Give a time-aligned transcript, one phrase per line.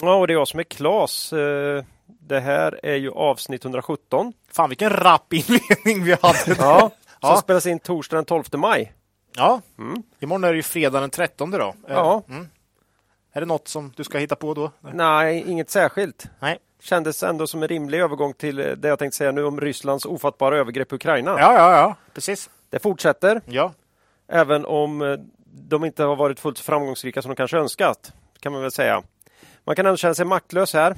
[0.00, 1.32] Ja, och det är jag som är Klas.
[1.32, 4.32] Eh, Det här är ju avsnitt 117.
[4.52, 6.38] Fan vilken rapp inledning vi hade.
[6.58, 7.36] Ja, som Ja.
[7.36, 8.92] spelas in torsdag den 12 maj.
[9.36, 9.60] ja.
[10.20, 11.58] Imorgon är det ju fredag den 13 då.
[11.58, 12.22] Eh, Ja.
[13.32, 14.70] Är det något som du ska hitta på då?
[14.80, 16.26] Nej, inget särskilt.
[16.40, 16.58] Nej.
[16.82, 20.04] Kändes ändå som en rimlig övergång till eh, det jag tänkte säga nu om Rysslands
[20.06, 21.30] ofattbara övergrepp på Ukraina.
[21.30, 21.94] Ja, ja, ja.
[22.14, 22.50] Precis.
[22.70, 23.72] Det fortsätter, Ja.
[24.28, 28.12] även om de inte har varit fullt så framgångsrika som de kanske önskat.
[28.40, 29.02] Kan man väl säga.
[29.64, 30.96] Man kan ändå känna sig maktlös här.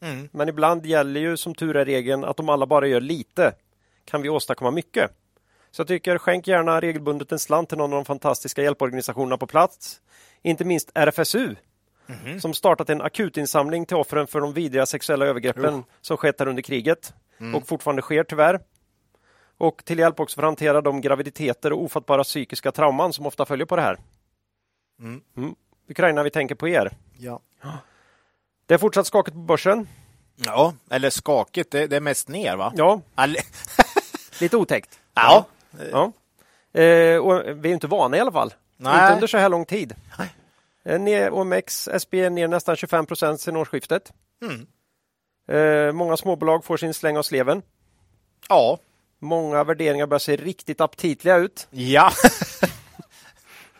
[0.00, 0.28] Mm.
[0.32, 3.54] Men ibland gäller ju som tur är regeln att om alla bara gör lite
[4.04, 5.10] kan vi åstadkomma mycket.
[5.70, 9.46] Så jag tycker skänk gärna regelbundet en slant till någon av de fantastiska hjälporganisationerna på
[9.46, 10.00] plats.
[10.42, 11.54] Inte minst RFSU
[12.40, 16.62] som startat en akutinsamling till offren för de vidriga sexuella övergreppen som skett här under
[16.62, 17.14] kriget
[17.54, 18.60] och fortfarande sker tyvärr.
[19.58, 23.46] Och till hjälp också för att hantera de graviditeter och ofattbara psykiska trauman som ofta
[23.46, 23.98] följer på det här.
[25.00, 25.54] Mm.
[25.88, 26.90] Ukraina, vi tänker på er.
[27.18, 27.40] Ja.
[28.72, 29.88] Det är fortsatt skakigt på börsen.
[30.36, 30.74] ja.
[30.90, 32.72] Eller skakigt, det, det är mest ner va?
[32.76, 33.00] Ja,
[34.40, 35.00] lite otäckt.
[35.14, 35.46] ja.
[35.90, 36.12] Ja.
[36.80, 38.54] Eh, och vi är inte vana i alla fall.
[38.76, 39.02] Nej.
[39.02, 39.94] Inte under så här lång tid.
[40.18, 40.28] Nej.
[40.84, 44.12] Eh, ner, OMX, SB ner nästan 25 procent sedan årsskiftet.
[44.42, 44.66] Mm.
[45.48, 47.62] Eh, många småbolag får sin släng av sleven.
[48.48, 48.78] Ja.
[49.18, 51.68] Många värderingar börjar se riktigt aptitliga ut.
[51.70, 52.12] Ja.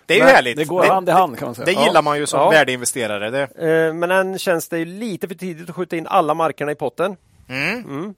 [0.06, 0.56] det är ju härligt.
[0.56, 1.64] Det går hand i hand kan man säga.
[1.66, 2.50] det gillar man ju som Ja.
[2.50, 3.30] värdeinvesterare.
[3.30, 3.42] Det.
[3.86, 6.74] Eh, men än känns det ju lite för tidigt att skjuta in alla markerna i
[6.74, 7.16] potten.
[7.48, 8.14] Mm.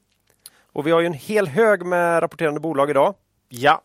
[0.72, 3.14] Och vi har ju en hel hög med rapporterande bolag idag.
[3.48, 3.82] Ja.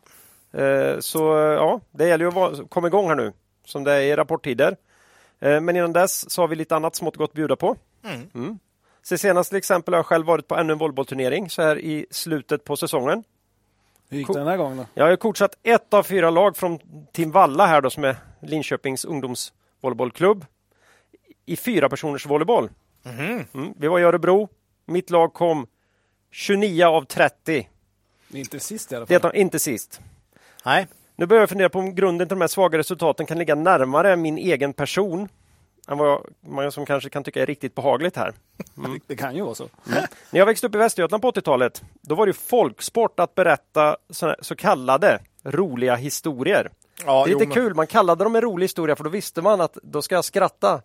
[0.54, 1.20] Eh, Så
[1.58, 3.34] ja, det gäller ju att vara- komma igång här nu,
[3.66, 4.76] som det är i rapporttider.
[5.42, 7.76] Eh, Men innan dess så har vi lite annat smått gott att bjuda på.
[8.34, 8.60] Mm.
[9.04, 12.06] Så senast till exempel har jag själv varit på ännu en volleybollturnering så här i
[12.12, 13.24] slutet på säsongen.
[14.09, 14.86] Hur gick det den här gången då?
[14.94, 16.80] Jag har ju coachat ett av fyra lag från
[17.14, 20.46] Team Valla här då som är Linköpings ungdomsvolleybollklubb
[21.46, 22.69] i fyra personers volleyboll.
[23.03, 23.46] Mhm.
[23.53, 23.74] Mm.
[23.78, 24.50] Vi var i Örebro.
[24.86, 25.68] Mitt lag kom
[26.31, 27.68] 29 av 30.
[28.31, 29.31] Inte sist i alla Det fall.
[29.31, 30.02] är inte sist.
[30.66, 30.88] Nej.
[31.16, 34.16] Nu börjar jag fundera på om grunden till de här svaga resultaten kan ligga närmare
[34.16, 35.30] min egen person
[35.90, 38.34] än vad man som kanske kan tycka är riktigt behagligt här.
[38.76, 39.70] Det, det kan ju vara så.
[39.84, 43.98] När jag växte upp i Västergötland på 80-talet, då var det ju folksport att berätta
[44.42, 46.70] så kallade roliga historier.
[47.06, 49.10] Ja, det är jo, lite men- kul, man kallade dem en rolig historia för då
[49.10, 50.82] visste man att då ska jag skratta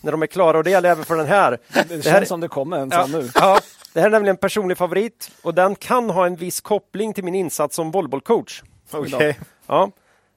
[0.00, 1.50] när de är klara och det gäller även för den här.
[1.50, 3.28] Det, Det känns här- som det kommer en Ja, nu.
[3.34, 3.60] ja,
[3.92, 7.24] det här är nämligen en personlig favorit och den kan ha en viss koppling till
[7.24, 8.62] min insats som volleybollcoach.
[8.90, 9.38] Okej.
[9.66, 9.90] Ja.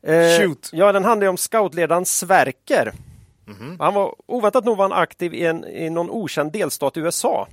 [0.04, 0.70] Eh, Shoot.
[0.74, 2.94] Ja, den handlar ju om scoutledaren Sverker.
[3.50, 3.80] Mhm.
[3.80, 7.48] Han var oväntat nog var han aktiv i, en, i någon okänd delstat i USA.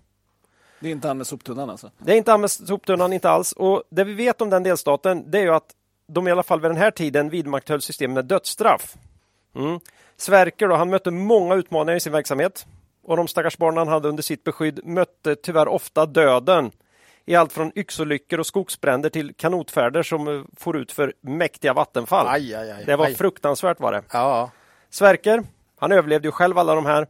[0.81, 1.91] Det är inte han med soptunnan alltså.
[1.99, 3.53] Det är inte han med soptunnan, inte alls.
[3.53, 5.75] Och det vi vet om den delstaten, det är ju att
[6.07, 8.95] de i alla fall vid den här tiden vidmakthöll systemet med dödsstraff.
[9.55, 9.81] Mm.
[10.17, 12.67] Sverker då, han mötte många utmaningar i sin verksamhet.
[13.05, 16.71] Och de stackars barn han hade under sitt beskydd mötte tyvärr ofta döden.
[17.25, 22.27] I allt från yxolyckor och skogsbränder till kanotfärder som eh, for ut för mäktiga vattenfall.
[22.29, 22.85] Aj, aj, aj.
[22.85, 23.15] Det var aj.
[23.15, 24.03] fruktansvärt var det.
[24.13, 24.51] Ja.
[24.91, 25.45] Sverker,
[25.77, 27.07] han överlevde ju själv alla de här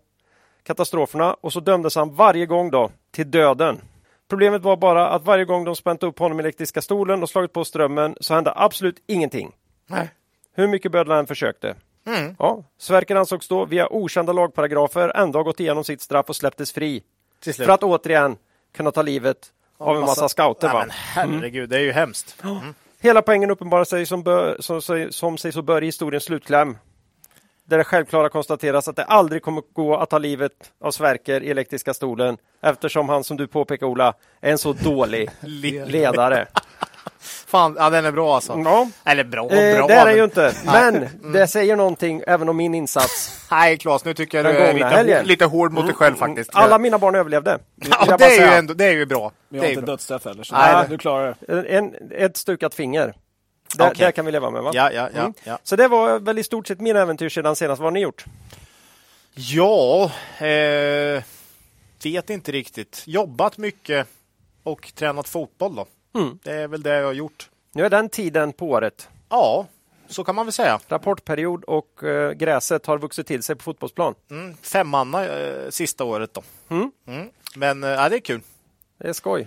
[0.63, 3.81] katastroferna och så dömdes han varje gång då till döden.
[4.29, 7.53] Problemet var bara att varje gång de spänt upp honom i elektriska stolen och slagit
[7.53, 9.53] på strömmen så hände absolut ingenting.
[9.87, 10.11] Nej.
[10.55, 11.75] Hur mycket bödlar han försökte.
[12.07, 12.37] Mm.
[12.39, 16.73] Ja, Sverker ansågs då via okända lagparagrafer ändå ha gått igenom sitt straff och släpptes
[16.73, 17.03] fri.
[17.57, 18.37] För att återigen
[18.77, 20.69] kunna ta livet av en massa scouter.
[20.69, 20.81] Nej, Va?
[20.81, 22.43] men herregud, det är ju hemskt.
[23.01, 26.79] Hela poängen uppenbarar sig som, bör, som, som sig så bör i historiens slutkläm.
[27.69, 30.53] Där det självklara konstateras att det aldrig kommer gå att ta livet
[30.85, 35.31] av Sverker i elektriska stolen eftersom han, som du påpekar Ola, är en så dålig
[35.87, 36.47] ledare.
[37.47, 38.61] Fan, ja, den är bra alltså.
[38.65, 38.89] Ja.
[39.05, 39.87] Eller bra och Eh, bra.
[39.87, 43.47] det är men- den ju inte, men det säger någonting även om min insats.
[43.51, 45.17] Nej, Claes, nu tycker jag du är lite, helgen.
[45.19, 46.51] hår, lite hård mot dig själv faktiskt.
[46.55, 47.59] Alla mina barn överlevde.
[48.07, 49.33] ja, det är ju ändå, det är ju bra.
[49.49, 50.43] Vi Det har är inte dödsstraff heller.
[50.43, 50.85] Så Nej.
[50.89, 51.63] du klarar det.
[51.63, 53.15] En, ett stukat finger.
[53.75, 54.05] Där, Okej.
[54.05, 54.71] där kan vi leva med va?
[54.75, 55.35] Ja, ja, ja, Mm.
[55.45, 55.59] ja.
[55.63, 57.81] Så det var väl i stort sett mina äventyr sedan senast.
[57.81, 58.25] Vad har ni gjort?
[59.35, 60.11] Ja,
[60.47, 61.23] eh,
[62.05, 63.03] vet inte riktigt.
[63.07, 64.09] Jobbat mycket
[64.63, 65.87] och tränat fotboll då.
[66.21, 66.39] Mm.
[66.43, 67.51] Det är väl det jag har gjort.
[67.73, 69.09] Nu är den tiden på året.
[69.29, 69.67] Ja,
[70.09, 70.81] så kan man väl säga.
[70.89, 74.15] Rapportperiod och eh, gräset har vuxit till sig på fotbollsplan.
[74.31, 76.43] Mm, femmanna eh, sista året då.
[76.69, 76.91] Mm.
[77.07, 77.29] Mm.
[77.57, 78.41] Men eh, det är kul.
[78.99, 79.47] Det är skoj.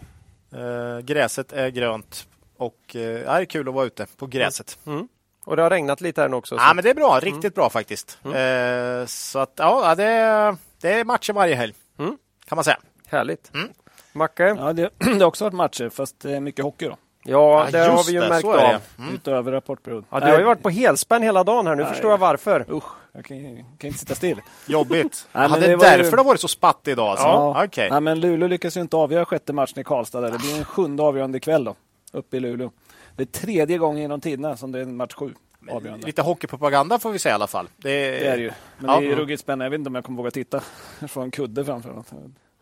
[0.53, 2.27] Eh, gräset är grönt
[2.59, 4.79] och eh, ja, det är kul att vara ute på gräset.
[4.85, 5.07] Mm.
[5.45, 6.57] Och det har regnat lite här nu också.
[6.57, 7.19] så- Ja, men det är bra.
[7.21, 8.19] Riktigt bra faktiskt.
[8.25, 11.73] Eh, så att ja, det är, det är matcher varje helg.
[11.99, 12.17] Mm.
[12.45, 12.77] Kan man säga.
[13.07, 13.51] Härligt.
[13.53, 13.69] Mm.
[14.13, 14.43] Macke?
[14.43, 16.97] Ja, det, det har också varit matcher, fast det är mycket hockey då.
[17.23, 18.81] Ja, Ja, det har vi ju det, märkt av.
[18.99, 19.13] Mm.
[19.15, 20.03] Utöver rapportperiod.
[20.09, 21.75] Ja, du har ju varit på helspänn hela dagen här.
[21.75, 21.91] Nu Nej.
[21.91, 22.65] förstår jag varför.
[22.71, 22.83] Usch,
[23.13, 23.37] jag kan,
[23.77, 24.41] kan inte sitta still.
[24.67, 25.27] Jobbigt.
[25.31, 27.07] Nej, men ja, det är var ju- därför det har varit så spatt idag.
[27.07, 27.25] Alltså.
[27.25, 27.63] Ja.
[27.65, 27.89] Okej.
[27.91, 30.21] Nej, men Luleå lyckas ju inte avgöra sjätte matchen i Karlstad.
[30.21, 30.31] Där.
[30.31, 31.75] Det blir en sjunde avgörande ikväll då,
[32.13, 32.71] uppe i Luleå.
[33.15, 35.33] Det är tredje gången genom tiderna som det är en match sju
[35.71, 36.05] avgörande.
[36.05, 37.69] Lite hockeypropaganda får vi säga i alla fall.
[37.77, 38.51] Det, Det är det ju.
[38.77, 38.99] Men Ja.
[38.99, 39.65] det är ruggigt spännande.
[39.65, 40.59] Jag vet inte om jag kommer våga titta.
[41.07, 42.03] Får en kudde framför mig.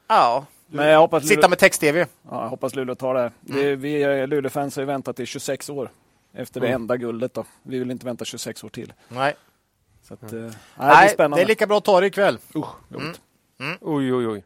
[0.08, 0.46] Ja.
[0.68, 2.00] Men jag hoppas Sitta Luleå, med text-tv.
[2.30, 3.20] ja, jag hoppas Luleå tar det.
[3.20, 3.32] här.
[3.42, 5.92] det vi Luleå-fans har ju väntat i 26 år.
[6.34, 6.82] Efter det Mm.
[6.82, 7.46] enda guldet då.
[7.64, 8.94] Vi vill inte vänta 26 år till.
[9.08, 9.34] Nej.
[10.04, 10.40] Så att, eh,
[10.78, 12.38] nej, det är det är lika bra att ta det ikväll.
[12.56, 13.22] Usch, jobbigt.
[13.82, 14.44] Oj, oj, oj.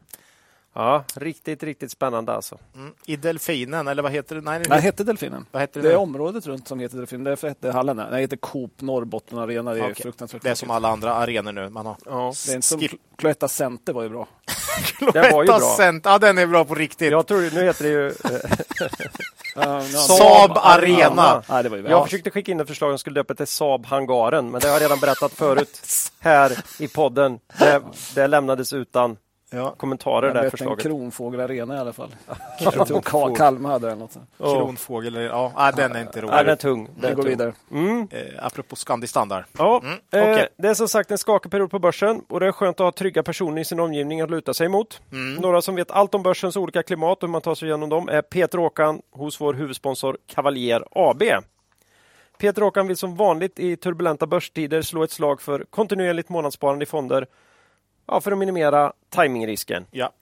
[0.74, 2.58] Ja, riktigt, riktigt spännande alltså.
[2.74, 2.92] Mm.
[3.06, 4.40] I Delfinen, eller vad heter det?
[4.40, 5.46] Nej, Nej, hette Delfinen?
[5.50, 7.24] vad heter det, Det är området runt som heter Delfinen.
[7.24, 8.10] Därför hette hallen där.
[8.10, 9.72] Det heter Coop Norrbotten Arena.
[9.74, 9.94] Det är Okej.
[10.02, 11.68] fruktansvärt Det är som alla andra arenor nu.
[11.68, 12.32] Man har Ja.
[12.46, 14.28] Det är inte som Skip- Cloetta Center var ju bra.
[15.12, 15.76] Det var ju Cloetta bra.
[15.78, 17.10] Cent- Ja, den är bra på riktigt.
[17.12, 18.14] Jag tror, nu heter det ju...
[20.08, 21.42] Saab Arena.
[21.48, 23.86] Nej, det var ju Jag försökte skicka in ett förslag som skulle döpa till Saab
[23.86, 25.80] Hangaren, men det har jag redan berättat förut
[26.18, 27.38] här i podden.
[27.58, 27.82] Det,
[28.14, 29.16] det lämnades utan
[29.54, 29.74] Ja.
[29.76, 30.82] kommentarer, en förslaget.
[30.82, 32.14] Kronfågel Arena i alla fall.
[32.60, 34.08] Ka- Kalmar hade den.
[34.38, 34.54] Ja.
[34.54, 35.14] Kronfågel.
[35.14, 36.58] Ja, ja, den är inte Ja, den är rolig.
[36.58, 36.88] tung.
[37.00, 37.30] Den Vi går tung.
[37.30, 37.52] vidare.
[37.70, 38.08] Mm.
[38.10, 39.44] Eh, apropå Scandi Standard.
[39.58, 40.48] Ja, Mm, eh, okej.
[40.56, 42.92] det är som sagt en skakig period på börsen och det är skönt att ha
[42.92, 45.00] trygga personer i sin omgivning att luta sig mot.
[45.12, 45.34] Mm.
[45.34, 48.08] Några som vet allt om börsens olika klimat och hur man tar sig igenom dem
[48.08, 51.22] är Peter Åkan hos vår huvudsponsor Cavalier AB.
[52.38, 56.86] Peter Åkan vill som vanligt i turbulenta börstider slå ett slag för kontinuerligt månadssparande i
[56.86, 57.26] fonder
[58.06, 59.86] ja, för att minimera timingrisken.
[59.90, 60.12] Ja.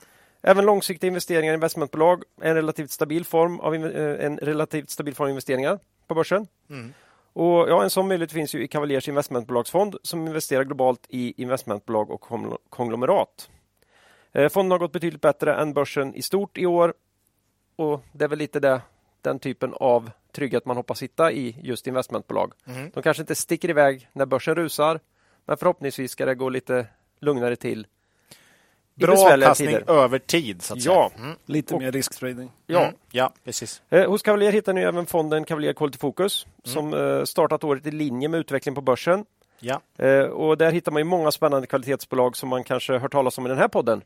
[0.42, 5.14] Även långsiktiga investeringar i investmentbolag är en relativt stabil form av, eh, en relativt stabil
[5.14, 6.46] form av investeringar på börsen.
[6.70, 6.92] Mm.
[7.32, 12.10] Och ja, en sån möjlighet finns ju i Cavaliers investmentbolagsfond som investerar globalt i investmentbolag
[12.10, 13.50] och kongl- konglomerat.
[14.32, 16.94] Eh, fonden har gått betydligt bättre än börsen i stort i år
[17.76, 18.80] och det är väl lite det,
[19.22, 22.52] den typen av trygghet man hoppas hitta i just investmentbolag.
[22.66, 22.90] Mm.
[22.94, 25.00] De kanske inte sticker iväg när börsen rusar
[25.44, 26.86] men förhoppningsvis ska det gå lite
[27.20, 27.86] lugnare till.
[28.94, 29.90] Bra avkastning tider.
[29.90, 31.10] över tid, så att Ja.
[31.14, 31.24] säga.
[31.24, 31.36] Mm.
[31.46, 32.50] Lite Och- mer riskspridning.
[32.66, 32.82] Ja.
[32.82, 32.94] Mm.
[33.10, 33.82] ja, precis.
[33.90, 36.74] Eh, hos Cavalier hittar ni även fonden Cavalier Quality Focus Mm.
[36.74, 39.24] som eh, startat året i linje med utveckling på börsen.
[39.58, 39.80] Ja.
[39.98, 43.46] Eh, och där hittar man ju många spännande kvalitetsbolag som man kanske hört talas om
[43.46, 44.02] i den här podden.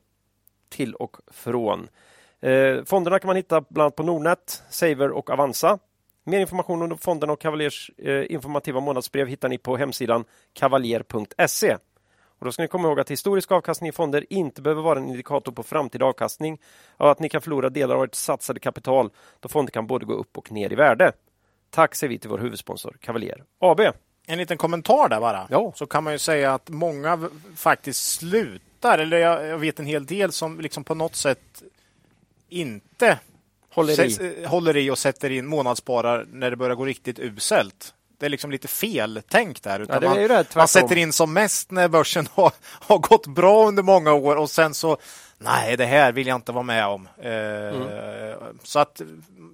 [0.69, 1.89] Till och från.
[2.41, 5.79] Eh, fonderna kan man hitta bland annat på Nordnet, Saver och Avanza.
[6.25, 11.77] Mer information om fonderna och Cavaliers eh, informativa månadsbrev hittar ni på hemsidan kavaljer.se.
[12.45, 15.09] Och då ska ni komma ihåg att historisk avkastning i fonder inte behöver vara en
[15.09, 16.59] indikator på framtida avkastning
[16.97, 19.11] och att ni kan förlora delar av ert satsade kapital
[19.41, 21.13] då fonder kan både gå upp och ner i värde.
[21.71, 23.81] Tack säger vi till vår huvudsponsor Cavalier AB.
[24.27, 25.47] En liten kommentar där bara.
[25.51, 25.73] Ja.
[25.77, 30.07] Så kan man ju säga att många faktiskt slutar, eller jag, jag vet en hel
[30.07, 31.63] del som liksom på något sätt
[32.49, 33.19] inte
[33.71, 33.97] Håller i.
[33.97, 37.95] sätts- håller i och sätter in månadssparar när det börjar gå riktigt uselt.
[38.19, 39.81] Det är liksom lite fel tänk där.
[39.81, 40.61] Utan Ja, det är ju det, man, tvärtom.
[40.61, 44.51] man sätter in som mest när börsen har, har gått bra under många år och
[44.51, 44.97] sen så
[45.39, 47.09] Nej, det här vill jag inte vara med om.
[47.23, 47.33] Eh,
[47.75, 48.59] Mm.
[48.63, 49.01] Så att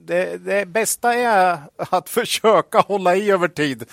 [0.04, 3.84] det, det bästa är att försöka hålla i över tid.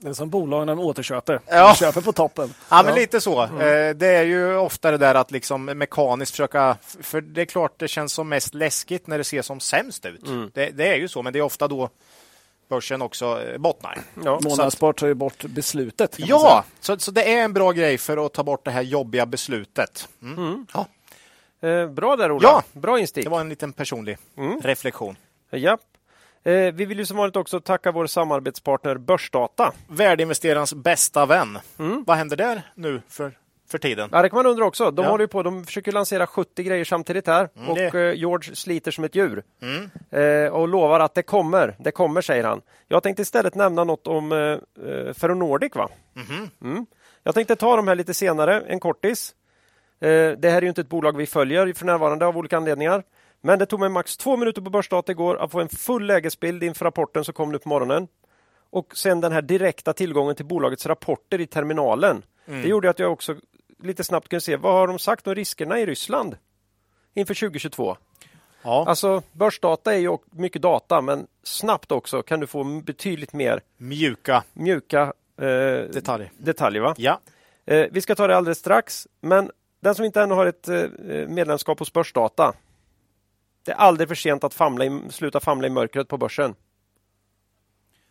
[0.00, 1.40] Det är som bolag när de återköper.
[1.46, 1.68] Ja.
[1.68, 2.54] De köper på toppen.
[2.68, 3.42] Ja, men lite så.
[3.42, 6.76] Eh, Det är ju ofta det där att liksom mekaniskt försöka...
[7.02, 10.20] För det är klart det känns som mest läskigt när det ser som sämst ut.
[10.54, 11.88] Det, det är ju så, men det är ofta då
[12.68, 13.98] börsen också eh, bottnar.
[14.24, 14.40] Ja.
[14.44, 16.16] Månadsspar tar ju bort beslutet.
[16.16, 18.70] kan man Ja, så, så det är en bra grej för att ta bort det
[18.70, 20.08] här jobbiga beslutet.
[20.22, 20.66] Mm.
[20.74, 20.86] Ja,
[21.64, 22.48] Eh, bra där Ola.
[22.48, 22.80] Ja.
[22.80, 23.24] Bra instick.
[23.24, 24.18] det var en liten personlig
[24.62, 25.16] reflektion.
[25.50, 25.78] Ja.
[26.42, 29.72] Eh, vi vill ju som vanligt också tacka vår samarbetspartner Börsdata.
[29.88, 31.58] Värdeinvesterarens bästa vän.
[32.06, 34.08] Vad händer där nu för, för tiden?
[34.12, 34.90] Ja, det kan man undra också.
[34.90, 35.10] De Ja.
[35.10, 39.04] håller på, de försöker lansera 70 grejer samtidigt här och det- eh, George sliter som
[39.04, 39.90] ett djur Mm.
[40.10, 41.76] eh, och lovar att det kommer.
[41.78, 42.60] Det kommer, säger han.
[42.88, 45.74] Jag tänkte istället nämna något om eh, eh, Ferronordic.
[45.74, 45.88] Va?
[46.12, 46.50] Mhm.
[46.62, 46.86] Mm.
[47.22, 49.34] Jag tänkte ta de här lite senare, en kortis.
[50.00, 53.02] Eh, det här är ju inte ett bolag vi följer för närvarande av olika anledningar.
[53.40, 56.62] Men det tog mig max två minuter på Börsdata igår att få en full lägesbild
[56.64, 58.08] inför rapporten som kom nu på morgonen.
[58.70, 62.22] Och sen den här direkta tillgången till bolagets rapporter i terminalen.
[62.46, 63.36] Det gjorde att jag också
[63.84, 66.36] lite snabbt kunde se vad har de sagt om riskerna i Ryssland
[67.14, 67.96] inför 2022.
[68.62, 73.60] Ja, Alltså börsdata är ju mycket data men snabbt också kan du få betydligt mer
[73.76, 74.42] mjuka.
[74.52, 75.02] mjuka
[75.36, 75.46] eh,
[75.92, 76.30] Detalj.
[76.38, 76.82] detaljer.
[76.82, 76.94] Va?
[76.98, 77.20] Ja.
[77.64, 79.50] Eh, vi ska ta det alldeles strax, men
[79.80, 80.82] den som inte ännu har ett eh,
[81.28, 82.52] medlemskap hos Börsdata.
[83.64, 86.54] Det är aldrig för sent att famla i, sluta famla i mörkret på börsen.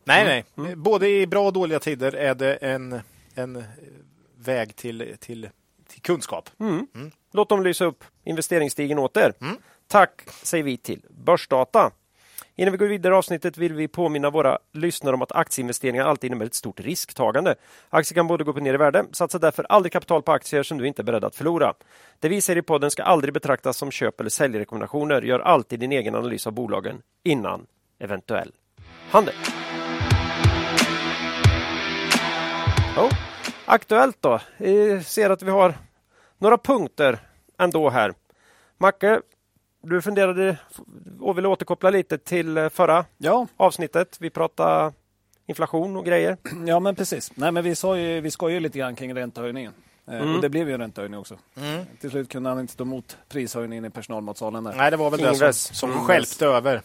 [0.03, 0.75] Nej, nej.
[0.75, 2.99] Både i bra och dåliga tider är det en,
[3.35, 3.63] en
[4.35, 5.49] väg till, till,
[5.93, 6.49] till kunskap.
[7.31, 9.33] Låt dem lysa upp investeringsstigen åt er.
[9.41, 9.57] Mm.
[9.87, 11.91] Tack säger vi till Börsdata.
[12.55, 16.27] Innan vi går vidare i avsnittet vill vi påminna våra lyssnare om att aktieinvesteringar alltid
[16.27, 17.55] innebär ett stort risktagande.
[17.89, 19.05] Aktier kan både gå upp och ner i värde.
[19.11, 21.73] Satsa därför aldrig kapital på aktier som du inte är beredd att förlora.
[22.19, 25.21] Det vi säger i podden ska aldrig betraktas som köp eller säljrekommendationer.
[25.21, 27.65] Gör alltid din egen analys av bolagen innan
[27.99, 28.51] eventuell
[29.09, 29.35] handel.
[32.97, 33.09] Jo,
[33.65, 34.39] aktuellt då.
[34.57, 35.73] Jag ser att vi har
[36.37, 37.19] några punkter
[37.59, 38.13] ändå här.
[38.77, 39.21] Macke,
[39.83, 40.57] du funderade
[41.19, 44.17] och ville återkoppla lite till eh, förra Ja, avsnittet.
[44.19, 44.93] Vi pratade
[45.45, 46.37] inflation och grejer.
[46.67, 47.31] ja men precis.
[47.35, 49.73] Nej, men vi, sa ju, vi skojade lite grann kring räntehöjningen.
[49.73, 50.35] Eh, Mm.
[50.35, 51.37] Och det blev ju en räntehöjning också.
[52.01, 54.63] Till slut kunde han inte stå emot prishöjningen i personalmatsalen.
[54.63, 54.73] Där.
[54.77, 55.57] Nej, det var väl det Ingves.
[55.61, 56.07] som, som Ingves.
[56.07, 56.81] stjälpte över.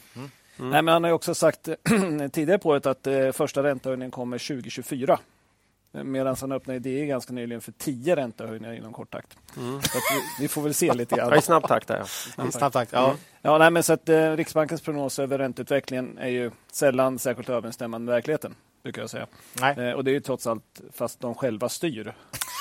[0.57, 1.69] Nej, men han har ju också sagt
[2.33, 5.19] tidigare på året att eh, första räntehöjningen kommer 2024.
[5.93, 9.37] Medan han öppnade idéer ganska nyligen för 10 räntehöjningar inom kort takt.
[9.55, 10.03] Så att
[10.39, 11.39] vi, vi får väl se lite Ja, grann.
[11.39, 11.89] I snabb takt.
[11.89, 12.05] Där,
[12.37, 12.49] ja.
[12.49, 12.93] I snabb takt.
[12.93, 13.15] Ja.
[13.43, 18.05] Ja, nej, men så att, eh, Riksbankens prognos över ränteutvecklingen är ju sällan särskilt överensstämmande
[18.05, 18.55] med verkligheten.
[18.83, 19.27] Brukar jag säga.
[19.61, 19.79] Nej.
[19.89, 22.15] Eh, och det är ju trots allt fast de själva styr.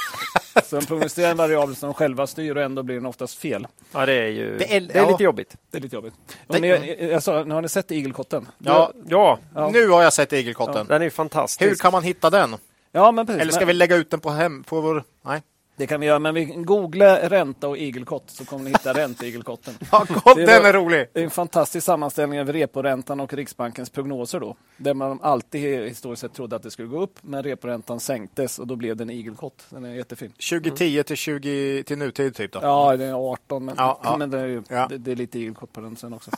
[0.64, 3.68] så de prognostiserar en variabel som de själva styr och ändå blir den oftast fel.
[3.92, 5.10] ja, det är ju Det är- det är ja.
[5.12, 5.56] lite jobbigt.
[5.72, 6.14] Det är lite jobbigt.
[6.48, 8.48] Det- Och ni, jag sa, nu har ni sett igelkotten?
[8.58, 9.70] Ja, Ja, Ja.
[9.74, 10.88] nu har jag sett igelkotten.
[10.88, 11.72] den är ju fantastisk.
[11.72, 12.56] Hur kan man hitta den?
[12.98, 13.42] Ja, men precis.
[13.42, 15.04] Eller ska Men- vi lägga ut den på, hem, på vår...
[15.22, 15.42] Nej.
[15.76, 19.74] Det kan vi göra, men vi googla ränta och igelkott så kommer ni hitta ränteigelkotten.
[19.92, 21.06] Ja, gott, Det den är rolig!
[21.14, 24.56] Det är en fantastisk sammanställning över reporäntan och Riksbankens prognoser då.
[24.78, 28.68] Där man alltid historiskt sett trodde att det skulle gå upp, men reporäntan sänktes och
[28.68, 29.66] då blev det en igelkott.
[29.70, 30.30] Den är jättefin.
[30.32, 32.60] 2010 till 20 till nutid typ då.
[32.62, 34.18] Ja, det är 18, men, Ja, ja.
[34.18, 34.88] men det, är ju, Ja.
[34.90, 36.32] det, det är lite igelkott på den sen också.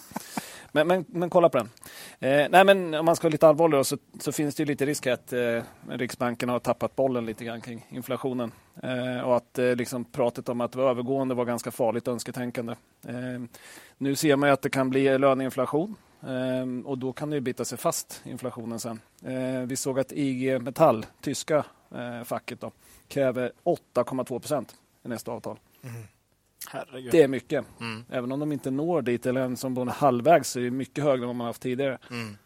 [0.71, 1.69] Men, men, men kolla på den.
[2.19, 4.67] Eh, nej, men om man ska vara lite allvarlig då, så, så finns det ju
[4.67, 8.51] lite risk att eh, Riksbanken har tappat bollen lite grann kring inflationen.
[8.83, 12.75] Eh, och att eh, liksom pratet om att det var övergående var ganska farligt önsketänkande.
[13.07, 13.41] Eh,
[13.97, 15.95] nu ser man ju att det kan bli löneinflation.
[16.21, 18.99] Eh, och då kan det ju bita sig fast, inflationen sen.
[19.23, 22.71] Eh, vi såg att IG Metall, tyska eh, facket, då,
[23.07, 25.59] kräver 8,2 procent i nästa avtal.
[25.83, 26.03] Mm.
[26.67, 27.11] Herregud.
[27.11, 27.65] Det är mycket.
[27.79, 28.05] Mm.
[28.09, 31.03] Även om de inte når dit eller ens som både halvvägs så är det mycket
[31.03, 31.97] högre än vad man haft tidigare.
[32.11, 32.37] Mm.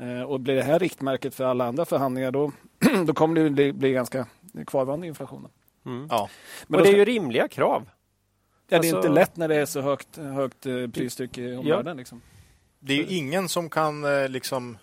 [0.00, 2.52] Eh, och blir det här riktmärket för alla andra förhandlingar då,
[3.06, 4.26] då kommer det bli, bli ganska
[4.66, 5.50] kvarvarande inflationen.
[5.86, 6.06] Mm.
[6.10, 6.28] Ja.
[6.66, 7.82] Men och det är ju rimliga krav.
[7.86, 7.90] ja,
[8.68, 11.96] det är alltså- inte lätt när det är så högt, högt eh, pristryck i omvärlden.
[11.96, 12.20] Liksom.
[12.78, 14.78] Det är ju ingen som kan eh, liksom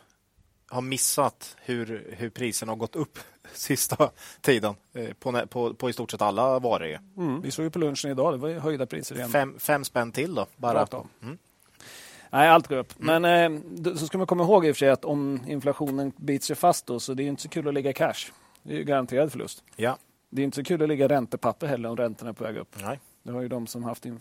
[0.70, 3.20] ha missat hur, hur priserna har gått upp
[3.54, 4.10] sista
[4.42, 6.88] tiden eh, på, på, på i stort sett alla varor.
[6.88, 6.98] ju.
[7.44, 9.30] Vi såg ju på lunchen idag, det var höjda priser igen.
[9.30, 10.46] Fem, fem spänn till då.
[10.58, 10.88] Bara.
[11.22, 11.38] Mm.
[12.30, 12.94] Nej, allt går upp.
[12.98, 13.62] Men eh,
[13.96, 16.86] så ska man komma ihåg i och för sig att om inflationen biter sig fast
[16.86, 18.32] då så det är inte så kul att ligga i cash.
[18.64, 19.64] Det är ju garanterad förlust.
[19.75, 19.98] Ja.
[20.30, 22.58] Det är inte så kul att ligga i räntepapper heller om räntorna är på väg
[22.58, 22.75] upp.
[22.82, 23.00] Nej.
[23.24, 24.14] Det har ju de som haft eh,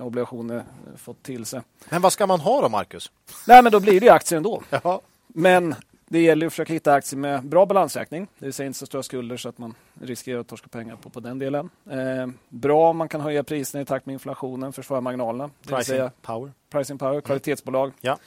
[0.00, 0.64] obligationer
[0.96, 1.60] fått till sig.
[1.88, 3.10] Men vad ska man ha då, Marcus?
[3.46, 4.62] Nej, men då blir det aktier ändå.
[4.82, 5.00] Ja.
[5.26, 5.74] Men
[6.12, 8.26] det gäller att försöka hitta aktier med bra balansräkning.
[8.38, 11.10] Det vill säga inte så stora skulder så att man riskerar att torska pengar på,
[11.10, 11.70] på den delen.
[11.90, 15.44] Eh, bra om man kan höja priserna i takt med inflationen, försvara marginalerna.
[15.44, 16.52] Det vill Pricing säga power.
[16.70, 17.92] pricing power, kvalitetsbolag.
[18.00, 18.18] Ja.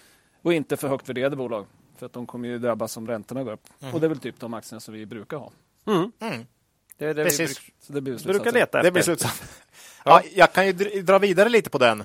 [0.41, 1.65] Och inte för högt värderade bolag.
[1.97, 3.67] För att de kommer ju drabbas om räntorna går upp.
[3.93, 5.51] Och det är väl typ de aktierna som vi brukar ha.
[5.87, 6.11] Mm.
[6.19, 6.45] Mm.
[6.97, 7.39] Det är det Precis.
[7.39, 9.11] vi bruk- Så det blir brukar leta Det blir efter.
[9.15, 9.47] slutsatsen.
[10.05, 12.03] Ja, jag kan ju dr- dra vidare lite på den.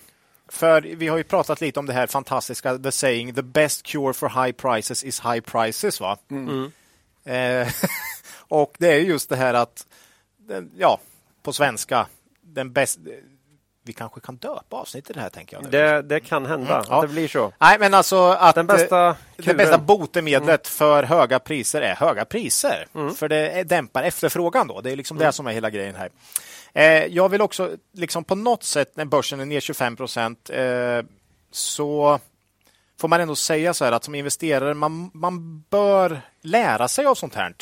[0.53, 4.13] För vi har ju pratat lite om det här fantastiska the saying the best cure
[4.13, 6.01] for high prices is high prices.
[6.01, 6.19] va?
[6.31, 6.73] Mm.
[7.25, 7.69] Eh,
[8.49, 9.87] och det är ju just det här att,
[10.77, 11.01] ja,
[11.43, 12.07] på svenska,
[12.41, 13.01] den bästa...
[13.91, 15.71] Vi kanske kan döpa avsnittet det här, tänker jag.
[15.71, 17.01] Det, det kan hända Mm, ja.
[17.03, 17.53] det blir så.
[17.59, 22.25] Nej, men alltså att Den bästa eh, det bästa botemedlet för höga priser är höga
[22.25, 22.87] priser.
[23.17, 24.81] För det dämpar efterfrågan då.
[24.81, 26.11] Det är liksom det som är hela grejen här.
[26.73, 31.05] Eh, jag vill också, liksom på något sätt, när börsen är ner 25 procent, eh,
[31.51, 32.19] så
[33.01, 37.15] får man ändå säga så här att som investerare, man, man bör lära sig av
[37.15, 37.55] sånt här.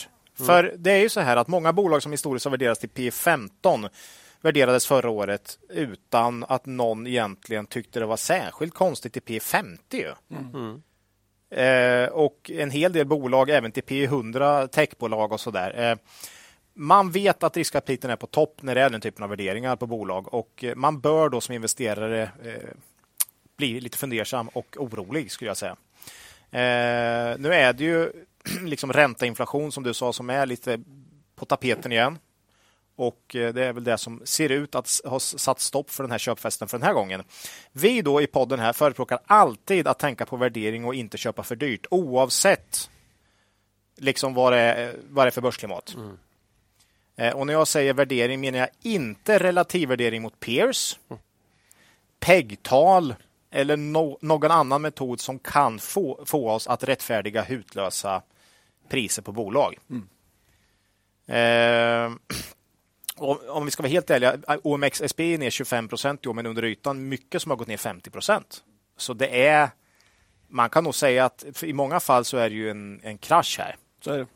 [0.47, 3.11] För det är ju så här att många bolag som historiskt har värderats till P
[3.11, 3.89] 15
[4.41, 9.97] värderades förra året utan att någon egentligen tyckte det var särskilt konstigt i P 50.
[9.97, 10.13] ju.
[11.51, 15.91] Eh, och en hel del bolag, även till P 100 techbolag och sådär.
[15.91, 15.99] Eh,
[16.75, 19.87] man vet att riskaptiten är på topp när det är den typen av värderingar på
[19.87, 22.69] bolag och eh, man bör då som investerare eh,
[23.57, 25.77] bli lite fundersam och orolig skulle jag säga.
[26.51, 28.13] Eh, nu är det ju
[28.65, 30.81] liksom räntainflation som du sa som är lite
[31.37, 32.19] på tapeten igen.
[32.99, 36.11] Och eh, det är väl det som ser ut att ha satt stopp för den
[36.11, 37.23] här köpfesten för den här gången.
[37.73, 41.57] Vi då i podden här förespråkar alltid att tänka på värdering och inte köpa för
[41.57, 42.91] dyrt oavsett
[43.97, 45.97] liksom vad det är, vad det är för börsklimat.
[45.97, 47.39] Mm.
[47.39, 51.23] Och när jag säger värdering menar jag inte relativvärdering mot peers, mm.
[52.21, 53.15] PEG-tal
[53.51, 58.23] eller no någon annan metod som kan få, få oss att rättfärdiga hutlösa
[58.89, 59.79] priser på bolag.
[59.91, 60.09] Mm.
[61.27, 62.37] Eh,
[63.49, 66.65] om vi ska vara helt ärliga, OMXSB är ner 25 procent i år, men under
[66.65, 68.65] ytan mycket som har gått ner 50 procent.
[68.97, 69.71] Så det är,
[70.49, 73.59] man kan nog säga att i många fall så är det ju en, en krasch
[73.59, 73.77] här.
[74.05, 74.27] Så är det.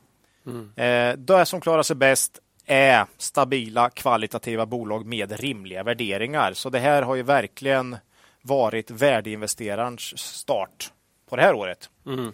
[0.46, 0.72] Mm.
[0.76, 6.52] Eh, det som klarar sig bäst är stabila kvalitativa bolag med rimliga värderingar.
[6.52, 7.96] Så det här har ju verkligen
[8.42, 10.92] varit värdeinvesterarens start
[11.28, 11.90] på det här året.
[12.06, 12.32] Mm.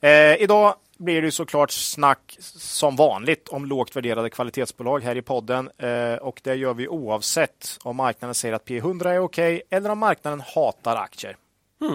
[0.00, 5.70] Eh, idag blir det såklart snack som vanligt om lågt värderade kvalitetsbolag här i podden.
[5.78, 9.90] Eh, och det gör vi oavsett om marknaden säger att P100 är okej okay, eller
[9.90, 11.36] om marknaden hatar aktier.
[11.80, 11.92] Mm.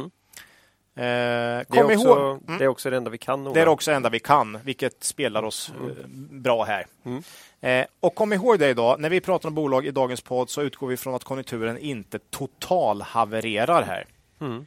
[0.98, 2.58] Eh, kom det, är också, ihåg, mm.
[2.58, 3.44] det är också det enda vi kan.
[3.44, 3.54] Nog.
[3.54, 5.90] Det är också det enda vi kan, vilket spelar oss mm.
[5.90, 6.06] eh,
[6.42, 6.86] bra här.
[7.04, 7.24] Mm.
[7.62, 10.62] Eh, och kom ihåg det idag, när vi pratar om bolag i dagens podd så
[10.62, 14.06] utgår vi från att konjunkturen inte totalhavererar här.
[14.42, 14.66] Mm.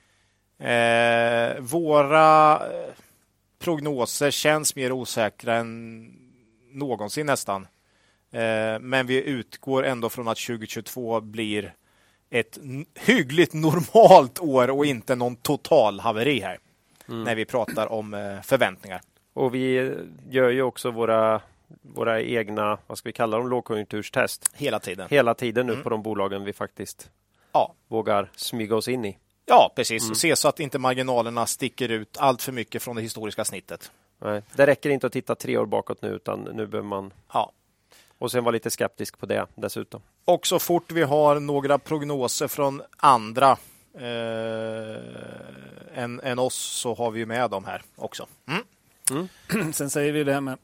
[0.60, 2.94] Eh, våra eh,
[3.58, 6.12] prognoser känns mer osäkra än
[6.70, 7.66] någonsin nästan.
[8.30, 11.74] Eh, men vi utgår ändå från att 2022 blir
[12.30, 12.58] ett
[12.94, 16.58] hyggligt normalt år och inte någon total haveri här.
[17.08, 17.24] Mm.
[17.24, 19.00] När vi pratar om eh, förväntningar.
[19.34, 19.94] Och vi
[20.30, 21.40] gör ju också våra
[21.82, 24.50] våra egna, vad ska vi kalla dem, lågkonjunkturstest.
[24.54, 25.08] Hela tiden.
[25.10, 25.82] Hela tiden nu mm.
[25.82, 27.10] på de bolagen vi faktiskt
[27.52, 27.74] ja.
[27.88, 29.18] vågar smyga oss in i.
[29.48, 30.02] Ja, precis.
[30.02, 30.14] Mm.
[30.14, 33.90] Se så att inte marginalerna sticker ut allt för mycket från det historiska snittet.
[34.18, 37.52] Nej, det räcker inte att titta tre år bakåt nu, utan nu behöver man ja.
[38.18, 40.00] Och sen vara lite skeptisk på det dessutom.
[40.24, 43.56] Och så fort vi har några prognoser från andra
[43.94, 44.96] eh,
[45.94, 48.26] än, än oss så har vi med dem här också.
[48.48, 48.62] Mm.
[49.10, 49.72] Mm.
[49.72, 50.58] Sen säger vi det här med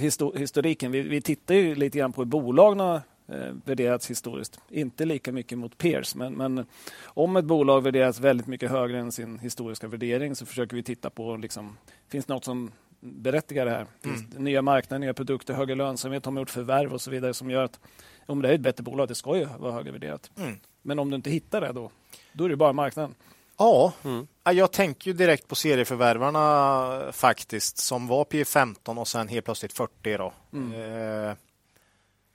[0.34, 0.92] historiken.
[0.92, 4.60] Vi, vi tittar ju lite grann på hur bolagen eh, värderats historiskt.
[4.68, 6.66] Inte lika mycket mot peers, men, men,
[7.04, 11.10] om ett bolag värderas väldigt mycket högre än sin historiska värdering så försöker vi titta
[11.10, 11.76] på liksom,
[12.08, 13.86] finns det något som berättigar det här?
[14.02, 14.44] Finns mm.
[14.44, 17.64] nya marknader, nya produkter, högre lönsamhet, har man gjort förvärv och så vidare som gör
[17.64, 17.80] att
[18.26, 20.30] om det är ett bättre bolag, det ska ju vara högre värderat.
[20.38, 20.56] Mm.
[20.82, 21.90] Men om du inte hittar det då,
[22.32, 23.14] då är det bara marknaden.
[23.58, 24.26] Ja, mm.
[24.44, 30.16] jag tänker ju direkt på serieförvärvarna faktiskt som var P15 och sen helt plötsligt 40
[30.16, 30.32] då.
[30.52, 30.72] Mm.
[30.72, 31.36] Eh,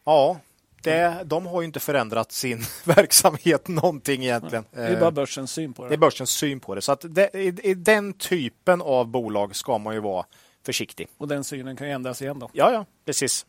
[0.04, 0.40] ja,
[0.84, 4.66] det, de har ju inte förändrat sin verksamhet någonting egentligen.
[4.72, 5.90] Det är bara börsens syn på det.
[5.90, 6.82] Det är börsens syn på det.
[6.82, 10.26] Så att det, i, i, den typen av bolag ska man ju vara
[10.66, 11.08] försiktig.
[11.18, 12.50] Och den synen kan ju ändras igen då?
[12.54, 13.46] Ja, ja, precis.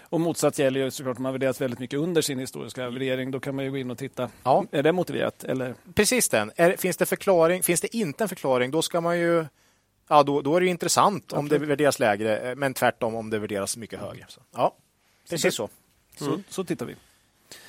[0.00, 3.30] Och motsatt gäller ju såklart om man värderas väldigt mycket under sin historiska värdering.
[3.30, 4.30] Då kan man ju gå in och titta.
[4.42, 4.64] Ja.
[4.70, 5.44] Är det motiverat?
[5.44, 5.74] Eller?
[5.94, 6.52] Precis den.
[6.56, 7.62] Är, finns det förklaring?
[7.62, 9.46] Finns det inte en förklaring, då ska man ju
[10.08, 11.52] Ja, då, då är det intressant Absolut.
[11.52, 14.24] om det värderas lägre, men tvärtom om det värderas mycket högre.
[14.28, 14.76] Så, ja,
[15.30, 15.68] precis så.
[16.16, 16.44] Så, mm.
[16.48, 16.94] så tittar vi.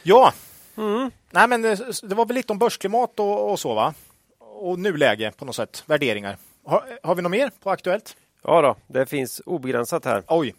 [0.03, 0.33] Ja,
[0.77, 1.11] mm.
[1.31, 3.93] Nej, men det, det, var väl lite om börsklimat och, och så, va?
[4.39, 6.37] Och nuläge på något sätt, värderingar.
[6.65, 8.15] Har, har vi något mer på Aktuellt?
[8.43, 10.23] Ja, då, det finns obegränsat här.
[10.27, 10.55] Oj.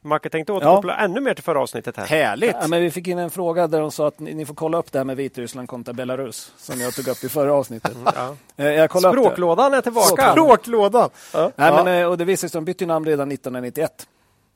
[0.00, 1.04] Macke tänkte återkoppla ja.
[1.04, 1.96] ännu mer till förra avsnittet.
[1.96, 2.06] här.
[2.06, 2.56] Härligt!
[2.60, 4.78] Ja, men vi fick in en fråga där de sa att ni, ni får kolla
[4.78, 7.96] upp det här med Vitryssland kontra Belarus som jag tog upp i förra avsnittet.
[8.04, 8.36] Ja.
[8.56, 10.32] Eh, jag Språklådan är tillbaka!
[10.32, 11.10] Språklådan!
[11.32, 11.52] Ja.
[11.56, 14.06] Nej, men, eh, och det visade sig att de bytte namn redan 1991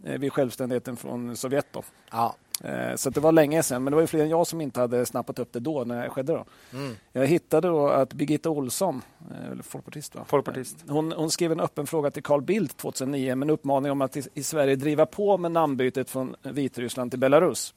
[0.07, 1.67] eh, vid självständigheten från Sovjet.
[1.73, 1.83] Då.
[2.11, 2.35] Ja.
[2.65, 4.81] Eh, så det var länge sedan, men det var ju fler än jag som inte
[4.81, 6.33] hade snappat upp det då när det skedde.
[6.33, 6.45] Då.
[6.73, 6.97] Mm.
[7.13, 10.25] Jag hittade då att Birgitta Olsson, eh, folkpartist, va?
[10.27, 10.77] folkpartist.
[10.89, 14.03] Eh, hon, hon, skrev en öppen fråga till Carl Bildt 2009 med en uppmaning om
[14.03, 17.75] att i, i, Sverige driva på med namnbytet från Vitryssland till Belarus.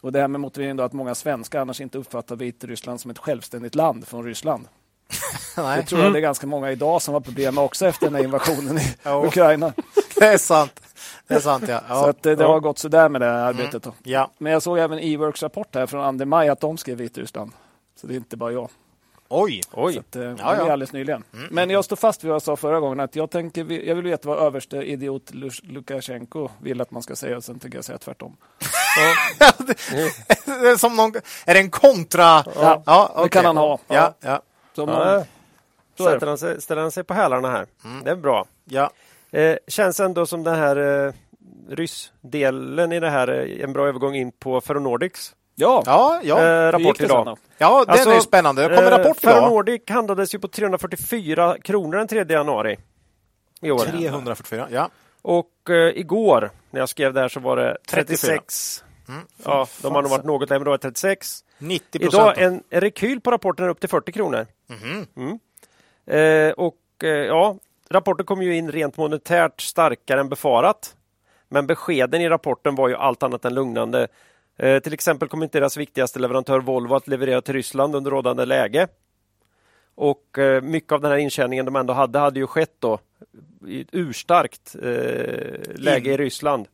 [0.00, 3.18] Och det här med motiveringen då att många svenskar annars inte uppfattar Vitryssland som ett
[3.18, 4.68] självständigt land från Ryssland.
[5.56, 8.14] Det tror jag det är ganska många idag som har problem med också efter den
[8.14, 9.72] här invasionen i Ukraina.
[10.18, 10.80] Det är sant.
[11.28, 11.80] Det är sant, ja.
[11.88, 11.94] ja.
[12.02, 12.46] Så att, det ja.
[12.46, 13.84] har gått sådär med det här arbetet.
[13.84, 13.96] Mm.
[14.02, 14.30] Ja.
[14.38, 17.52] Men jag såg även E-works rapport här från 2 maj att de skrev Vitryssland.
[18.00, 18.68] Så det är inte bara jag.
[19.28, 19.62] Oj!
[19.72, 19.94] Oj.
[19.94, 20.52] Så att, eh, ja, ja.
[20.52, 21.24] Det är alldeles nyligen.
[21.34, 21.48] Mm.
[21.50, 23.00] Men jag står fast vid vad jag sa förra gången.
[23.00, 25.30] att Jag, tänker, jag vill veta vad överste idiot
[25.62, 28.36] Lukasjenko vill att man ska säga och sen tänker jag säga tvärtom.
[30.46, 31.12] det, är som någon,
[31.46, 32.22] är det en kontra?
[32.54, 33.22] Ja, ja okay.
[33.22, 33.78] det kan han ha.
[33.88, 34.42] Ja, ja.
[34.76, 35.24] Så man,
[35.98, 37.66] Sätter han sig, ställer han sig på hälarna här.
[37.84, 38.04] Mm.
[38.04, 38.46] Det är bra.
[38.64, 38.90] Ja.
[39.30, 41.12] Eh, känns ändå som den här eh,
[41.68, 45.34] ryssdelen i det här eh, en bra övergång in på Ferronordics.
[45.54, 46.38] Ja, ja, ja.
[46.38, 47.38] Eh, rapport idag.
[47.58, 48.68] Ja, den alltså, är spännande.
[48.68, 49.34] Det kommer eh, rapport idag.
[49.34, 52.78] Ferronordic handlades ju på 344 kronor den 3 januari.
[53.60, 53.78] i år.
[53.78, 54.90] 344, ja.
[55.22, 58.16] Och eh, igår när jag skrev där så var det 34.
[58.16, 58.84] 36.
[59.44, 61.44] Ja, de har nog varit något lägre, men då var det 36.
[61.58, 64.46] 90 Idag en, en rekyl på rapporten är upp till 40 kronor.
[64.66, 65.06] Mhm.
[65.16, 65.38] Mm.
[66.06, 67.56] Eh, och eh, ja,
[67.90, 70.94] rapporten kom ju in rent monetärt starkare än befarat.
[71.48, 74.08] Men beskeden i rapporten var ju allt annat än lugnande.
[74.56, 78.44] Eh, till exempel kommer inte deras viktigaste leverantör Volvo att leverera till Ryssland under rådande
[78.44, 78.88] läge.
[79.94, 82.98] Och eh, mycket av den här intjäningen de ändå hade, hade ju skett då
[83.66, 86.66] i ett urstarkt eh, läge i Ryssland.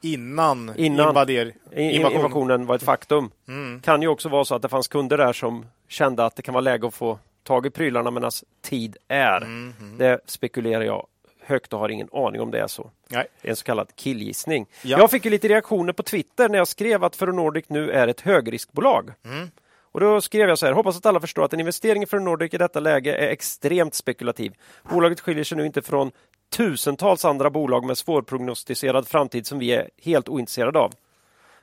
[0.00, 1.08] Innan, Innan.
[1.08, 2.12] invader, invasion.
[2.12, 3.30] Invasionen var ett faktum.
[3.48, 3.80] Mm.
[3.80, 6.54] Kan ju också vara så att det fanns kunder där som kände att det kan
[6.54, 8.30] vara läge att få tag i prylarna medan
[8.62, 9.36] tid är.
[9.36, 9.74] Mm.
[9.98, 11.06] Det spekulerar jag
[11.40, 12.90] högt och har ingen aning om det är så.
[13.08, 13.26] Nej.
[13.42, 14.66] Det är en så kallad killgissning.
[14.82, 14.98] Ja.
[14.98, 18.20] Jag fick ju lite reaktioner på Twitter när jag skrev att Ferronordic nu är ett
[18.20, 19.10] högriskbolag.
[19.24, 19.50] Mm.
[19.92, 22.54] Och då skrev jag så här, hoppas att alla förstår att en investering i Ferronordic
[22.54, 24.52] i detta läge är extremt spekulativ.
[24.90, 26.10] Bolaget skiljer sig nu inte från
[26.56, 30.92] tusentals andra bolag med svårprognostiserad framtid som vi är helt ointresserade av.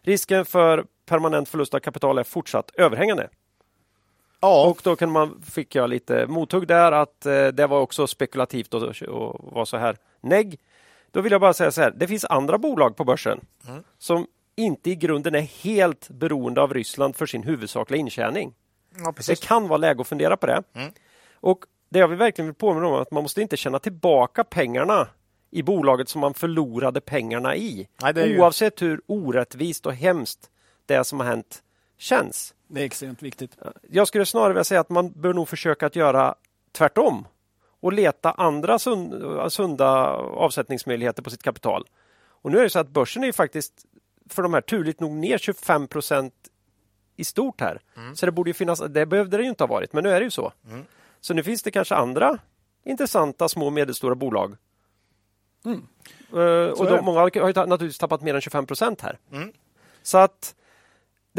[0.01, 3.29] Risken för permanent förlust av kapital är fortsatt överhängande.
[4.41, 8.07] Ja, Och då kan man, fick jag lite mothugg där att eh, det var också
[8.07, 10.59] spekulativt och, och var så här negg.
[11.11, 13.83] Då vill jag bara säga så här, det finns andra bolag på börsen Mm.
[13.97, 18.53] som inte i grunden är helt beroende av Ryssland för sin huvudsakliga intjäning.
[19.03, 20.63] ja Det kan vara läge att fundera på det.
[20.73, 20.91] Mm.
[21.33, 24.43] Och det jag vill verkligen vill påminna om är att man måste inte känna tillbaka
[24.43, 25.07] pengarna
[25.51, 27.87] i bolaget som man förlorade pengarna i.
[28.03, 30.49] Nej, ju- Oavsett hur orättvist och hemskt
[30.85, 31.63] det som har hänt
[31.99, 32.53] känns.
[32.67, 33.57] Det är extremt viktigt.
[33.89, 36.35] Jag skulle snarare vilja säga att man bör nog försöka att göra
[36.71, 37.27] tvärtom
[37.79, 41.87] och leta andra sund, sunda avsättningsmöjligheter på sitt kapital.
[42.41, 43.85] Och nu är det så att börsen är ju faktiskt
[44.29, 46.33] för de här turligt nog ner 25 procent
[47.15, 47.81] i stort här.
[48.15, 50.19] Så det borde ju finnas, det behövde det ju inte ha varit, men nu är
[50.19, 50.53] det ju så.
[50.67, 50.85] Mm.
[51.19, 52.37] Så nu finns det kanske andra
[52.83, 54.55] intressanta små och medelstora bolag.
[55.65, 55.87] Mm.
[56.29, 59.19] Så och de, många har ju naturligtvis tappat mer än 25 procent här.
[59.31, 59.53] Mm.
[60.03, 60.55] Så att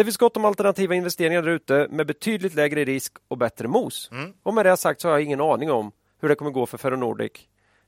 [0.00, 4.08] det finns gott om alternativa investeringar där ute med betydligt lägre risk och bättre mos.
[4.12, 4.32] Mm.
[4.42, 6.78] Och med det sagt så har jag ingen aning om hur det kommer gå för
[6.78, 7.32] Ferronordic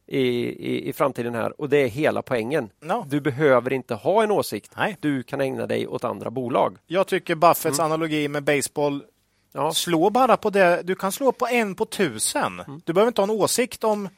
[0.06, 2.70] i, i, i framtiden här och det är hela poängen.
[2.80, 3.04] No.
[3.08, 4.72] Du behöver inte ha en åsikt.
[4.76, 4.96] Nej.
[5.00, 6.78] Du kan ägna dig åt andra bolag.
[6.86, 9.04] Jag tycker Buffetts analogi med baseball,
[9.54, 9.64] Mm.
[9.64, 9.72] Ja.
[9.72, 10.82] slå bara på det.
[10.84, 12.60] Du kan slå på en på tusen.
[12.60, 12.80] Mm.
[12.84, 14.08] Du behöver inte ha en åsikt om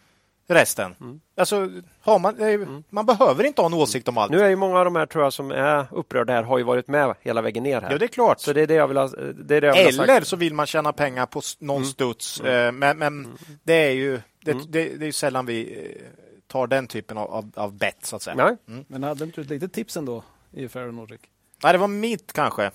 [0.47, 0.95] resten.
[1.37, 4.31] Alltså, har man, är- man behöver inte ha en åsikt om allt.
[4.31, 4.39] Mm.
[4.41, 6.65] Nu är ju många av de här tror jag som är upprörda här har ju
[6.65, 7.91] varit med hela vägen ner här.
[7.91, 8.41] Ja, det är klart.
[8.41, 9.95] Så det är det jag vill ha, det är det jag vill ha sagt.
[9.99, 10.17] Mm.
[10.17, 12.41] Eller så vill man tjäna pengar på någon studs.
[12.41, 16.07] Eh, Men, men det är ju det, det, det är sällan vi eh,
[16.47, 18.57] tar den typen av, av, av bet, så att säga.
[18.87, 21.21] Men hade inte du ett litet tips ändå i Fair Nordic?
[21.63, 22.71] Nej, det var mitt kanske.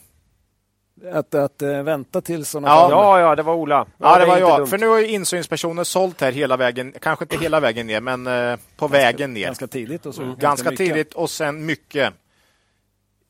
[1.12, 2.92] Att, att eh, vänta till sådana Ja, fall.
[2.92, 3.86] Ja, ja, det var Ola.
[3.98, 4.60] Ja, det är var jag.
[4.60, 4.68] dumt.
[4.68, 8.28] För nu har ju insynspersoner sålt här hela vägen, kanske inte hela vägen ner, men
[8.28, 9.46] eh, på vägen ner.
[9.46, 10.36] Ganska tidigt och så.
[10.40, 10.88] Ganska mycket.
[10.88, 12.14] tidigt och sen mycket.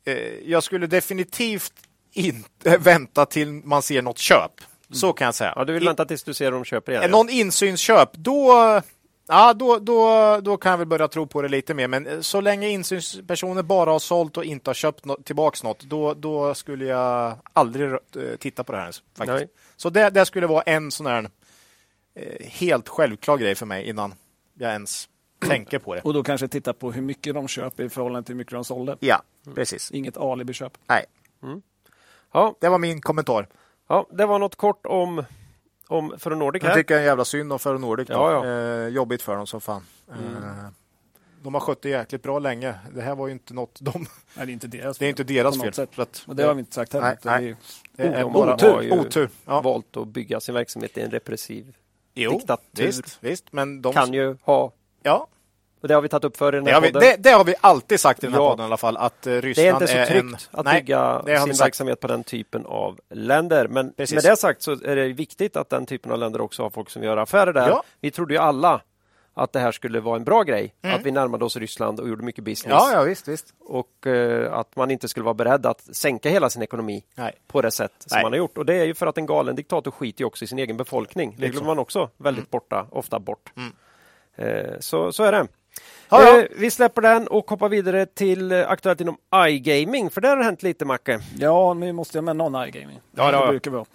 [0.06, 0.14] Eh,
[0.46, 1.74] jag skulle definitivt
[2.14, 4.52] inte vänta till man ser något köp.
[4.92, 5.54] Så kan jag säga.
[5.56, 7.12] Ja, du vill vänta tills du ser om de köper igen.
[7.12, 8.82] Någon insynsköp, då,
[9.30, 11.88] ja, då, då, då kan jag väl börja tro på det lite mer.
[11.88, 15.80] Men eh, så länge insynspersoner bara har sålt och inte har köpt no tillbaks något,
[15.84, 17.98] då, då skulle jag aldrig eh,
[18.40, 18.86] titta på det här.
[18.86, 19.40] ens, Faktiskt.
[19.40, 19.48] Nej.
[19.76, 21.30] Så det, det skulle vara en sån här
[22.16, 24.14] eh, helt självklar grej för mig innan
[24.54, 25.10] jag ens
[25.48, 26.02] tänker på det.
[26.02, 28.64] Och då kanske titta på hur mycket de köper i förhållande till hur mycket de
[28.66, 28.98] sålde.
[29.00, 29.22] Ja,
[29.56, 29.92] precis.
[29.92, 30.78] Inget alibi-köp.
[30.88, 31.06] Nej,
[32.34, 33.48] Ja, det var min kommentar.
[33.88, 35.24] ja, det var något kort om,
[35.90, 36.76] om Ferronordic Jag här.
[36.78, 38.08] tycker det är en jävla synd om Ferronordic.
[38.08, 38.14] då.
[38.14, 38.52] Ja, ja.
[38.82, 39.82] Eh, jobbigt för dem som fan.
[40.12, 40.16] Eh,
[41.42, 42.74] de har skött det jäkligt bra länge.
[42.96, 44.06] Det här var ju inte något de...
[44.34, 45.88] Nej, det är inte deras Det är inte deras fel.
[45.96, 47.06] att, Och det har vi inte sagt heller.
[47.08, 47.56] Nej, nej.
[47.96, 49.02] det är- det är de bara har ju- otur.
[49.08, 49.30] otur.
[49.46, 49.62] Ja.
[49.62, 51.76] valt att bygga sin verksamhet i en repressiv
[52.14, 52.86] Jo, diktatur.
[52.86, 53.94] visst, visst, men de...
[53.94, 54.72] kan ju ha,
[55.04, 55.28] Ja,
[55.82, 57.10] och det har vi tagit upp för i den det här har, vi, podden.
[57.10, 58.50] det, det har vi alltid sagt i den här Ja.
[58.50, 60.38] podden i alla fall, att eh, Det är Ryssland inte så tryggt en...
[60.60, 61.68] att Nej, bygga det sin sagt.
[61.68, 63.68] verksamhet på den typen av länder.
[63.68, 64.16] Men Precis.
[64.24, 66.90] med det sagt så är det viktigt att den typen av länder också har folk
[66.90, 67.70] som gör affärer där.
[67.70, 67.84] Ja.
[68.02, 68.82] Vi trodde ju alla
[69.34, 70.74] att det här skulle vara en bra grej.
[70.82, 72.66] Att vi närmade oss Ryssland och gjorde mycket business.
[72.84, 72.92] Mm.
[72.94, 73.54] Ja, ja, visst, visst.
[73.60, 77.34] Och eh, att man inte skulle vara beredd att sänka hela sin ekonomi Nej.
[77.48, 78.24] på det sätt som Nej.
[78.24, 78.58] man har gjort.
[78.58, 80.78] Och det är ju för att en galen diktator skiter ju också i sin egen
[80.78, 81.36] befolkning.
[81.38, 83.52] Det glömmer man också väldigt borta, ofta bort.
[84.36, 85.48] Eh, så, så är det.
[86.12, 86.26] Mm.
[86.26, 86.40] Ja, ja.
[86.42, 89.18] Eh, vi släpper den och hoppar vidare till eh, aktuellt inom
[89.48, 91.20] iGaming, för där har det hänt lite Macke.
[91.38, 93.00] Ja, nu måste jag med någon iGaming.
[93.16, 93.52] Ja, det det har jag.
[93.52, 93.86] brukar vara.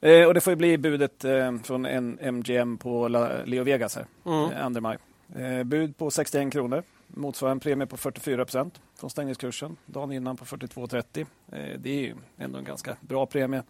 [0.00, 3.96] Eh, och det får ju bli budet eh, från en MGM på La, Leo Vegas
[3.96, 4.74] här, mm.
[4.74, 4.98] 2 maj.
[5.36, 9.76] Eh, bud på 61 kronor, motsvarar en premie på 44 procent från stängningskursen.
[9.86, 11.26] Dagen innan på 42,30.
[11.52, 13.62] Eh, det är ju ändå en ganska bra premie.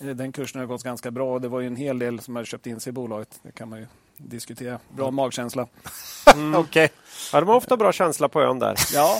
[0.00, 2.36] Eh, Den kursen har gått ganska bra och det var ju en hel del som
[2.36, 3.40] hade köpt in sig i bolaget.
[3.42, 4.78] Det kan man ju diskutera.
[4.88, 5.66] Bra magkänsla.
[6.56, 6.88] Okej.
[7.32, 8.74] Ja, de har ofta bra känsla på ön där.
[8.94, 9.18] Ja,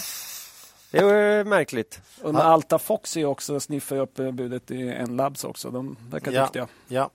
[0.91, 2.01] Det är eh, märkligt.
[2.23, 5.71] och Alta Fox är också sniffar upp eh, budet i en labs också.
[5.71, 6.43] De verkar Ja.
[6.43, 6.69] duktiga.
[6.89, 7.11] Ja.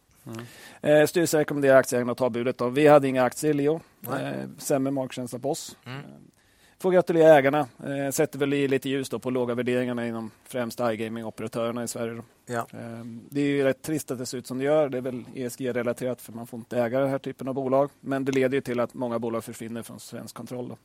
[0.82, 2.58] Eh, styrelsen rekommenderar aktieägarna att ta budet.
[2.58, 2.70] Då.
[2.70, 3.80] Vi hade inga aktier Leo.
[4.08, 5.76] Eh, sämre magkänsla på oss.
[5.86, 6.02] Mm.
[6.82, 7.60] Får gratulera ägarna.
[7.60, 12.14] Eh, sätter väl i lite ljus då på låga värderingarna inom främst iGaming-operatörerna i Sverige.
[12.14, 12.24] Då.
[12.46, 12.68] Ja.
[12.74, 14.90] Eh, det är ju rätt trist att det ser ut som det gör.
[14.90, 17.90] Det är väl ESG-relaterat för man får inte äga den här typen av bolag.
[18.00, 20.68] Men det leder ju till att många bolag försvinner från svensk kontroll.
[20.68, 20.78] Då.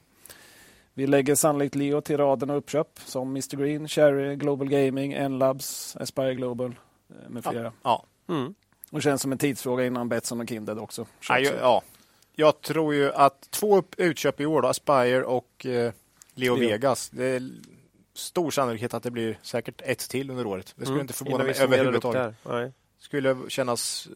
[0.95, 5.97] Vi lägger sannolikt Leo till raden av uppköp som Mr Green, Cherry, Global Gaming, N-Labs,
[5.97, 6.75] Aspire Global
[7.11, 7.73] eh, med flera.
[7.83, 8.05] Ja.
[8.29, 8.55] Mm.
[8.91, 11.07] Och känns som en tidsfråga innan Betsson och Kindred också.
[11.29, 11.83] Ja, ja.
[12.39, 15.71] Jag tror ju att två utköp i år, då, Aspire och eh,
[16.35, 16.57] Leo, Leo.
[16.57, 17.09] Vegas.
[17.11, 17.51] Det är
[18.15, 20.67] stor sannolikhet att det blir säkert ett till under året.
[20.77, 21.01] Det skulle Mm.
[21.01, 22.35] inte förvåna Innan vi mig summerar upp överhuvudtaget.
[22.45, 22.61] det här.
[22.63, 22.73] Nej.
[22.99, 24.09] Skulle kännas,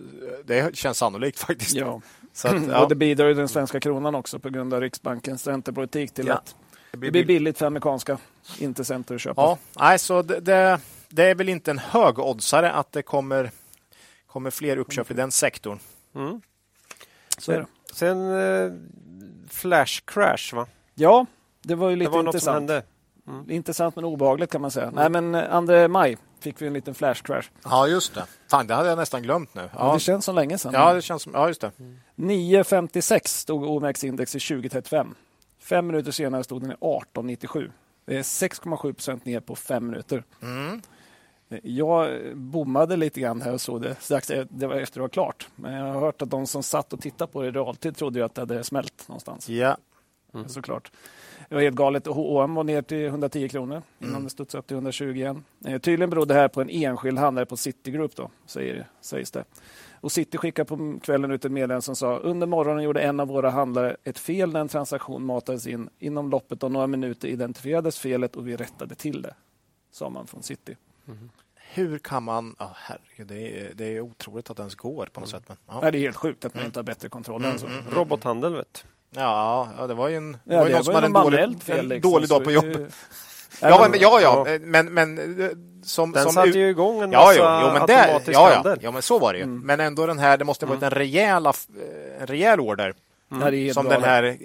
[0.45, 1.75] det känns sannolikt faktiskt.
[1.75, 2.01] Ja.
[2.33, 5.47] Så att, Och ja, det bidrar ju den svenska kronan också på grund av Riksbankens
[5.47, 6.35] räntepolitik till Ja.
[6.35, 6.57] att
[6.91, 8.19] det blir billigt för amerikanska
[8.59, 9.43] intressenter att köpa.
[9.43, 13.51] Ja, nej, så det, det, det är väl inte en hög oddsare att det kommer,
[14.27, 15.79] kommer fler uppköp i den sektorn.
[16.15, 16.41] Mm.
[17.41, 17.67] Så är det.
[17.95, 18.73] Sen eh,
[19.49, 20.67] Flash Crash, va?
[20.95, 21.27] Ja,
[21.63, 22.87] det var ju Det lite var något som intressant.
[23.27, 23.55] hände.
[23.55, 24.91] Intressant men obehagligt kan man säga.
[24.91, 27.49] Nej, men eh, 2 maj fick vi en liten flash crash.
[27.65, 28.25] Ja, just det.
[28.51, 29.61] Fan, det hade jag nästan glömt nu.
[29.63, 29.69] Ja.
[29.89, 30.73] Ja, Det känns som länge sedan.
[30.75, 31.71] ja det känns som, ja just det.
[32.17, 35.15] 9,56 stod OMX-index i 2035.
[35.63, 37.71] Fem minuter senare stod den i 18,97.
[38.05, 40.25] Det är 6,7 procent ner på fem minuter.
[40.43, 40.83] Mm.
[41.63, 45.09] Jag bommade lite grann här och såg det strax e- det var efter det var
[45.09, 45.49] klart.
[45.57, 48.25] Men jag har hört att de som satt och tittade på det i realtid trodde
[48.25, 49.49] att det hade smält någonstans.
[49.49, 49.77] Ja,
[50.47, 50.93] Såklart.
[51.49, 52.07] Det var helt galet.
[52.07, 54.25] H&M var ner till 110 kronor innan Mm.
[54.25, 55.45] det studsade upp till 120 igen.
[55.65, 59.45] Eh, tydligen berodde det här på en enskild handlare på Citigroup då, säger, sägs det.
[60.01, 63.29] Och City skickade på kvällen ut ett meddelande som sa under morgonen gjorde en av
[63.29, 65.89] våra handlare ett fel när en transaktion matades in.
[65.99, 69.35] Inom loppet av några minuter identifierades felet och vi rättade till det,
[69.91, 70.77] sa man från City.
[71.75, 72.57] Hur kan man...
[72.59, 75.43] Ja, herregud, det är, det är otroligt att det ens går på något sätt.
[75.47, 75.79] Men, ja.
[75.83, 77.67] Nej, det är helt sjukt att man inte har bättre kontroll än så.
[77.93, 80.95] Robothandel, vet Ja, ja, det var ju en, det Ja, var ju det någon som
[80.95, 82.95] hade en dålig, fel, en liksom, dålig så dag på jobbet.
[83.61, 85.17] Ja, men- ja, ja, men, men
[85.85, 86.13] som...
[86.13, 88.55] Den som satte ju igång en Ja, massa jo, jo, men det, automatisk ja, ja,
[88.55, 88.79] handel.
[88.83, 89.45] ja, men så var det ju.
[89.45, 89.61] Mm.
[89.61, 91.69] Men ändå den här, det måste ha varit en rejäl, aff-
[92.17, 92.95] eh, en rejäl order.
[93.43, 94.37] Helt Som den här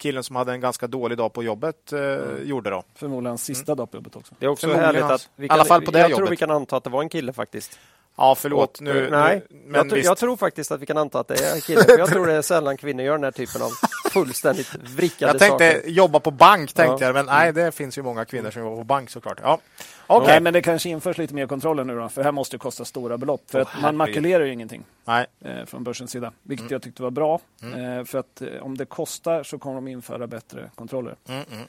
[0.00, 1.98] killen som hade en ganska dålig dag på jobbet eh,
[2.42, 2.82] gjorde då.
[2.94, 4.34] Förmodligen sista dag på jobbet också.
[4.38, 6.16] Det är också härligt att vi i alla fall på det jag jobbet.
[6.16, 7.78] tror vi kan anta att det var en kille faktiskt.
[8.16, 8.76] Ja, förlåt.
[8.78, 10.06] Och, nu, eh, nej, nu, jag, men tr- visst.
[10.06, 11.60] jag tror faktiskt att vi kan anta att det är.
[11.84, 13.70] För jag tror det är sällan kvinnor gör den här typen av
[14.10, 15.88] fullständigt vrickade Jag tänkte saker.
[15.90, 17.08] jobba på bank, tänkte Ja.
[17.08, 19.38] jag, men nej, det finns ju många kvinnor som jobbar på bank såklart.
[19.42, 19.58] Ja.
[20.06, 20.26] Okej.
[20.28, 22.58] Nej, men det kanske införs lite mer kontroller nu då, för det här måste ju
[22.58, 23.42] kosta stora belopp.
[23.50, 25.26] För Åh, att man makulerar ju ingenting Nej.
[25.44, 26.72] eh, från börsens sida, vilket Mm.
[26.72, 27.40] jag tyckte var bra.
[27.62, 31.14] Eh, för att eh, om det kostar så kommer de införa bättre kontroller.
[31.28, 31.64] Mm, mm.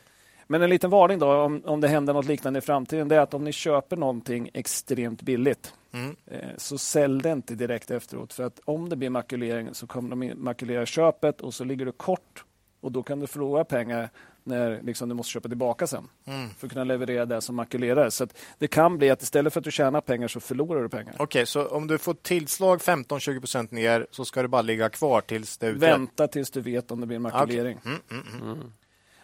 [0.47, 3.19] Men en liten varning då, om, om det händer något liknande i framtiden, det är
[3.19, 6.15] att om ni köper någonting extremt billigt, Mm.
[6.25, 8.33] eh, så sälj det inte direkt efteråt.
[8.33, 11.91] För att om det blir makulering så kommer de makulera köpet och så ligger du
[11.91, 12.45] kort
[12.81, 14.09] och då kan du förlora pengar
[14.43, 16.49] när liksom, du måste köpa tillbaka sen Mm.
[16.49, 18.15] för att kunna leverera det som makulerades.
[18.15, 18.27] Så
[18.57, 21.15] det kan bli att istället för att du tjänar pengar så förlorar du pengar.
[21.19, 25.57] Okej, så om du får tillslag 15-20% ner så ska det bara ligga kvar tills
[25.57, 25.91] det är utrett?
[25.93, 27.79] Vänta tills du vet om det blir en makulering.
[27.85, 28.73] Mm, mm, mm.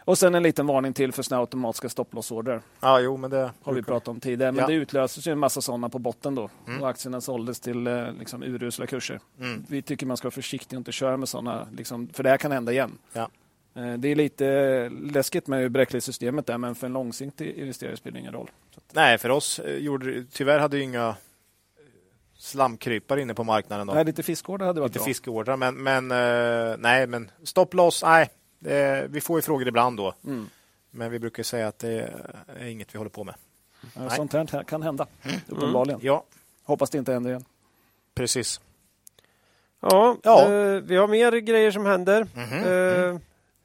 [0.08, 2.62] Och sen en liten varning till för såna automatiska stopplossorder.
[2.80, 4.52] Ja, jo, men det har vi pratat om tidigare.
[4.52, 4.66] Men Ja.
[4.66, 6.50] det utlöses ju en massa sådana på botten då.
[6.66, 6.82] Mm.
[6.82, 9.20] Och aktierna såldes till eh, liksom, urusla kurser.
[9.40, 9.64] Mm.
[9.68, 12.36] Vi tycker man ska vara försiktig och inte köra med sådana, liksom, för det här
[12.36, 12.98] kan hända igen.
[13.12, 13.28] Ja.
[13.74, 17.96] Eh, Det är lite läskigt med hur bräckligt systemet är, men för en långsiktig investerare
[17.96, 18.50] spelar det ingen roll.
[18.92, 21.16] Nej, för oss eh, gjorde tyvärr hade inga
[22.38, 23.86] slamkrypare inne på marknaden.
[23.86, 23.94] Då.
[23.94, 25.04] nej, lite fiskordar hade varit Lite bra.
[25.06, 26.08] fiskeordrar, men, men
[26.80, 28.28] nej, men stopp loss, nej.
[28.58, 30.48] Det, vi får ju frågor ibland då, Mm.
[30.90, 32.14] men vi brukar säga att det
[32.60, 33.34] är inget vi håller på med.
[33.96, 34.10] Nej.
[34.10, 35.06] Sånt här kan hända,
[35.48, 36.00] uppenbarligen.
[36.02, 36.24] Ja,
[36.64, 37.44] Hoppas det inte händer igen.
[38.14, 38.60] precis.
[39.80, 40.52] Ja, Ja.
[40.52, 42.26] Eh, vi har mer grejer som händer.
[42.34, 42.64] Mhm.
[43.14, 43.20] Eh,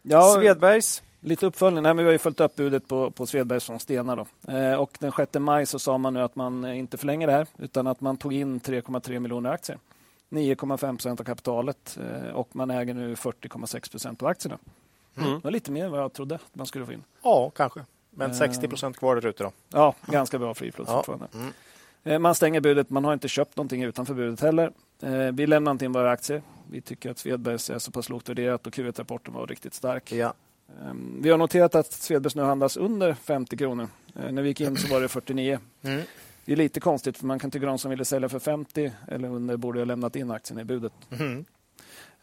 [0.06, 1.04] Ja, Svedbergs.
[1.20, 1.84] Lite uppföljning.
[1.84, 4.16] Nej, men vi har ju följt upp budet på, på Svedbergs från Stena.
[4.16, 4.52] Då.
[4.54, 7.48] Eh, och den 6 maj så sa man nu att man inte förlänger det här
[7.58, 9.78] utan att man tog in 3,3 miljoner aktier.
[10.30, 14.58] 9,5 procent av kapitalet eh, och man äger nu 40,6 procent av aktierna.
[15.18, 15.30] Mm.
[15.34, 17.04] Det var lite mer än vad jag trodde att man skulle få in.
[17.24, 17.80] Ja, kanske.
[18.10, 18.38] Men Eh.
[18.38, 19.52] 60 procent kvar där ute då.
[19.70, 20.84] Ja, ganska bra float Ja.
[20.86, 21.28] fortfarande.
[21.34, 21.54] Mm.
[22.04, 22.90] Eh, Man stänger budet.
[22.90, 24.72] Man har inte köpt någonting utanför budet heller.
[25.02, 26.42] Eh, Vi lämnar inte in våra aktier.
[26.72, 30.12] Vi tycker att Svedbergs är så pass lågt värderat och Q1-rapporten var riktigt stark.
[30.12, 30.34] Ja.
[30.82, 33.88] Ehm, Vi har noterat att Svedbergs nu handlas under 50 kronor.
[34.16, 35.60] Eh, När vi gick in så var det 49.
[35.82, 36.02] Mm.
[36.46, 39.28] Det är lite konstigt för man kan tycka de som ville sälja för 50 eller
[39.30, 40.94] under borde ha lämnat in aktien i budet.
[41.20, 41.46] Mm.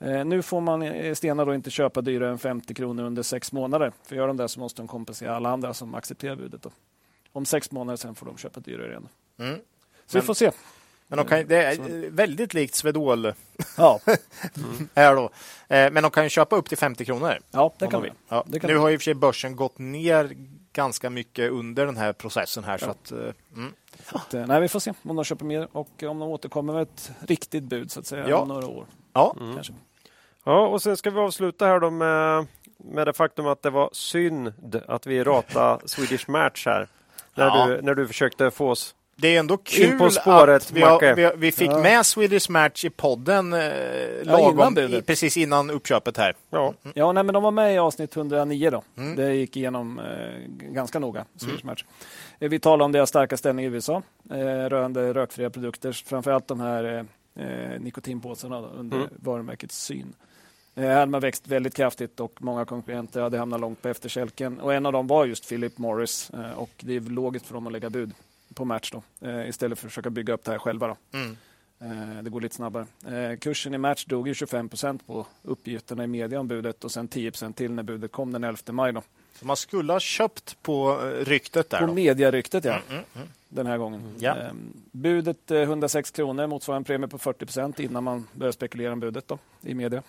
[0.00, 3.52] Eh, nu får man eh, Stena då inte köpa dyrare än 50 kronor under sex
[3.52, 3.92] månader.
[4.06, 6.62] För gör de det så måste de kompensera alla andra som accepterar budet.
[6.62, 6.70] Då.
[7.32, 9.08] Om sex månader sen får de köpa dyrare igen.
[9.38, 9.58] Mm.
[10.06, 10.50] Så vi får se.
[11.08, 13.32] Men de kan, det är väldigt likt Swedol
[13.76, 14.00] Ja,
[14.94, 15.24] här då.
[15.68, 17.38] Eh, Men de kan ju köpa upp till 50 kronor.
[17.50, 18.10] ja det kan vi.
[18.28, 18.44] Ja.
[18.46, 20.30] Det kan Nu har ju i och för sig börsen gått ner
[20.72, 22.78] ganska mycket under den här processen här.
[22.78, 22.90] Så Ja.
[22.90, 23.18] att, eh,
[23.56, 23.72] mm.
[24.12, 26.82] Att, eh, nej, vi får se om de köper mer och om de återkommer med
[26.82, 28.36] ett riktigt bud så att säga Ja.
[28.36, 28.86] om några år.
[29.12, 29.72] Ja, Kanske.
[30.44, 32.46] Ja, och sen ska vi avsluta här då med,
[32.79, 34.53] med det faktum att det var synd
[34.88, 36.88] att vi ratade Swedish Match här.
[37.35, 37.66] När, Ja.
[37.66, 38.94] du, när du försökte få oss...
[39.16, 41.79] det är ändå In kul på spåret, att vi, har, vi, vi fick Ja.
[41.83, 43.61] med Swedish Match i podden eh,
[44.22, 45.03] innan lagom, budet.
[45.03, 46.35] i, precis innan uppköpet här.
[46.50, 48.83] Ja, Ja, nej, men de var med i avsnitt 109 då.
[48.96, 49.16] Mm.
[49.16, 50.05] Det gick igenom eh,
[50.48, 51.85] ganska noga, Swedish Match.
[52.38, 54.37] Eh, Vi talade om deras starka ställning i USA eh,
[54.68, 56.85] rörande rökfria produkter, framförallt de här
[57.37, 59.09] eh, eh, nikotinpåsarna då, under Mm.
[59.16, 60.12] varumärket Syn.
[60.74, 64.61] Eh, här hade man växt väldigt kraftigt och många konkurrenter hade hamnat långt på efterkälken.
[64.61, 67.66] Och en av dem var just Philip Morris eh, och det är logiskt för dem
[67.66, 68.12] att lägga bud
[68.54, 70.87] på match då, eh, istället för att försöka bygga upp det här själva.
[70.87, 71.18] Då.
[71.18, 71.37] Mm.
[71.81, 72.87] Eh, Det går lite snabbare.
[73.07, 76.93] Eh, Kursen i match dog ju 25 procent på uppgifterna i media om budet och
[76.93, 78.93] sen 10 procent till när budet kom den 11 maj.
[78.93, 79.03] Då.
[79.35, 81.87] Så man skulle ha köpt på eh, ryktet där.
[81.87, 83.29] På mediaryktet ja, Mm, mm.
[83.49, 84.14] den här gången.
[84.19, 84.37] Ja.
[84.93, 89.01] Budet eh, 106 kronor motsvarar en premie på 40 procent innan man börjar spekulera om
[89.01, 90.03] budet då, i media.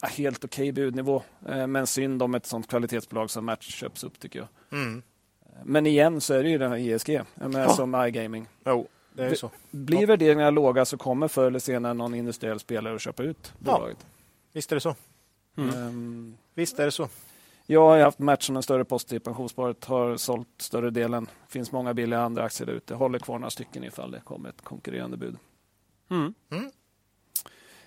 [0.00, 4.18] Ja, helt okej budnivå, eh, men synd om ett sånt kvalitetsbolag som Match köps upp
[4.20, 4.48] tycker jag.
[4.80, 5.02] Mm.
[5.64, 7.68] Men igen så är det ju den här Ja.
[7.72, 8.46] som iGaming.
[8.64, 9.50] Jo, det är ju Det- så.
[9.70, 10.06] Blir Ja.
[10.06, 13.72] värderingarna låga så kommer förr eller senare någon industriell spelare att köpa ut Ja.
[13.72, 14.06] bolaget.
[14.52, 14.94] Visst är det så.
[15.56, 15.74] Mm.
[15.76, 17.08] Ehm, Visst är det så.
[17.66, 21.26] Jag har haft match som en större post i pensionssparet, har sålt större delen.
[21.48, 22.94] finns många billiga andra aktier där ute.
[22.94, 25.36] Håller kvar några stycken ifall det kommer ett konkurrerande bud.
[26.10, 26.34] mm.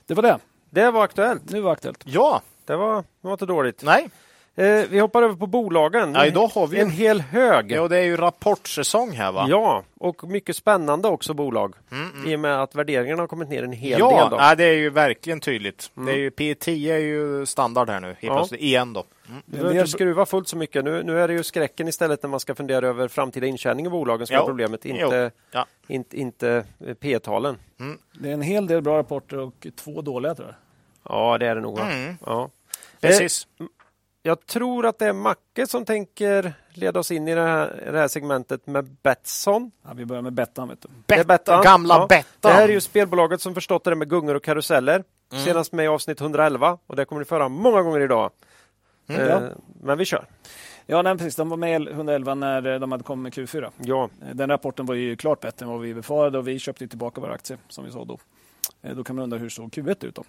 [0.06, 0.40] Det var det.
[0.70, 1.50] det var aktuellt.
[1.50, 2.04] Nu var det aktuellt.
[2.06, 3.84] Ja, Det var, det var inte dåligt.
[3.84, 4.10] nej.
[4.58, 6.14] Eh, vi hoppar över på bolagen.
[6.14, 7.72] Ja, idag har vi en hel hög.
[7.72, 9.46] Ja, det är ju rapportsäsong här va?
[9.50, 11.74] Ja, och mycket spännande också bolag.
[11.92, 12.28] Mm, mm.
[12.32, 14.30] I och med att värderingarna har kommit ner en hel ja, del.
[14.30, 14.38] Då.
[14.38, 15.92] nej, det är ju verkligen tydligt.
[15.98, 16.06] Mm.
[16.06, 18.36] Det är ju P10 är ju standard här nu, helt Ja.
[18.36, 19.04] plötsligt, igen då.
[19.30, 19.42] Mm.
[19.46, 20.86] Du behöver inte skruva fullt så mycket.
[20.86, 23.90] Nu, nu är det ju skräcken istället när man ska fundera över framtida intjäning i
[23.90, 24.42] bolagen som Ja.
[24.42, 24.86] är problemet.
[24.86, 25.66] Inte, Ja.
[25.88, 27.58] inte, inte eh, P-talen.
[28.20, 30.56] Det är en hel del bra rapporter och två dåliga tror jag.
[31.16, 31.80] Ja, det är det nog.
[31.80, 32.18] Mm.
[32.26, 32.50] Ja.
[33.02, 33.48] Precis.
[34.28, 37.98] Jag tror att det är Macke som tänker leda oss in i det här, det
[38.00, 39.72] här segmentet med Betsson.
[39.84, 40.68] Ja, vi börjar med Bettan.
[40.70, 40.88] Vet du.
[41.06, 41.64] Det är Bettan.
[41.64, 42.08] Gamla Ja.
[42.08, 42.26] Bettan.
[42.52, 45.04] Det här är ju spelbolaget som förstått det där med gungor och karuseller.
[45.32, 45.44] Mm.
[45.46, 48.32] Senast med i avsnitt 111 och det kommer ni föra många gånger idag.
[49.10, 49.22] Mm.
[49.22, 49.42] Eh, Ja.
[49.82, 50.26] Men vi kör.
[50.86, 51.36] Ja, nej, precis.
[51.36, 53.70] De var med i 111 när eh, de hade kommit med Q4.
[53.78, 56.88] Ja, Eh, Den rapporten var ju klart bättre än vad vi befarade och vi köpte
[56.88, 58.18] tillbaka våra aktier som vi sa då.
[58.82, 60.24] Eh, Då kan man undra hur såg Q1 ut då?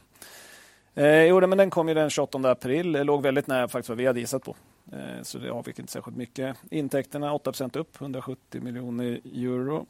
[0.96, 2.92] Eh, jo, men den kom ju den 28 april.
[2.92, 4.56] Det låg väldigt nära faktiskt vad vi hade gissat på.
[4.92, 6.56] Eh, så det avvek inte särskilt mycket.
[6.70, 9.86] Intäkterna 8% upp, 170 miljoner euro.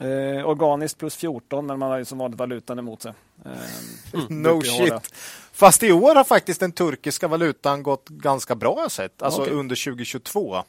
[0.00, 3.12] Eh, organiskt plus 14, men man har ju som vanligt valutan emot sig.
[3.44, 3.50] Eh,
[4.28, 5.00] No brukar ju hålla.
[5.00, 5.14] shit.
[5.52, 9.22] Fast i år har faktiskt den turkiska valutan gått ganska bra sett.
[9.22, 9.54] Alltså Okej.
[9.54, 10.62] under 2022.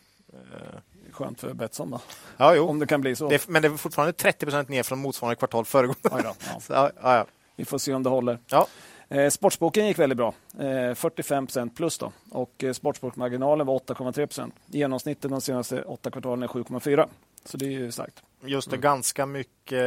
[1.11, 1.99] Skönt för Betsson då,
[2.37, 2.67] Ja, jo.
[2.67, 3.29] om det kan bli så.
[3.29, 6.09] Det men det är fortfarande 30% ner från motsvarande kvartal föregående.
[6.61, 7.25] Så, ja, ja, ja.
[7.55, 8.39] Vi får se om det håller.
[8.47, 8.67] Ja.
[9.09, 10.33] Eh, sportsboken gick väldigt bra.
[10.59, 12.11] Eh, 45% plus då.
[12.31, 17.07] Och eh, sportsbokmarginalen var 8,3% Genomsnittet de senaste åtta kvartalen är 7,4
[17.45, 18.23] Så det är ju starkt.
[18.45, 19.81] Just det, ganska mycket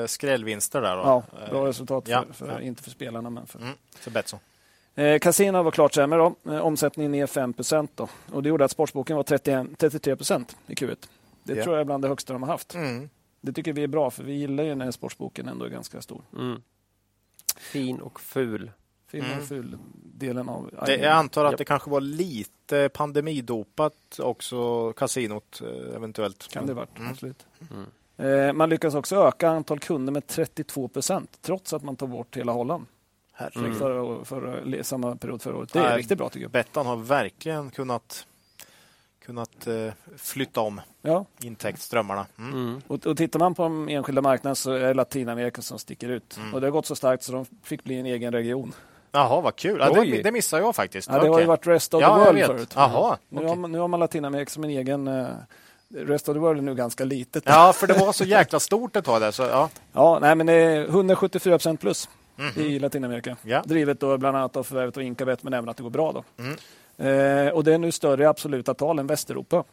[0.00, 0.96] eh, skrällvinster där.
[0.96, 1.02] Då.
[1.02, 2.60] Ja, Eh, bra resultat, för, ja, för, ja.
[2.60, 3.58] inte för spelarna men för...
[3.58, 4.40] Mm, så Betsson.
[4.94, 6.52] Eh, Casino var klart sämre då.
[6.52, 7.54] Eh, omsättningen ner 5
[7.94, 8.08] då.
[8.32, 10.96] Och det gjorde att sportsboken var 31, 33% i Q1.
[11.42, 11.62] Det Ja.
[11.64, 12.74] tror jag är bland det högsta de har haft.
[12.74, 13.10] Mm.
[13.40, 16.22] Det tycker vi är bra för vi gillar ju när sportsboken ändå är ganska stor.
[16.36, 16.62] mm.
[17.60, 18.70] Fin och ful.
[19.10, 19.38] Fin Mm.
[19.38, 20.70] och ful delen av...
[20.86, 21.58] Det, jag antar att Japp.
[21.58, 26.48] det kanske var lite pandemidopat också, kasinot eh, eventuellt.
[26.52, 27.10] Kan det varit, Mm.
[27.10, 27.46] absolut.
[27.70, 27.86] Mm.
[28.48, 32.52] Eh, man lyckas också öka antal kunder med 32% trots att man tog bort hela
[32.52, 32.86] Holland.
[33.32, 33.64] Herregud.
[33.66, 33.78] Mm.
[33.78, 35.72] Förra, förra, samma period förra året.
[35.72, 35.98] Det är Nej.
[35.98, 36.50] riktigt bra tycker jag.
[36.50, 38.26] Bettan har verkligen kunnat,
[39.28, 41.24] kunnat eh, flytta om Ja.
[41.42, 42.26] intäktsströmmarna.
[42.38, 42.52] Mm.
[42.52, 42.80] Mm.
[42.86, 46.36] Och, och tittar man på de enskilda marknaderna så är det Latinamerika som sticker ut.
[46.36, 46.54] Mm.
[46.54, 48.72] Och det har gått så starkt så de fick bli en egen region.
[49.12, 49.78] Jaha, vad kul.
[49.80, 51.08] Ja, det, det missar jag faktiskt.
[51.08, 51.42] Ja, det har Okej.
[51.42, 52.72] ju varit Rest of Ja, the jag World förut.
[52.76, 53.48] Jaha, Nu, okej.
[53.48, 55.08] har man, nu har man Latinamerika som en egen...
[55.08, 55.26] Uh,
[55.94, 57.42] Rest of the World är nu ganska litet.
[57.46, 59.30] Ja, för det var så jäkla stort ett tag där.
[59.30, 59.68] Så, ja.
[59.92, 62.60] Ja, nej, men det är 174% plus Mhm.
[62.60, 63.36] i Latinamerika.
[63.42, 63.62] Ja.
[63.66, 66.12] Drivet då bland annat av förvärvet av Incabet men även att det går bra.
[66.12, 66.24] Då.
[66.42, 66.56] Mm.
[66.98, 69.64] Eh, och det är nu större i absoluta tal än Västeuropa.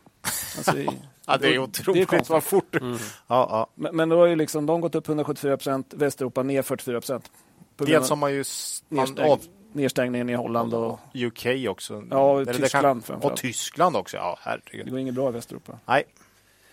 [0.58, 0.90] Alltså i,
[1.28, 2.98] ja, det är otroligt det är vad fort mm.
[3.28, 3.68] ja, ja.
[3.76, 7.32] Men, men då har ju liksom, de gått upp 174 procent, Västeuropa ner 44 procent.
[7.78, 8.44] Dels har man ju
[8.90, 9.42] nedstäng, av...
[9.74, 12.04] nedstängningen i Holland och UK också.
[12.12, 13.16] Ja, och Tyskland kan...
[13.16, 14.86] Och Tyskland också, ja herregud.
[14.86, 15.80] Det går inget bra i Västeuropa.
[15.86, 16.04] Nej.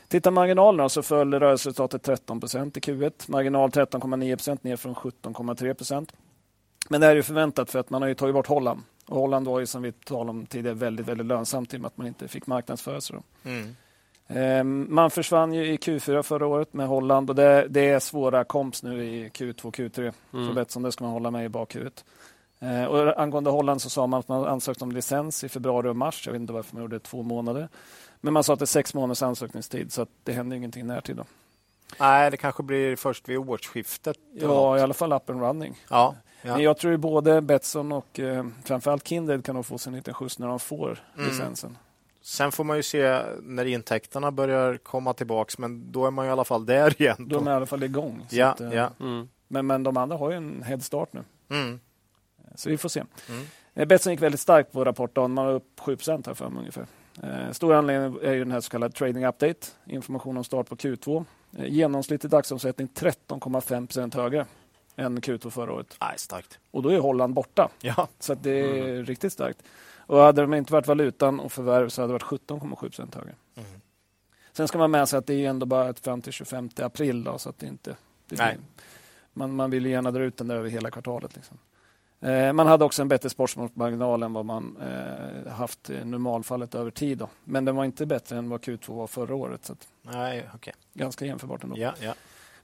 [0.09, 3.13] Tittar marginalerna så föll rörelseresultatet 13 procent i Q1.
[3.27, 6.13] Marginal 13,9 procent ner från 17,3 procent.
[6.89, 8.80] Men det är ju förväntat för att man har ju tagit bort Holland.
[9.07, 11.87] Och Holland var ju som vi talade om tidigare väldigt, väldigt lönsamt i och med
[11.87, 13.16] att man inte fick marknadsföra sig.
[13.45, 13.76] Mm.
[14.28, 18.45] Ehm, man försvann ju i Q4 förra året med Holland och det, det är svåra
[18.45, 20.01] komps nu i Q2 Q3
[20.33, 20.47] mm.
[20.47, 20.83] för Betsson.
[20.83, 22.05] Det ska man hålla med i bakhuvudet.
[22.61, 25.97] Ehm, och angående Holland så sa man att man ansökt om licens i februari och
[25.97, 26.26] mars.
[26.26, 27.68] Jag vet inte varför man gjorde det två månader.
[28.20, 31.16] Men man sa att det är sex månaders ansökningstid så att det händer ingenting närtid.
[31.16, 31.24] Då.
[32.01, 34.16] Nej, det kanske blir först vid årsskiftet.
[34.33, 35.80] Ja, i alla fall up and running.
[35.89, 36.14] Ja.
[36.43, 36.53] Ja.
[36.53, 40.38] Men jag tror både Betsson och eh, framförallt Kindred kan nog få sin liten skjuts
[40.38, 41.28] när de får mm.
[41.28, 41.78] licensen.
[42.22, 46.28] Sen får man ju se när intäkterna börjar komma tillbaks, men då är man i
[46.28, 47.16] alla fall där igen.
[47.18, 48.26] Då är man i alla fall igång.
[48.30, 48.90] Ja, att, eh, ja.
[49.01, 49.28] Mm.
[49.49, 51.24] Men, men de andra har ju en head start nu.
[51.51, 51.80] Mm.
[52.55, 53.03] Så vi får se.
[53.28, 53.45] Mm.
[53.74, 55.32] Eh, Betsson gick väldigt starkt på rapporten.
[55.32, 56.86] Man var upp 7% här för mig ungefär.
[57.22, 59.66] Eh, stor anledning är ju den här så kallade trading update.
[59.86, 61.24] Information om start på Q2.
[61.59, 64.47] Eh, genomsnittlig dagsomsättning 13,5% högre
[64.97, 65.97] än Q2 förra året.
[66.01, 66.59] Nej, starkt.
[66.70, 67.68] Och då är Holland borta.
[67.80, 68.09] Ja.
[68.18, 69.05] Så det är mm.
[69.05, 69.62] riktigt starkt.
[69.97, 73.34] Och hade de inte varit valutan och förvärv så hade det varit 17,7 högre.
[73.55, 73.80] Mm.
[74.53, 77.24] Sen ska man med sig att det är ändå bara fram till 25 april.
[77.24, 77.97] Då, så att det inte,
[78.28, 78.59] det Nej.
[79.32, 81.36] man, man vill gärna dra ut den över hela kvartalet.
[81.36, 81.59] Liksom.
[82.20, 86.90] Eh, man hade också en bättre sportsmarginal än vad man eh, haft i normalfallet över
[86.90, 87.18] tid.
[87.18, 87.28] Då.
[87.45, 89.64] Men den var inte bättre än vad Q2 var förra året.
[89.64, 90.74] Så Nej, okay.
[90.95, 91.78] Ganska jämförbart ändå.
[91.78, 92.14] Ja, ja.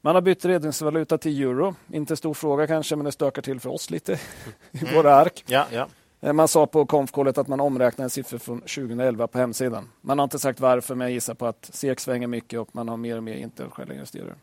[0.00, 1.74] Man har bytt redovisningsvaluta till euro.
[1.92, 4.12] Inte stor fråga kanske, men det stökar till för oss lite
[4.72, 4.94] i mm.
[4.94, 5.44] våra ark.
[5.46, 5.88] Ja, ja.
[6.20, 9.88] Eh, man sa på konfkollet att man omräknade siffror från 2011 på hemsidan.
[10.00, 12.88] Man har inte sagt varför, men jag gissar på att SEK svänger mycket och man
[12.88, 14.34] har mer och mer internationella investerare.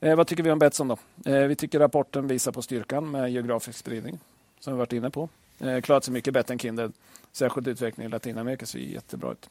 [0.00, 0.88] Eh, vad tycker vi om Betsson?
[0.88, 0.96] Då?
[1.32, 4.18] Eh, vi tycker rapporten visar på styrkan med geografisk spridning,
[4.60, 5.28] som vi varit inne på.
[5.60, 6.92] Eh, klarat sig mycket bättre än Kindred.
[7.32, 9.48] Särskilt utvecklingen i Latinamerika ser jättebra ut.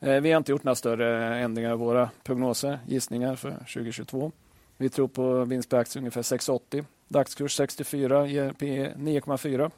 [0.00, 4.32] Eh, vi har inte gjort några större ändringar i våra prognoser, gissningar för 2022.
[4.76, 6.84] Vi tror på vinst per aktie ungefär 6,80.
[7.08, 9.70] Dagskurs 64, ger P 9,4.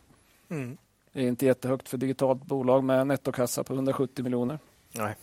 [0.49, 0.77] Mm.
[1.13, 4.59] Det är inte jättehögt för digitalt bolag med nettokassa på 170 miljoner.
[4.93, 5.17] Nej.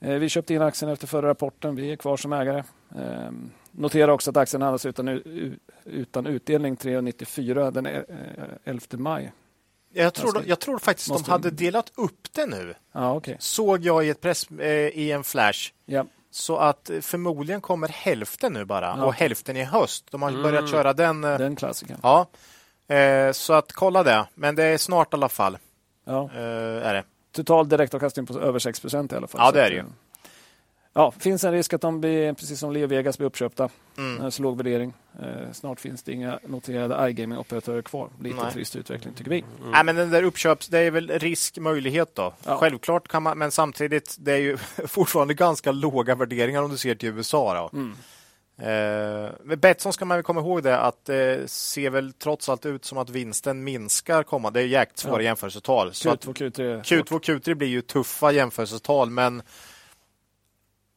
[0.00, 1.76] Eh, vi köpte in aktien efter förra rapporten.
[1.76, 2.62] Vi är kvar som ägare.
[2.96, 5.08] Ehm, notera också att aktien handlas utan,
[5.84, 7.86] utan utdelning 3,94 den
[8.64, 9.32] 11 eh, maj.
[9.94, 11.26] Jag tror, jag tror faktiskt Måste...
[11.26, 12.74] de hade delat upp det nu.
[12.92, 13.36] Ja, okay.
[13.38, 15.72] Såg jag i ett press eh, i en flash.
[15.86, 16.06] Ja.
[16.30, 19.04] Så att förmodligen kommer hälften nu bara ja.
[19.04, 20.04] och hälften i höst.
[20.10, 20.42] De har mm.
[20.42, 21.20] börjat köra den.
[21.20, 21.98] Den klassikern.
[22.02, 22.26] Ja.
[23.32, 24.26] så att kolla det.
[24.34, 25.58] Men det är snart i alla fall.
[26.04, 26.30] Ja.
[26.30, 27.04] är det.
[27.32, 29.40] Total direktavkastning på över 6 procent i alla fall.
[29.44, 29.84] Ja, det är det ju.
[30.96, 33.68] Ja, finns en risk att de blir, precis som Leo Vegas, blir uppköpta.
[33.98, 34.30] Mm.
[34.30, 34.92] Så låg värdering.
[35.22, 38.08] Eh, snart finns det inga noterade iGaming-operatörer kvar.
[38.20, 38.52] Lite Nej.
[38.52, 39.38] trist utveckling tycker vi.
[39.38, 39.70] Mm.
[39.70, 42.32] Nej, men den där uppköps, det är väl risk, möjlighet då.
[42.44, 42.56] Ja.
[42.56, 46.94] Självklart kan man, men samtidigt, det är ju fortfarande ganska låga värderingar om du ser
[46.94, 47.70] till USA.
[47.72, 47.78] Då.
[47.78, 47.94] Mm.
[48.58, 52.48] Eh, med Betsson ska man väl komma ihåg det att det eh, ser väl trots
[52.48, 54.50] allt ut som att vinsten minskar komma.
[54.50, 55.22] Det är jäkligt svåra ja.
[55.22, 55.90] jämförelsetal.
[55.90, 56.82] Q2, Q3.
[56.82, 59.42] Q2, Q3 blir ju tuffa jämförelsetal, men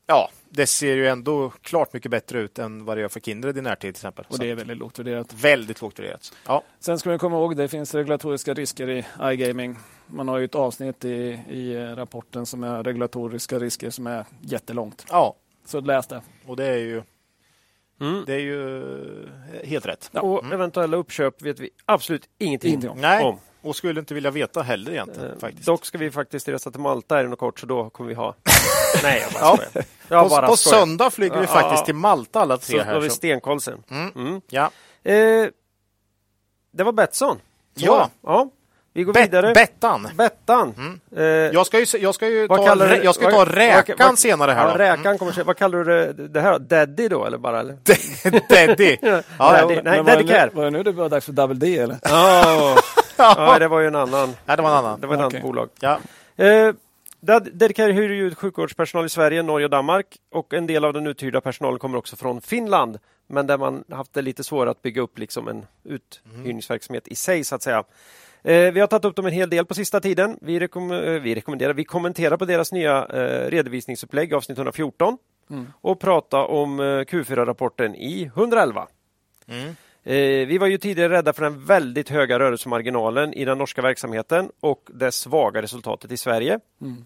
[0.07, 3.57] ja, det ser ju ändå klart mycket bättre ut än vad det gör för Kindred
[3.57, 4.25] i närtid till exempel.
[4.29, 5.33] Och det är väldigt lågt värderat.
[5.33, 6.33] Väldigt lågt värderat.
[6.45, 6.63] Ja.
[6.79, 9.77] Sen ska vi komma ihåg, det finns regulatoriska risker i iGaming.
[10.07, 15.05] Man har ju ett avsnitt i, i rapporten som är regulatoriska risker som är jättelångt.
[15.09, 15.35] Ja.
[15.65, 16.21] Så läs det.
[16.45, 17.03] Och det är ju
[17.99, 18.23] Mm.
[18.25, 19.29] Det är ju
[19.63, 20.09] helt rätt.
[20.11, 20.53] Ja, och mm.
[20.53, 23.01] eventuella uppköp vet vi absolut ingenting, ingenting om.
[23.01, 23.25] Nej.
[23.25, 23.39] om.
[23.61, 25.31] Och skulle inte vilja veta heller egentligen.
[25.31, 25.65] Eh, faktiskt.
[25.65, 28.35] Dock ska vi faktiskt resa till Malta inom kort, så då kommer vi ha...
[29.03, 29.57] Nej, jag bara ja.
[29.57, 29.85] skojar.
[30.09, 30.79] Jag på, bara på skojar.
[30.79, 32.77] söndag flyger vi ja, faktiskt till Malta alla tre.
[32.79, 33.83] Så här, har vi stenkoll sen.
[33.91, 34.11] Mm.
[34.15, 34.41] Mm.
[34.49, 34.71] Ja.
[35.03, 35.47] Eh,
[36.71, 37.37] det var Betsson.
[37.73, 38.09] Ja.
[38.23, 38.49] ja.
[38.97, 39.53] Vi går Bet vidare.
[39.53, 40.09] Bettan.
[40.15, 40.73] Bettan.
[40.77, 40.99] Mm.
[41.15, 44.51] Eh, jag ska ju, jag ska ju ta, kallar, jag ska ta räkan vad, senare
[44.51, 44.69] här.
[44.69, 47.59] Ja, räkan kommer, vad kallar du det, det här Daddy då eller bara?
[47.59, 47.73] Eller?
[48.67, 48.97] Daddy.
[49.01, 49.81] ja, Daddy.
[49.83, 50.49] Nej, Daddy Care.
[50.53, 51.95] Var det nu det var dags för Double D eller?
[51.95, 52.77] Oh.
[53.17, 54.35] ja, det var ju en annan.
[54.45, 55.01] Ja, det var en annan.
[55.01, 55.39] Det var ett okay.
[55.39, 55.69] annat bolag.
[55.79, 55.99] Ja.
[56.45, 56.73] Eh,
[57.93, 61.79] Hyr ut sjukvårdspersonal i Sverige, Norge och Danmark och en del av den uthyrda personalen
[61.79, 62.99] kommer också från Finland.
[63.27, 67.43] Men där man haft det lite svårare att bygga upp liksom en uthyrningsverksamhet i sig
[67.43, 67.83] så att säga.
[68.43, 70.37] Eh, vi har tagit upp dem en hel del på sista tiden.
[70.41, 75.17] Vi, rekom eh, vi rekommenderar, vi kommenterar på deras nya eh, redovisningsupplägg avsnitt 114
[75.49, 75.67] mm.
[75.81, 78.87] och prata om eh, Q4-rapporten i 111.
[79.47, 79.75] Mm.
[80.07, 84.51] Eh, vi var ju tidigare rädda för den väldigt höga rörelsemarginalen i den norska verksamheten
[84.59, 86.59] och det svaga resultatet i Sverige.
[86.81, 87.05] Mm.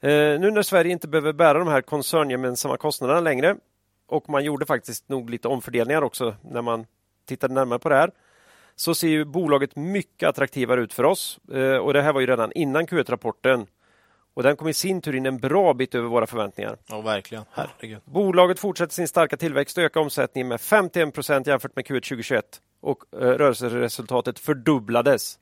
[0.00, 3.56] Eh, nu när Sverige inte behöver bära de här koncerngemensamma kostnaderna längre
[4.06, 6.86] och man gjorde faktiskt nog lite omfördelningar också när man
[7.26, 8.10] tittade närmare på det här
[8.76, 11.38] så ser ju bolaget mycket attraktivare ut för oss.
[11.52, 13.66] Eh, och det här var ju redan innan Q1-rapporten.
[14.34, 16.76] Och den kom i sin tur in en bra bit över våra förväntningar.
[16.86, 17.44] Ja, verkligen.
[17.52, 17.98] Herregud.
[18.04, 22.44] Bolaget fortsätter sin starka tillväxt och ökar omsättningen med 51 procent jämfört med Q1 2021
[22.80, 25.38] och eh, rörelseresultatet fördubblades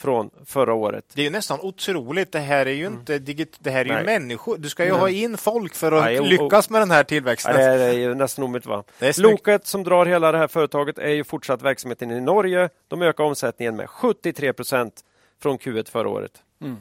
[0.00, 1.04] från förra året.
[1.14, 2.32] Det är ju nästan otroligt.
[2.32, 4.58] Det här är ju inte digit, det här är ju människor.
[4.58, 5.00] Du ska ju Nej.
[5.00, 7.54] ha in folk för att Nej, och- lyckas med den här tillväxten.
[7.54, 8.84] det är ju nästan omöjligt va?
[8.98, 9.30] Det är snyggt.
[9.30, 12.68] Loket som drar hela det här företaget är ju fortsatt verksamheten i Norge.
[12.88, 15.00] De ökar omsättningen med 73 procent
[15.42, 16.32] från Q1 förra året.
[16.60, 16.76] Mm.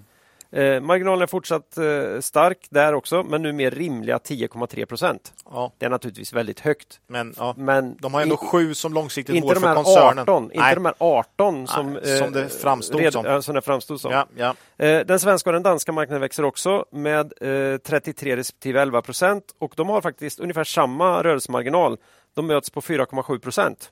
[0.52, 5.34] Eh, marginalen är fortsatt eh, stark där också, men nu mer rimliga 10,3 procent.
[5.46, 7.00] Ja, Det är naturligtvis väldigt högt.
[7.08, 7.54] men ja.
[7.58, 10.20] Men De har ändå i- sju som långsiktigt inte mål för koncernen.
[10.20, 10.76] 18, inte Nej.
[10.76, 13.26] de här 18 som, Nej, som det framstod red- som.
[13.26, 14.26] ja, som det framstod som.
[14.36, 14.56] Ja.
[14.78, 17.34] Eh, Den svenska och den danska marknaden växer också med
[17.74, 21.98] eh, 33 respektive 11 procent och de har faktiskt ungefär samma rörelsemarginal.
[22.34, 23.92] De möts på 4,7 procent.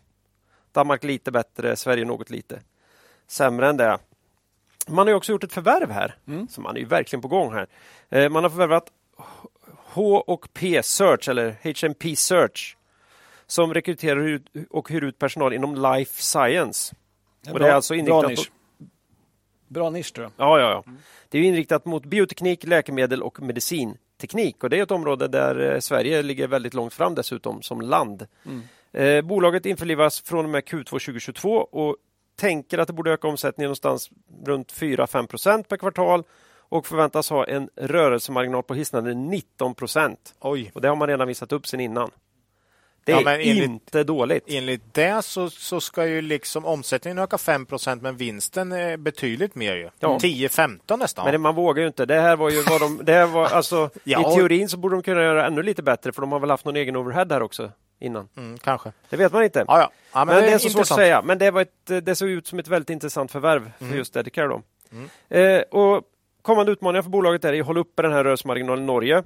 [0.71, 2.59] Danmark lite bättre, Sverige något lite
[3.27, 3.97] sämre än det.
[4.87, 6.15] Man har också gjort ett förvärv här,
[6.49, 7.67] så man är ju verkligen på gång här.
[8.09, 8.91] Eh, Man har förvärvat
[9.93, 12.77] H och P Search, eller HMP Search,
[13.47, 16.95] som rekryterar och hyr ut personal inom life science.
[17.51, 18.51] Och det är alltså bra inriktat på- nisch.
[19.67, 20.47] Bra nisch tror jag.
[20.47, 20.93] Ja, ja, ja.
[21.29, 24.63] Det är inriktat mot bioteknik, läkemedel och medicinteknik.
[24.63, 28.27] Och det är ett område där eh, Sverige ligger väldigt långt fram dessutom som land.
[28.91, 31.97] Eh, bolaget införlivas från och med Q2 2022 och
[32.35, 34.09] tänker att det borde öka omsättningen någonstans
[34.45, 36.23] runt 4-5 procent per kvartal
[36.69, 40.33] och förväntas ha en rörelsemarginal på hisnande 19 procent.
[40.39, 42.11] Och det har man redan visat upp sen innan.
[43.03, 44.43] Det är enligt- inte dåligt.
[44.47, 49.75] Enligt det så, så ska ju liksom omsättningen öka 5% men vinsten är betydligt mer
[49.75, 49.89] ju.
[49.99, 50.17] Ja.
[50.21, 51.25] 10-15 nästan.
[51.31, 52.05] Men man vågar ju inte.
[52.05, 52.99] Det här var ju vad de...
[53.03, 54.31] Det här var, alltså, Ja.
[54.31, 56.65] I teorin så borde de kunna göra ännu lite bättre för de har väl haft
[56.65, 58.29] någon egen overhead här också innan.
[58.37, 58.91] mm, kanske.
[59.09, 59.65] Det vet man inte.
[59.67, 59.91] Ja, ja.
[60.13, 61.21] ja men, det är så svårt att säga.
[61.21, 63.97] Men det, var ett, det såg ut som ett väldigt intressant förvärv för Mm.
[63.97, 64.47] just Dedicare.
[64.47, 64.61] Då.
[65.35, 66.03] Eh, och
[66.41, 69.23] kommande utmaningar för bolaget är att hålla uppe den här rörelsemarginalen i Norge.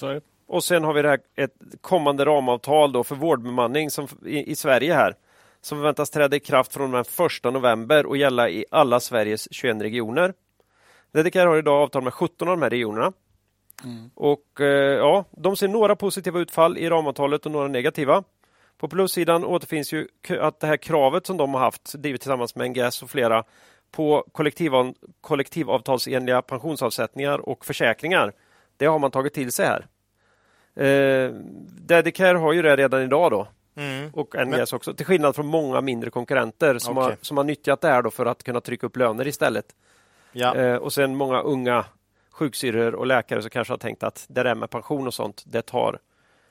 [0.00, 0.20] Det.
[0.46, 4.56] Och sen har vi det här, ett kommande ramavtal då för vårdbemanning som, i, i
[4.56, 5.16] Sverige här
[5.60, 9.82] som förväntas träda i kraft från den 1 november och gälla i alla Sveriges 21
[9.82, 10.34] regioner.
[11.12, 13.12] Dedicare har idag avtal med 17 av de här regionerna.
[14.14, 18.24] Och eh, ja, De ser några positiva utfall i ramavtalet och några negativa.
[18.78, 20.08] På plussidan återfinns ju
[20.40, 23.44] att det här kravet som de har haft, drivet tillsammans med NGS och flera,
[23.90, 28.32] på kollektivav, kollektivavtalsenliga pensionsavsättningar och försäkringar.
[28.76, 29.86] Det har man tagit till sig här.
[30.76, 31.30] Eh,
[31.80, 33.46] Dedicare har ju det redan idag då
[33.76, 34.10] Mm.
[34.14, 37.16] och NGS också, till skillnad från många mindre konkurrenter som, har, Okej.
[37.20, 39.64] som har nyttjat det här då för att kunna trycka upp löner istället.
[40.32, 40.54] Ja.
[40.56, 41.84] Eh, och sen många unga
[42.34, 45.62] sjuksyrror och läkare som kanske har tänkt att det där med pension och sånt, det
[45.62, 45.98] tar,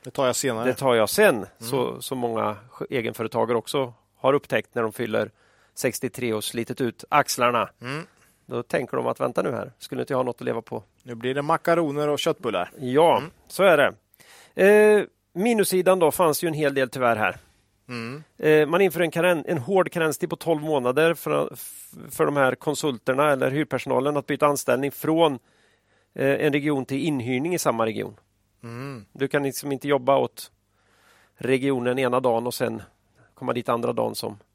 [0.04, 0.66] Det tar jag senare.
[0.66, 1.36] det tar jag sen.
[1.36, 1.48] Mm.
[1.60, 2.58] Så, så många
[2.90, 5.32] egenföretagare också har upptäckt när de fyller
[5.76, 7.70] 63 och slitit ut axlarna.
[7.82, 8.06] Mm.
[8.46, 10.84] Då tänker de att vänta nu här, skulle inte jag ha något att leva på?
[11.04, 12.72] Nu blir det makaroner och köttbullar.
[12.80, 13.30] Ja, Mm.
[13.48, 13.94] så är det.
[14.66, 15.04] Eh,
[15.34, 17.38] minussidan då fanns ju en hel del tyvärr här.
[17.90, 18.24] Mm.
[18.38, 21.56] Eh, Man inför en, karen, en hård karenstid på 12 månader för,
[22.12, 25.40] för de här konsulterna eller hyrpersonalen att byta anställning från
[26.22, 28.16] en region till inhyrning i samma region.
[28.64, 29.06] Mm.
[29.14, 30.52] Du kan liksom inte jobba åt
[31.36, 32.82] regionen ena dagen och sen
[33.34, 34.53] komma dit andra dagen som Eh,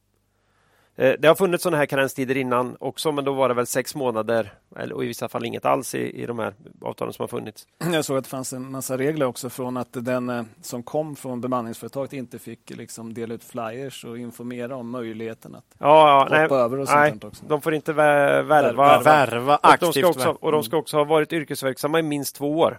[0.99, 4.53] Det har funnits sådana här karenstider innan också, men då var det väl sex månader
[4.77, 7.67] eller, och i vissa fall inget alls i, i de här avtalen som har funnits.
[7.93, 11.17] Jag såg att det fanns en massa regler också från att den eh, som kom
[11.17, 16.19] från bemanningsföretaget inte fick liksom dela ut flyers och informera om möjligheten att Ja, ja,
[16.23, 17.45] hoppa nej, över och sånt nej, också.
[17.49, 18.73] de får inte vä- värva.
[18.73, 19.03] Värva.
[19.03, 19.95] Värva Och de, aktivt.
[19.95, 20.63] ska också, och de Mm.
[20.65, 22.79] ska också ha varit yrkesverksamma i minst två år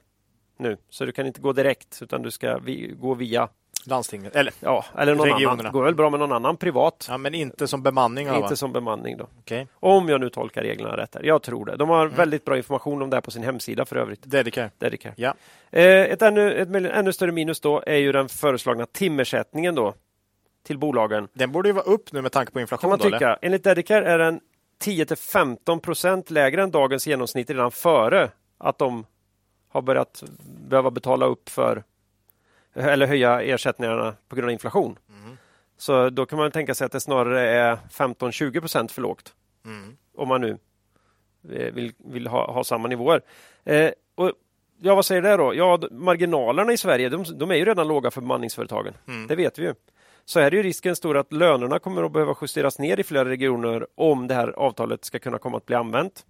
[0.57, 0.78] nu.
[0.89, 3.49] Så du kan inte gå direkt, utan du ska vi, gå via
[3.86, 4.36] Landstinget.
[4.36, 5.51] Eller, Ja, eller någon Regionerna.
[5.51, 5.65] annan.
[5.65, 7.05] Det går väl bra med någon annan privat.
[7.09, 8.27] ja, men inte som bemanning.
[8.27, 8.38] va?
[8.38, 9.27] inte som bemanning då.
[9.39, 9.67] Okej.
[9.73, 11.15] Om jag nu tolkar reglerna rätt.
[11.15, 11.23] Här.
[11.23, 11.71] Jag tror det.
[11.75, 11.95] De Mm.
[11.95, 14.19] har väldigt bra information om det här på sin hemsida för övrigt.
[14.23, 14.71] Dedicare.
[14.77, 15.13] Dedicare.
[15.17, 15.34] Ja.
[15.71, 19.93] Eh, ett, ännu, ett ännu större minus då är ju den föreslagna timersättningen då
[20.63, 21.27] till bolagen.
[21.34, 22.89] Den borde ju vara upp nu med tanke på Kan inflation.
[22.89, 23.38] man då, eller?
[23.41, 24.39] Enligt Dedicare är den
[24.84, 29.05] 10-15 procent lägre än dagens genomsnitt redan före att de
[29.69, 30.23] har börjat
[30.69, 31.84] behöva betala upp för
[32.80, 34.99] eller höja ersättningarna på grund av inflation.
[35.09, 35.38] Mm.
[35.77, 39.34] Så då kan man tänka sig att det snarare är 15-20 procent för lågt.
[39.65, 39.97] Mm.
[40.15, 40.57] Om man nu
[41.53, 43.21] eh, vill, vill ha, ha samma nivåer.
[43.63, 44.32] Eh, och,
[44.80, 45.55] ja, vad säger det då?
[45.55, 48.93] Ja, marginalerna i Sverige de, de är ju redan låga för bemanningsföretagen.
[49.07, 49.27] Mm.
[49.27, 49.73] Det vet vi ju.
[50.25, 53.30] så är det ju risken stor att lönerna kommer att behöva justeras ner i flera
[53.30, 56.25] regioner om det här avtalet ska kunna komma att bli använt.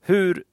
[0.00, 0.44] Hur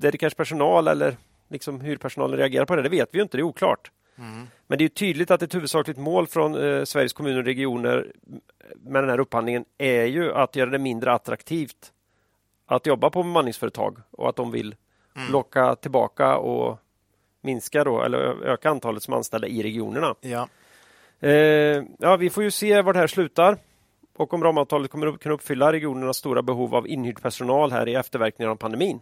[0.00, 1.16] Dedicars personal eller
[1.48, 3.90] liksom hyrpersonalen reagerar på det, det vet vi inte, det är oklart.
[4.18, 4.46] Mm.
[4.66, 8.12] Men det är tydligt att ett huvudsakligt mål från eh, Sveriges kommuner och regioner
[8.76, 11.92] med den här upphandlingen är ju att göra det mindre attraktivt
[12.66, 14.74] att jobba på bemanningsföretag och att de vill
[15.16, 15.32] mm.
[15.32, 16.78] locka tillbaka och
[17.40, 20.14] minska då, eller öka antalet som anställda i regionerna.
[20.20, 20.48] Ja.
[21.20, 23.58] Eh, ja, vi får ju se var det här slutar
[24.16, 27.94] och om ramavtalet kommer att kunna uppfylla regionernas stora behov av inhyrd personal här i
[27.94, 29.00] efterverkningar av pandemin.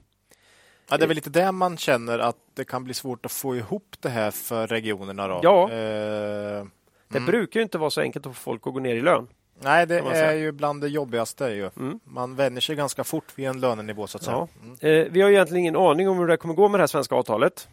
[0.91, 3.57] Ja, det är väl lite det man känner att det kan bli svårt att få
[3.57, 5.28] ihop det här för regionerna.
[5.28, 5.41] Då.
[5.43, 6.66] Ja, eh,
[7.09, 7.26] det mm.
[7.26, 9.28] brukar inte vara så enkelt att få folk att gå ner i lön.
[9.61, 11.45] Nej, det är ju bland det jobbigaste.
[11.45, 11.70] Ju.
[11.76, 12.01] Mm.
[12.05, 14.07] Man vänjer sig ganska fort vid en lönenivå.
[14.07, 14.49] Så att säga.
[14.62, 14.76] Mm.
[14.80, 17.14] Eh, vi har egentligen ingen aning om hur det kommer gå med det här svenska
[17.14, 17.68] avtalet.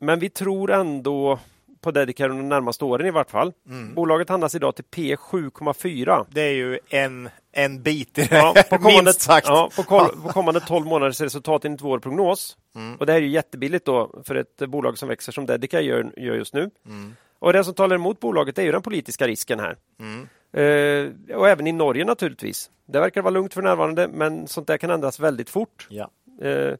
[0.00, 1.38] Men vi tror ändå
[1.84, 3.52] på Dedicare de närmaste åren i vart fall.
[3.68, 3.94] Mm.
[3.94, 6.26] Bolaget handlas idag till P 7,4.
[6.30, 9.46] Det är ju en, en bit i det, ja, på kommande, minst sagt.
[9.46, 12.56] Ja, på, på kommande 12 månaders resultat enligt vår prognos.
[12.74, 12.96] Mm.
[12.96, 16.12] Och det här är ju jättebilligt då för ett bolag som växer som Dedicare gör,
[16.16, 16.70] gör just nu.
[16.86, 17.16] Mm.
[17.38, 19.76] Och det som talar emot bolaget är ju den politiska risken här.
[20.00, 20.28] Mm.
[20.52, 22.70] Eh, och även i Norge naturligtvis.
[22.86, 25.86] Det verkar vara lugnt för närvarande men sånt där kan ändras väldigt fort.
[25.90, 26.10] Ja.
[26.42, 26.74] Eh,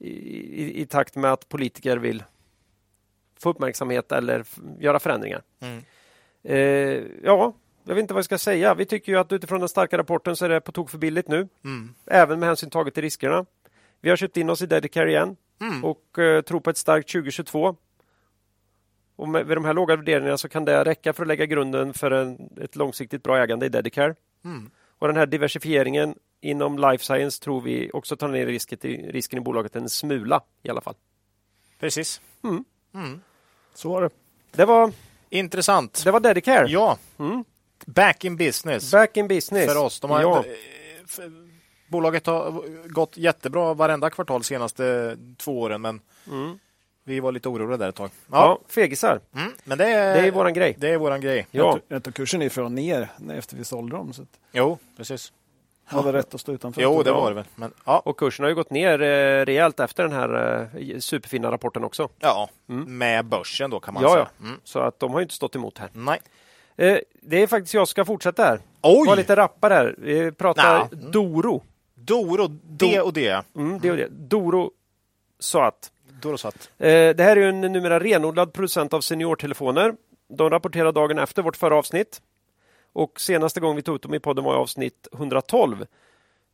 [0.00, 2.22] i, i, i, takt med att politiker vill
[3.42, 4.44] få uppmärksamhet eller
[4.78, 5.42] göra förändringar.
[5.60, 5.82] Mm.
[6.42, 8.74] Eh, ja, jag vet inte vad jag ska säga.
[8.74, 11.28] Vi tycker ju att utifrån den starka rapporten så är det på tok för billigt
[11.28, 11.48] nu.
[11.64, 11.94] Mm.
[12.06, 13.46] Även med hänsyn taget till riskerna.
[14.00, 15.84] Vi har köpt in oss i Dedicare igen mm.
[15.84, 17.76] och eh, tror på ett starkt 2022.
[19.16, 21.94] Och med, med de här låga värderingarna så kan det räcka för att lägga grunden
[21.94, 24.14] för en, ett långsiktigt bra ägande i Dedicare.
[24.44, 24.70] Mm.
[24.98, 29.38] Och den här diversifieringen inom life science tror vi också tar ner risken i, risken
[29.38, 30.94] i bolaget en smula i alla fall.
[31.78, 32.20] Precis.
[32.44, 32.64] Mm.
[32.94, 33.20] Mm.
[33.74, 34.10] Så var det.
[34.50, 34.92] Det var
[35.30, 36.04] intressant.
[36.04, 36.66] Det var Dedicare.
[36.68, 36.98] Ja.
[37.18, 37.44] Mm.
[37.86, 38.92] Back in business.
[38.92, 39.66] Back in business.
[39.66, 40.00] För oss.
[40.00, 40.44] De har ja.
[41.88, 46.58] Bolaget har gått jättebra varenda kvartal senaste två åren, men mm.
[47.04, 48.10] vi var lite oroliga där ett tag.
[48.30, 49.20] Ja, ja fegisar.
[49.34, 49.52] Mm.
[49.64, 50.76] Men det är, det är våran grej.
[50.78, 51.46] Det är våran grej.
[51.50, 51.78] Ja.
[51.88, 54.12] Jag tog kursen ifrån ner efter vi sålde dem.
[54.12, 54.28] Så att...
[54.52, 55.32] Jo, precis.
[55.90, 56.82] Var det rätt att stå utanför?
[56.82, 57.44] Jo, det var det väl.
[57.54, 58.02] Men, ja.
[58.04, 62.08] Och kursen har ju gått ner eh, rejält efter den här eh, superfina rapporten också.
[62.18, 62.98] Ja, mm.
[62.98, 64.28] med börsen då kan man ja, säga.
[64.38, 64.46] Ja.
[64.46, 64.60] Mm.
[64.64, 65.90] Så att de har inte stått emot här.
[65.92, 66.20] Nej.
[66.76, 68.60] Eh, det är faktiskt jag som ska fortsätta här.
[68.82, 69.06] Oj!
[69.06, 69.94] Var lite rappare här.
[69.98, 71.10] Vi pratar nah.
[71.10, 71.62] Doro.
[71.94, 73.44] Doro, det och det.
[73.56, 74.08] Mm, det och det.
[74.10, 74.70] Doro
[75.38, 75.92] Soat.
[76.22, 76.70] Doro Soat.
[76.78, 79.94] Eh, det här är en numera renodlad producent av seniortelefoner.
[80.28, 82.20] De rapporterar dagen efter vårt förra avsnitt.
[82.98, 85.86] Och senaste gången vi tog upp dem i podden var i avsnitt 112.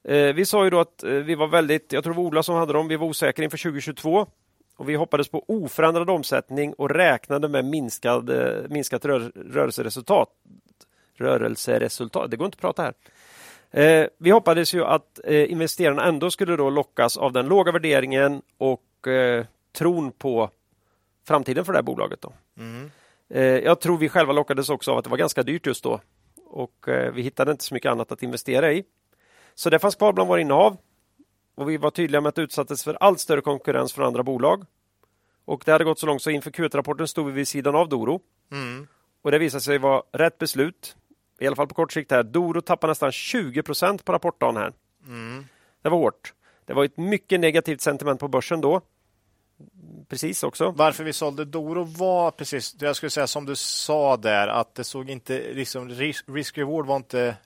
[0.09, 2.43] Eh, vi sa ju då att eh, vi var väldigt, jag tror det var Ola
[2.43, 4.27] som hade dem, vi var osäkra inför 2022.
[4.77, 10.29] Och vi hoppades på oförändrad omsättning och räknade med minskad, eh, minskat rör, rörelseresultat.
[11.15, 12.95] Rörelseresultat, det går inte att prata här.
[13.83, 18.43] Eh, vi hoppades ju att eh, investerarna ändå skulle då lockas av den låga värderingen
[18.59, 20.51] och eh, tron på
[21.27, 22.21] framtiden för det här bolaget.
[22.21, 22.33] Då.
[22.59, 22.91] Mm.
[23.65, 26.01] jag tror vi själva lockades också av att det var ganska dyrt just då
[26.55, 28.85] och eh, vi hittade inte så mycket annat att investera i.
[29.55, 30.77] Så det fanns kvar bland våra innehav
[31.55, 34.65] och vi var tydliga med att det utsattes för allt större konkurrens från andra bolag.
[35.45, 38.21] Och det hade gått så långt så inför Q1-rapporten stod vi vid sidan av Doro.
[38.53, 38.87] Mm.
[39.23, 40.97] Och det visade sig vara rätt beslut.
[41.39, 42.11] I alla fall på kort sikt.
[42.11, 42.23] här.
[42.23, 44.73] Doro tappade nästan 20 procent på rapportdagen här.
[45.07, 45.45] Mm.
[45.83, 46.33] Det var hårt.
[46.65, 48.81] Det var ett mycket negativt sentiment på börsen då
[50.09, 50.71] precis också.
[50.71, 54.85] Varför vi sålde Doro var precis, jag skulle säga som du sa där, att det
[54.85, 57.37] såg inte, liksom risk-reward var inte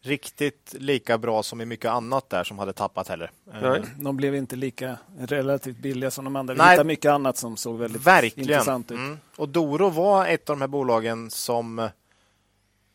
[0.00, 3.30] riktigt lika bra som i mycket annat där som hade tappat heller.
[3.62, 3.82] Nej.
[3.96, 6.54] De blev inte lika relativt billiga som de andra.
[6.54, 8.50] Vi hittade mycket annat som såg väldigt Verkligen.
[8.50, 8.98] intressant ut.
[8.98, 9.18] Mm.
[9.36, 11.88] Och Doro var ett av de här bolagen som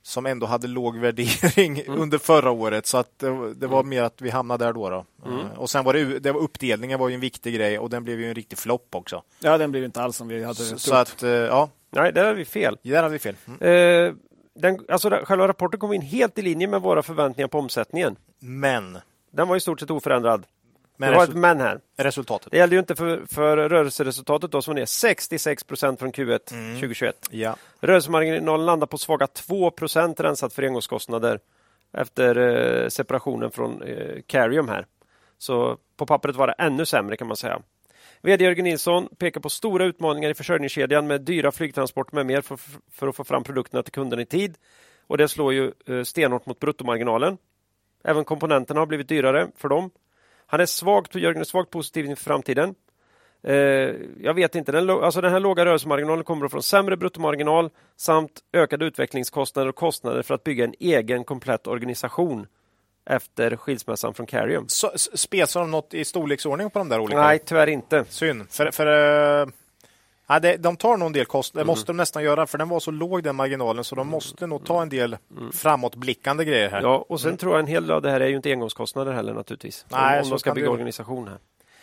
[0.03, 1.99] som ändå hade låg värdering mm.
[1.99, 2.85] under förra året.
[2.85, 3.89] Så att det, det var mm.
[3.89, 4.89] mer att vi hamnade där då.
[4.89, 5.05] då.
[5.25, 5.39] Mm.
[5.39, 8.03] Uh, och sen var det, det var uppdelningen var ju en viktig grej och den
[8.03, 9.23] blev ju en riktig flopp också.
[9.39, 10.81] Ja, den blev inte alls som vi hade så, trott.
[10.81, 11.69] Så att, uh, ja.
[11.89, 12.77] Nej, där hade vi fel.
[12.83, 13.35] Där hade vi fel.
[13.47, 13.61] Mm.
[13.61, 14.13] Uh,
[14.55, 18.15] den, alltså, själva rapporten kom in helt i linje med våra förväntningar på omsättningen.
[18.39, 18.97] Men?
[19.31, 20.45] Den var i stort sett oförändrad.
[20.99, 21.79] Men det var ett men här.
[21.97, 22.51] Resultatet.
[22.51, 26.53] Det gällde ju inte för, för rörelseresultatet då, som var ner 66 procent från Q1
[26.53, 26.75] mm.
[26.75, 27.15] 2021.
[27.31, 27.55] Ja.
[27.79, 31.39] Rörelsemarginalen landar på svaga 2 procent rensat för engångskostnader
[31.93, 34.85] efter eh, separationen från eh, Carium här.
[35.37, 37.61] Så på pappret var det ännu sämre kan man säga.
[38.21, 42.59] VD Jörgen Nilsson pekar på stora utmaningar i försörjningskedjan med dyra flygtransporter med mer för,
[42.91, 44.55] för att få fram produkterna till kunderna i tid.
[45.07, 47.37] Och det slår ju eh, stenhårt mot bruttomarginalen.
[48.03, 49.91] Även komponenterna har blivit dyrare för dem.
[50.51, 52.75] Han är svagt, Jörgen är svagt positiv inför framtiden.
[53.43, 53.53] Eh,
[54.19, 58.85] jag vet inte, den, alltså den här låga rörelsemarginalen kommer från sämre bruttomarginal samt ökade
[58.85, 62.47] utvecklingskostnader och kostnader för att bygga en egen komplett organisation
[63.05, 64.65] efter skilsmässan från Carium.
[65.13, 67.21] Spetsar de något i storleksordning på de där olika?
[67.21, 68.05] Nej, tyvärr inte.
[68.09, 68.49] Synd.
[68.49, 69.47] För, för, uh,
[70.29, 71.71] ja, det, de tar nog en del kostnader, det mm.
[71.71, 74.11] måste de nästan göra, för den var så låg den marginalen, så de mm.
[74.11, 75.51] måste nog ta en del mm.
[75.51, 76.81] framåtblickande grejer här.
[76.81, 77.37] Ja, och sen mm.
[77.37, 79.85] tror jag en hel del av det här är ju inte engångskostnader heller naturligtvis.
[79.89, 81.37] Nej, om, om de ska bygga organisation här.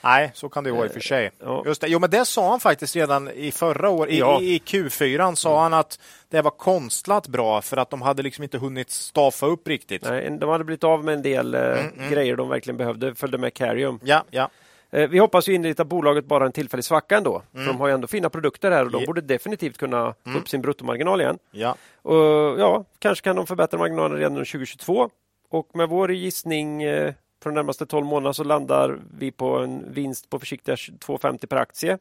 [0.07, 1.31] Nej, så kan det vara i och för sig.
[1.39, 1.63] Ja.
[1.67, 1.89] Just det.
[1.89, 4.13] Jo, men det sa han faktiskt redan i förra året.
[4.13, 4.41] I, ja.
[4.41, 5.63] i Q4 sa mm.
[5.63, 9.69] han att det var konstlat bra för att de hade liksom inte hunnit staffa upp
[9.69, 10.03] riktigt.
[10.03, 12.11] Nej, de hade blivit av med en del eh, mm, mm.
[12.11, 13.15] grejer de verkligen behövde.
[13.15, 14.01] Följde med Carium.
[14.03, 14.51] Ja, ja.
[14.91, 17.43] Eh, vi hoppas ju innerligt att bolaget bara en tillfällig svacka ändå.
[17.55, 17.67] Mm.
[17.67, 20.41] För de har ju ändå fina produkter här och de borde definitivt kunna få mm.
[20.41, 21.39] upp sin bruttomarginal igen.
[21.51, 21.77] Ja.
[22.03, 25.11] Och, ja, kanske kan de förbättra marginalen redan under 2022.
[25.49, 29.93] Och med vår gissning eh, för de närmaste 12 månaderna så landar vi på en
[29.93, 31.99] vinst på försiktiga 2,50 per aktie.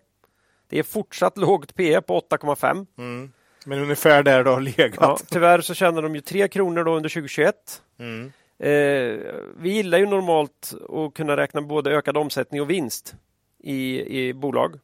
[0.70, 2.86] Det är fortsatt lågt P på 8,5.
[2.98, 3.32] Mm.
[3.66, 4.98] Men ungefär där det har legat.
[5.00, 7.56] Ja, tyvärr så tjänar de ju 3 kronor då under 2021.
[8.00, 8.32] Mm.
[8.60, 9.18] Eh,
[9.58, 13.16] vi gillar ju normalt att kunna räkna både ökad omsättning och vinst
[13.60, 14.80] i, i bolag.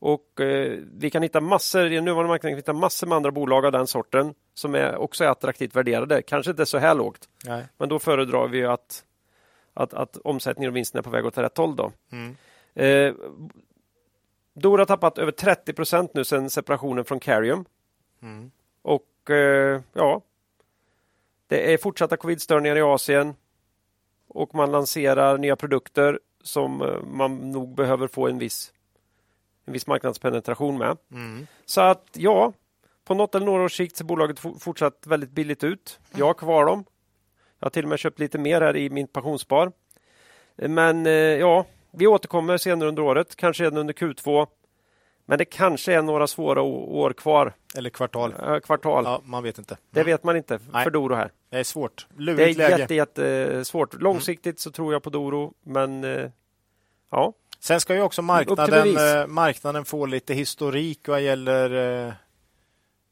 [0.00, 3.30] Och eh, vi kan hitta massor, i nuvarande marknaden kan vi hitta massor med andra
[3.30, 6.22] bolag av den sorten som är också är attraktivt värderade.
[6.22, 7.28] Kanske inte så här lågt.
[7.44, 7.64] Nej.
[7.78, 9.04] Men då föredrar vi att
[9.78, 11.76] att, att omsättningen och vinsten är på väg åt rätt håll.
[11.76, 11.92] Då.
[12.12, 12.36] Mm.
[12.74, 13.14] Eh,
[14.54, 17.64] Dora har tappat över 30 procent nu sedan separationen från Carium.
[18.22, 18.50] Mm.
[18.82, 20.22] Och eh, ja,
[21.48, 23.34] det är fortsatta covid-störningar i Asien
[24.28, 28.72] och man lanserar nya produkter som eh, man nog behöver få en viss,
[29.64, 30.96] en viss marknadspenetration med.
[31.12, 31.46] Mm.
[31.64, 32.52] Så att ja,
[33.04, 36.00] på något eller några års sikt ser bolaget fortsatt väldigt billigt ut.
[36.16, 36.84] Jag har kvar dem.
[37.58, 39.72] Jag har till och med köpt lite mer här i min pensionsspar.
[40.56, 44.46] Men eh, ja, vi återkommer senare under året, kanske redan under Q2.
[45.28, 47.52] Men det kanske är några svåra år kvar.
[47.76, 48.34] Eller kvartal.
[48.42, 49.04] Äh, kvartal.
[49.04, 49.76] Ja, man vet inte.
[49.90, 50.84] Det vet man inte Nej.
[50.84, 51.32] för Doro här.
[51.50, 52.06] Det är svårt.
[52.16, 53.94] Lurigt det är jätte, jätte svårt.
[53.94, 54.04] Mm.
[54.04, 56.30] Långsiktigt så tror jag på Doro, men eh,
[57.10, 57.32] ja.
[57.60, 62.14] Sen ska ju också marknaden, marknaden få lite historik vad gäller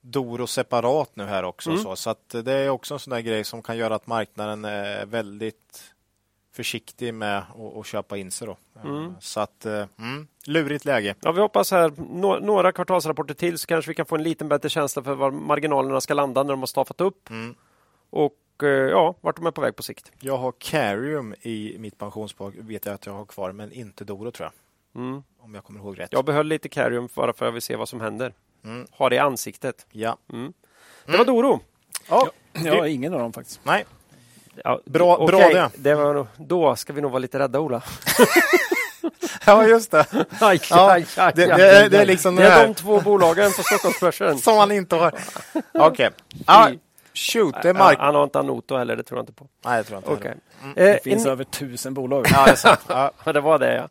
[0.01, 1.71] Doro separat nu här också.
[1.71, 1.83] Mm.
[1.83, 5.07] Så, så det är också en sån där grej som kan göra att marknaden är
[5.07, 5.95] väldigt
[6.57, 7.42] försiktig med
[7.80, 8.46] att köpa in sig.
[8.46, 8.57] Då.
[8.84, 9.14] Mm.
[9.20, 11.14] Så att, eh, mm, lurigt läge.
[11.20, 14.48] Ja, vi hoppas här no några kvartalsrapporter till så kanske vi kan få en liten
[14.48, 17.30] bättre känsla för var marginalerna ska landa när de har staffat upp.
[17.30, 17.54] Mm.
[18.11, 20.12] Och eh, ja, vart de är på väg på sikt.
[20.20, 24.30] Jag har Carium i mitt pensionsbolag, vet jag att jag har kvar, men inte Doro
[24.30, 24.50] tror
[24.94, 25.02] jag.
[25.02, 25.22] Mm.
[25.38, 26.12] Om jag kommer ihåg rätt.
[26.12, 28.32] Jag behöll lite Carium bara för att jag vill se vad som händer.
[28.64, 28.86] Mm.
[28.90, 29.86] Ha det i ansiktet.
[29.90, 30.16] Ja.
[30.32, 30.52] Mm.
[31.07, 31.61] Det var Doro.
[32.09, 32.30] Ja.
[32.52, 33.61] Ja, ingen av dem faktiskt.
[33.62, 33.84] Nej.
[34.64, 35.26] Ja, bra, okay.
[35.26, 35.70] bra det.
[35.76, 37.82] det var, då ska vi nog vara lite rädda, Ola.
[39.46, 40.07] ja, just det.
[40.40, 43.62] Aj, ja, aj, aj, det, det, det, är liksom det är de två bolagen på
[43.62, 44.38] Stockholmsbörsen.
[44.42, 45.12] Som han inte har.
[45.12, 45.62] Okej.
[45.90, 46.11] Okay.
[46.46, 46.70] Ah,
[47.14, 47.98] shoot, det är Mark.
[47.98, 49.46] Han har inte Anoto heller, det tror jag inte på.
[49.64, 50.26] Nej, det tror jag inte.
[50.26, 50.34] Okay.
[50.62, 50.74] Mm.
[50.74, 51.32] Det finns en...
[51.32, 52.26] över tusen bolag.
[52.32, 52.80] Ja, det är sant.
[52.88, 53.88] ja, det var det ja.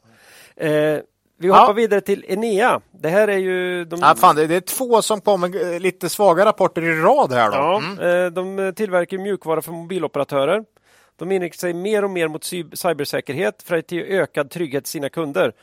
[0.66, 1.00] Eh,
[1.38, 1.74] vi hoppar ja.
[1.74, 2.82] vidare till Enea.
[2.92, 3.86] Det här är ju...
[3.86, 4.00] De...
[4.00, 7.52] Ja, fan, det är två som kommer eh, lite svaga rapporter i rad här.
[7.52, 7.58] Då.
[7.58, 8.00] Ja, mm.
[8.00, 10.64] Eh, de tillverkar mjukvara för mobiloperatörer.
[11.18, 15.10] De inriktar sig mer och mer mot cybersäkerhet för att ge ökad trygghet till sina
[15.10, 15.54] kunder.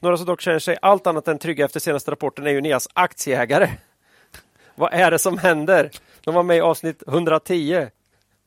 [0.00, 2.88] Några som dock känner sig allt annat än trygga efter senaste rapporten är ju Eneas
[2.92, 3.70] aktieägare.
[4.74, 5.90] Vad är det som händer?
[6.24, 7.86] De var med i avsnitt 110.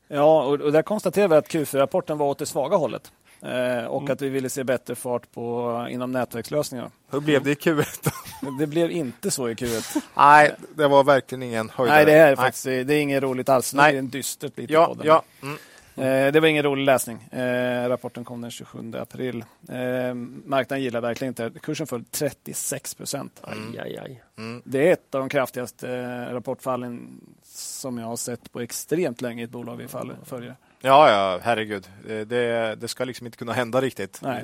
[0.08, 3.12] Ja, och, där konstaterar vi att Q4-rapporten var åt det svaga hållet.
[3.42, 4.14] Eh, och mm.
[4.14, 6.90] att vi ville se bättre fart på, inom nätverkslösningar.
[7.12, 8.10] Hur blev det i Q1?
[8.60, 10.02] det blev inte så i Q1.
[10.18, 11.98] Nej, det var verkligen ingen höjdare.
[11.98, 13.74] Nej, det är faktiskt det är inget roligt alls.
[13.74, 13.92] Nej.
[13.92, 15.24] Det är en dystert lite ja, ja.
[15.42, 15.58] Mm.
[15.96, 17.24] Eh, det var ingen rolig läsning.
[17.32, 19.46] Eh, rapporten kom den 27 april.
[19.70, 20.14] Eh,
[20.46, 23.42] marknaden gillar verkligen inte Kursen föll 36 procent.
[23.48, 23.76] Mm.
[24.38, 24.62] Mm.
[24.66, 29.42] Det är ett av de kraftigaste eh, rapportfallen som jag har sett på extremt länge
[29.42, 30.56] i ett bolag vi följer.
[30.86, 31.88] Ja, ja, herregud.
[32.06, 34.20] Det, det ska liksom inte kunna hända riktigt.
[34.22, 34.44] Nej.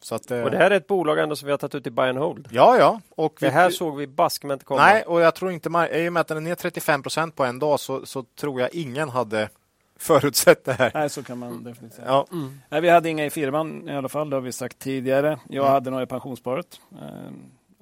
[0.00, 1.90] Så att, och det här är ett bolag ändå som vi har tagit ut i
[1.90, 2.48] buy and hold.
[2.50, 3.00] Ja, ja.
[3.10, 4.84] Och det här såg vi bask inte komma.
[4.84, 7.44] Nej, och jag tror inte, i och med att den är ner 35 procent på
[7.44, 9.48] en dag så, så tror jag ingen hade
[9.98, 10.90] förutsett det här.
[10.94, 12.08] Nej, så kan man definitivt säga.
[12.08, 12.26] Ja.
[12.32, 12.60] Mm.
[12.68, 15.38] Nej, vi hade inga i firman i alla fall, det har vi sagt tidigare.
[15.48, 15.72] Jag mm.
[15.72, 16.80] hade några i pensionssparet.
[16.92, 17.06] Eh,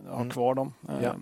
[0.04, 0.30] jag har mm.
[0.30, 0.74] kvar dem.
[0.88, 1.14] Eh, ja.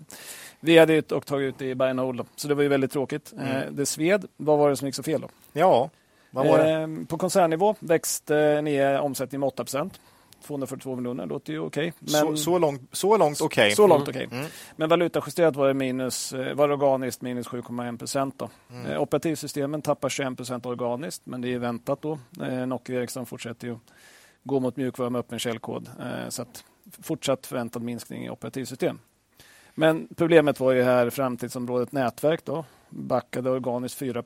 [0.59, 2.91] Vi hade ut och tagit ut i buy and hold, så det var ju väldigt
[2.91, 3.33] tråkigt.
[3.33, 3.47] Mm.
[3.47, 4.25] Eh, det sved.
[4.37, 5.29] Vad var det som gick så fel då?
[5.53, 5.89] Ja,
[6.31, 7.05] vad var det?
[7.05, 9.99] På koncernnivå växte ni omsättningen med 8 procent.
[10.47, 11.93] 242 miljoner låter ju okej.
[12.01, 12.21] Okay.
[12.21, 13.65] Så, så, långt, så långt okej.
[13.65, 13.75] Okay.
[13.75, 14.09] Så långt mm.
[14.09, 14.27] okej.
[14.27, 14.39] Okay.
[14.39, 14.51] Mm.
[14.75, 18.41] Men valutajusterat var det minus, eh, var organiskt minus 7,1 procent.
[18.69, 18.85] Mm.
[18.85, 22.19] Eh, operativsystemen tappar 21 procent organiskt, men det är väntat då.
[22.41, 23.77] Eh, Nokia Ericsson fortsätter ju
[24.43, 25.89] gå mot mjukvara med öppen källkod.
[25.99, 26.63] Eh, så att
[27.01, 28.99] fortsatt förväntad minskning i operativsystem.
[29.75, 32.45] Men problemet var ju här framtidsområdet nätverk.
[32.45, 34.23] Då, backade organiskt 4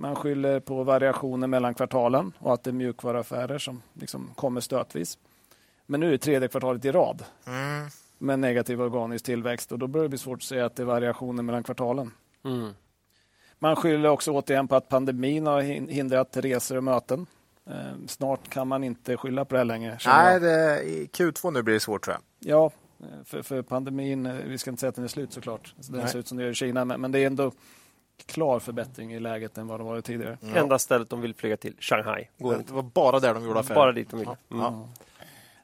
[0.00, 5.18] Man skyller på variationer mellan kvartalen och att det är mjukvaruaffärer som liksom kommer stötvis.
[5.86, 7.88] Men nu är det tredje kvartalet i rad mm.
[8.18, 10.86] med negativ organisk tillväxt och då börjar det bli svårt att säga att det är
[10.86, 12.10] variationer mellan kvartalen.
[12.44, 12.72] Mm.
[13.58, 17.26] Man skyller också återigen på att pandemin har hindrat resor och möten.
[17.66, 19.98] Eh, snart kan man inte skylla på det längre.
[20.06, 22.50] Nej, det, i Q2 nu blir det svårt tror jag.
[22.52, 22.70] Ja,
[23.00, 25.74] eh, för, för pandemin, eh, vi ska inte säga att den är slut såklart.
[25.76, 26.08] Den Nej.
[26.08, 27.52] ser ut som det gör i Kina, men, men det är ändå
[28.26, 30.38] klar förbättring i läget än vad det varit tidigare.
[30.42, 30.56] Mm.
[30.56, 32.28] Enda stället de vill flyga till, Shanghai.
[32.38, 33.74] Går det var bara där de gjorde affärer.
[33.74, 34.36] Bara dit de ville.
[34.50, 34.62] Mm.
[34.62, 34.88] Ja.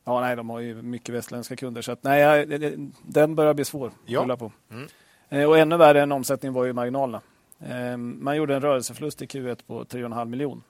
[0.04, 0.20] ja.
[0.20, 1.82] nej, de har ju mycket västländska kunder.
[1.82, 2.46] Så att, nej,
[3.02, 4.32] den börjar bli svår ja.
[4.32, 4.52] att på.
[4.70, 5.48] Mm.
[5.48, 7.20] Och ännu värre än omsättningen var ju marginalerna.
[7.60, 10.62] Ehm, man gjorde en rörelseförlust i Q1 på 3,5 miljoner.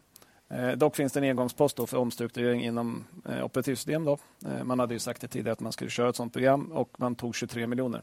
[0.49, 4.05] Eh, dock finns det en engångspost för omstrukturering inom eh, operativsystem.
[4.05, 4.19] Då.
[4.47, 6.91] Eh, man hade ju sagt det tidigare att man skulle köra ett sådant program och
[6.99, 8.03] man tog 23 miljoner.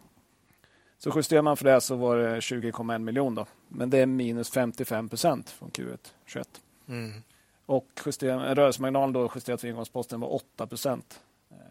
[1.03, 3.45] Så justerar man för det så var det 20,1 miljoner.
[3.67, 6.47] Men det är minus 55 procent från Q1 21.
[6.87, 7.23] Mm.
[7.65, 7.87] Och
[8.21, 11.19] rörelsemarginalen då justerat för engångsposten var 8 procent.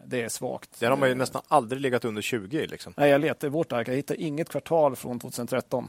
[0.05, 0.79] Det är svagt.
[0.79, 2.67] Det har man ju nästan aldrig legat under 20.
[2.67, 2.93] Liksom.
[2.97, 3.87] Nej, jag letade i vårt ark.
[3.87, 5.87] Jag hittade inget kvartal från 2013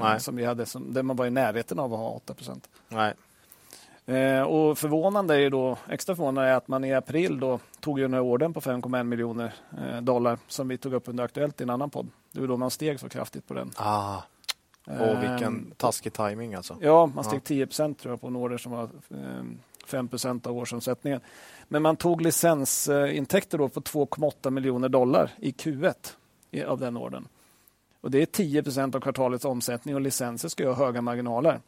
[0.00, 0.20] Nej.
[0.20, 2.68] som vi hade, som, där man var i närheten av att ha 8 procent.
[2.88, 3.14] Nej.
[4.06, 8.04] Eh, och förvånande är då, extra förvånande är att man i april då tog ju
[8.04, 11.64] den här orden på 5,1 miljoner eh, dollar som vi tog upp under Aktuellt i
[11.64, 12.08] en annan podd.
[12.32, 13.70] Det var då man steg så kraftigt på den.
[13.76, 14.16] Ah.
[14.86, 16.76] Och vilken taskig timing alltså.
[16.80, 17.44] Ja, man steg ja.
[17.44, 18.88] 10 procent tror jag på en order som var
[19.86, 21.20] 5 procent av årsomsättningen.
[21.68, 25.94] Men man tog licensintäkter då på 2,8 miljoner dollar i Q1
[26.66, 27.28] av den orden.
[28.00, 31.60] Och Det är 10 procent av kvartalets omsättning och licenser ska ha höga marginaler.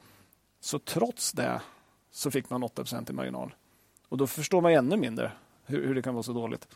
[0.61, 1.61] Så trots det
[2.13, 3.55] så fick man 8% i marginal.
[4.09, 5.33] Och då förstår man ännu mindre
[5.65, 6.69] hur, hur det kan vara så dåligt.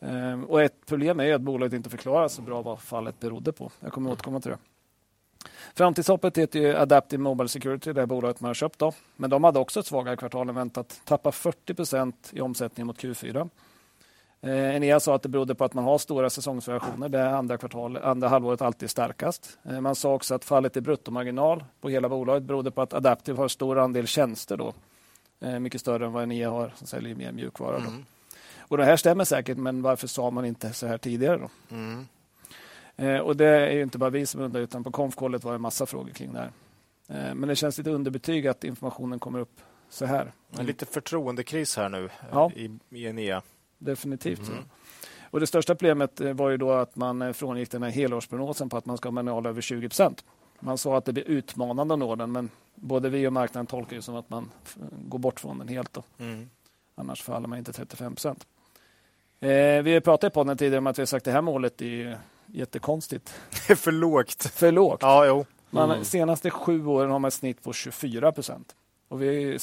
[0.00, 3.70] Ehm, och Ett problem är att bolaget inte förklarar så bra vad fallet berodde på.
[3.80, 4.58] Jag kommer återkomma till det.
[5.74, 8.78] Framtidshoppet heter ju Adaptive Mobile Security, det bolaget man har köpt.
[8.78, 8.92] Då.
[9.16, 11.00] Men de hade också ett svagare kvartal än väntat.
[11.04, 13.50] Tappade 40% i omsättning mot Q4.
[14.44, 17.96] Eh, Enea sa att det berodde på att man har stora säsongsvariationer där andra, kvartal,
[17.96, 19.58] andra halvåret alltid är starkast.
[19.62, 23.38] Eh, man sa också att fallet i bruttomarginal på hela bolaget berodde på att Adaptive
[23.38, 24.56] har stor andel tjänster.
[24.56, 24.72] Då.
[25.40, 27.76] Eh, mycket större än vad Enea har som säljer mer mjukvara.
[27.76, 28.04] Mm.
[28.58, 31.38] Och det här stämmer säkert, men varför sa man inte så här tidigare?
[31.38, 31.76] Då?
[31.76, 32.06] Mm.
[32.96, 35.62] Eh, och Det är inte bara vi som undrar, utan på konfkollet var det en
[35.62, 36.50] massa frågor kring det här.
[37.08, 40.32] Eh, men det känns lite underbetyg att informationen kommer upp så här.
[40.58, 42.50] En lite förtroendekris här nu ja.
[42.56, 43.42] i, i Enea
[43.84, 44.48] definitivt.
[44.48, 44.64] Mm.
[45.30, 48.68] Och det största problemet eh, var ju då att man eh, frångick den här helårsprognosen
[48.68, 50.24] på att man ska ha marginal över 20 procent.
[50.60, 53.96] Man sa att det blir utmanande att nå den, men både vi och marknaden tolkar
[53.96, 54.50] det som att man
[55.08, 55.98] går bort från den helt.
[56.18, 56.50] Mm.
[56.94, 58.46] Annars faller man inte 35 procent.
[59.40, 61.82] Eh, vi pratat i podden tidigare om att vi har sagt att det här målet
[61.82, 63.34] är jättekonstigt.
[63.66, 64.42] Det är för lågt.
[64.42, 65.02] För lågt.
[65.02, 65.44] Ja, jo.
[65.70, 66.04] Man, mm.
[66.04, 68.74] Senaste sju åren har man ett snitt på 24 procent.
[69.08, 69.58] Och vi har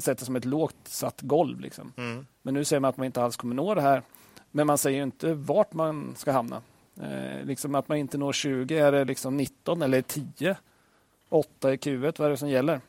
[0.00, 1.60] sett det som ett lågt satt golv.
[1.60, 1.92] Liksom.
[1.96, 2.26] Mm.
[2.42, 4.02] Men nu säger man att man inte alls kommer nå det här.
[4.50, 6.62] Men man säger inte vart man ska hamna.
[7.02, 10.56] Eh, liksom att man inte når 20, är det liksom 19 eller 10?
[11.28, 12.80] 8 i Q1, vad är det som gäller?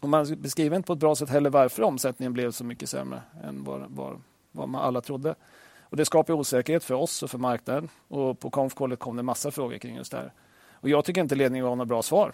[0.00, 3.22] Och man beskriver inte på ett bra sätt heller varför omsättningen blev så mycket sämre
[3.44, 4.20] än vad, vad,
[4.52, 5.34] vad man alla trodde.
[5.80, 7.88] Och Det skapar osäkerhet för oss och för marknaden.
[8.08, 10.32] Och På konfkollet kom det massa frågor kring just det här.
[10.72, 12.32] Och jag tycker inte ledningen har något bra svar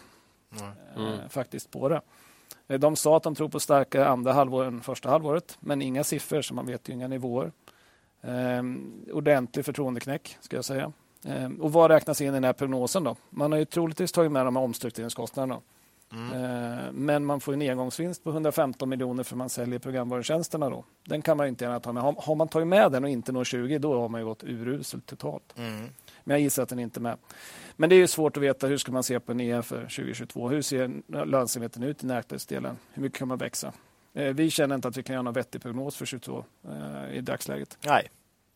[0.97, 1.13] mm.
[1.13, 2.01] eh, faktiskt på det.
[2.69, 6.05] Eh, de sa att de tror på starkare andra halvår än första halvåret, men inga
[6.05, 7.53] siffror, så man vet ju inga nivåer.
[8.21, 10.93] Um, ordentlig förtroendeknäck, ska jag säga.
[11.25, 13.05] Um, och vad räknas in i den här prognosen?
[13.05, 13.17] då?
[13.31, 15.61] Man har ju troligtvis tagit med de här omstruktureringskostnaderna.
[16.13, 16.33] Mm.
[16.33, 20.71] Uh, men man får en engångsvinst på 115 miljoner för man säljer programvarutjänsterna.
[20.71, 20.85] Då.
[21.05, 22.03] Den kan man inte gärna ta med.
[22.03, 25.07] Har, har, man tagit med den och inte når 20, då har man gått uruselt
[25.07, 25.55] totalt.
[25.57, 25.89] Mm.
[26.29, 27.19] Men jag gissar att den inte är med.
[27.77, 30.49] Men det är svårt att veta hur ska man se på NEA för 2022.
[30.49, 32.77] Hur ser lönsamheten ut i nätverksdelen?
[32.93, 33.73] Hur mycket kan man växa?
[34.15, 37.21] Eh, vi känner inte att vi kan göra någon vettig prognos för 2022 eh, i
[37.21, 37.79] dagsläget.
[37.87, 38.09] Nej,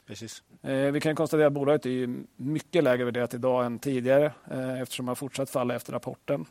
[0.07, 0.43] precis.
[0.63, 4.33] Eh, vi kan konstatera att bolaget är mycket lägre värderat idag än tidigare
[4.83, 6.47] eftersom man fortsatt falla efter rapporten.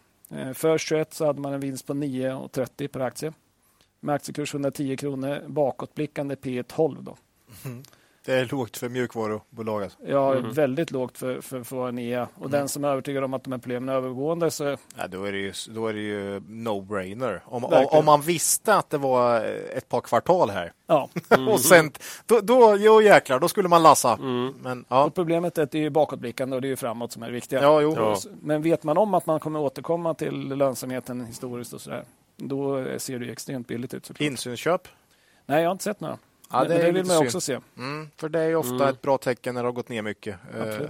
[0.54, 3.34] För 21 så hade man en vinst på 9,30 per aktie.
[4.00, 5.44] Med aktiekurs 110 kronor.
[5.48, 7.04] Bakåtblickande P 12.
[7.04, 7.18] Då.
[7.66, 7.84] Mm.
[8.26, 9.84] Det är lågt för mjukvarubolag.
[9.84, 9.98] Alltså.
[10.06, 10.52] Ja, mm.
[10.52, 12.28] väldigt lågt för, för, för Enea.
[12.34, 12.52] Och mm.
[12.52, 14.78] den som är övertygad om att de här problemen är övergående så...
[14.96, 17.40] Ja, då är det ju, då är det ju no-brainer.
[17.46, 19.46] Om, om, man visste att det var
[19.76, 20.74] ett par kvartal här.
[20.88, 21.10] Ja.
[21.32, 21.48] Mm.
[21.48, 21.92] och sen,
[22.26, 24.14] då, då, jo jäklar, då skulle man lassa.
[24.14, 24.54] Mm.
[24.62, 25.04] Men, ja.
[25.04, 27.62] och problemet är att det är bakåtblickande och det är framåt som är det viktiga.
[27.62, 27.94] Ja, jo.
[27.98, 28.18] Ja.
[28.42, 32.04] Men vet man om att man kommer återkomma till lönsamheten historiskt och så där,
[32.38, 34.12] då ser det extremt billigt ut.
[34.20, 34.88] Insynsköp?
[35.46, 36.18] Nej, jag har inte sett några.
[36.52, 37.60] Ja, det, är vill man också se.
[37.78, 38.88] Mm, för det är ofta Mm.
[38.88, 40.36] ett bra tecken när det har gått ner mycket.
[40.62, 40.90] Absolut.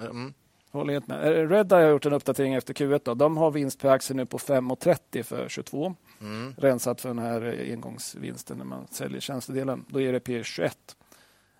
[0.00, 0.34] Eh, mm.
[0.70, 1.18] Håller helt med.
[1.38, 3.00] Eh, Redeye har gjort en uppdatering efter Q1.
[3.04, 3.14] Då.
[3.14, 5.94] De har vinst per aktie nu på 5,30 för 22.
[6.20, 6.54] Mm.
[6.58, 9.84] Rensat för den här eh, engångsvinsten när man säljer tjänstedelen.
[9.88, 10.96] Då ger det P 21.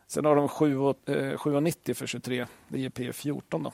[0.06, 2.46] Sen har de 7 och- eh, 7,90 för 23.
[2.68, 3.72] Det ger P 14 då.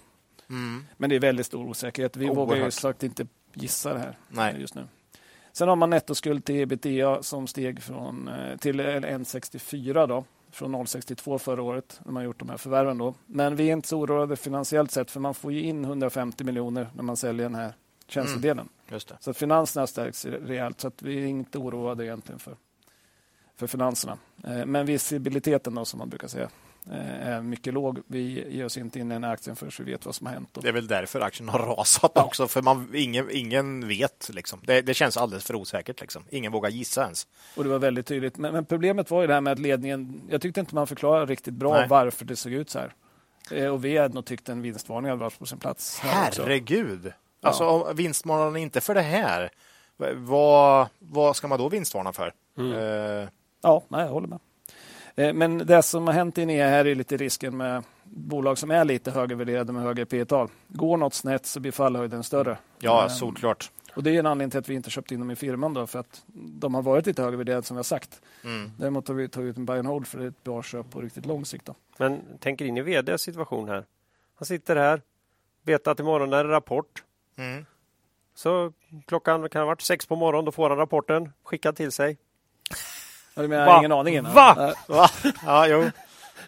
[0.51, 0.85] Mm.
[0.97, 2.17] Men det är väldigt stor osäkerhet.
[2.17, 2.73] Vi vågar ju Oerhört.
[2.75, 4.57] sagt inte gissa det här Nej.
[4.61, 4.85] just nu.
[5.53, 10.25] Sen har man nettoskuld till ebitda som steg från, eh, till 1,64 då.
[10.51, 12.99] Från 0,62 förra året när man gjort de här förvärven.
[12.99, 13.15] Då.
[13.27, 16.87] Men vi är inte så oroade finansiellt sett för man får ju in 150 miljoner
[16.95, 17.73] när man säljer den här
[18.07, 18.69] tjänstedelen.
[18.89, 19.17] Det.
[19.21, 20.81] Så finanserna stärks rejält.
[20.81, 22.57] Så att vi är inte oroade egentligen för,
[23.57, 24.19] för finanserna.
[24.45, 26.49] Eh, Men visibiliteten då, som man brukar säga
[26.91, 27.99] är mycket låg.
[28.07, 30.59] Vi ger oss inte in i den aktien förrän vi vet vad som har hänt.
[30.63, 32.25] Det är väl därför aktien har rasat Ja.
[32.25, 34.31] också, för man, ingen, ingen vet.
[34.33, 34.61] Liksom.
[34.67, 36.01] Det, det känns alldeles för osäkert.
[36.01, 36.23] Liksom.
[36.31, 37.27] Ingen vågar gissa ens.
[37.57, 38.37] Och det var väldigt tydligt.
[38.39, 41.27] Men, men problemet var ju det här med att ledningen, jag tyckte inte man förklarade
[41.33, 41.89] riktigt bra Nej.
[41.89, 42.95] varför det såg ut så här.
[43.51, 45.99] Eh, Och vi hade nog tyckt en vinstvarning hade varit på sin plats.
[45.99, 47.13] Herregud!
[47.43, 49.51] Alltså om vinstvarnar inte för det här,
[50.17, 52.33] vad, vad ska man då vinstvarna för?
[52.59, 53.29] Eh,
[53.65, 54.39] Ja, nej, jag håller med.
[55.15, 58.71] Eh, Men det som har hänt i Enea här är lite risken med bolag som
[58.71, 60.49] är lite högervärderade med högre P tal.
[60.69, 62.59] Går något snett så blir fallhöjden större.
[62.79, 63.71] ja, Eh, solklart.
[63.95, 65.87] Och det är en anledning till att vi inte köpt in dem i firman då,
[65.87, 68.21] för att de har varit lite högervärderade som vi har sagt.
[68.45, 68.71] Mm.
[68.79, 71.27] Däremot har vi tagit ut en buy and hold för ett bra köp på riktigt
[71.27, 71.67] lång sikt.
[71.67, 71.75] Då.
[71.99, 73.85] Men tänker in i VDs situation här.
[74.35, 75.03] Han sitter här,
[75.63, 77.05] vet att imorgon är det rapport.
[77.37, 77.67] Mm.
[78.35, 78.73] Så
[79.07, 82.19] klockan kan ha varit sex på morgonen, då får han rapporten skickad till sig.
[83.35, 83.79] Du menar, Va?
[83.79, 84.35] ingen aning innan?
[84.35, 84.75] Va?
[84.87, 85.09] Va?
[85.47, 85.91] Ja, jo.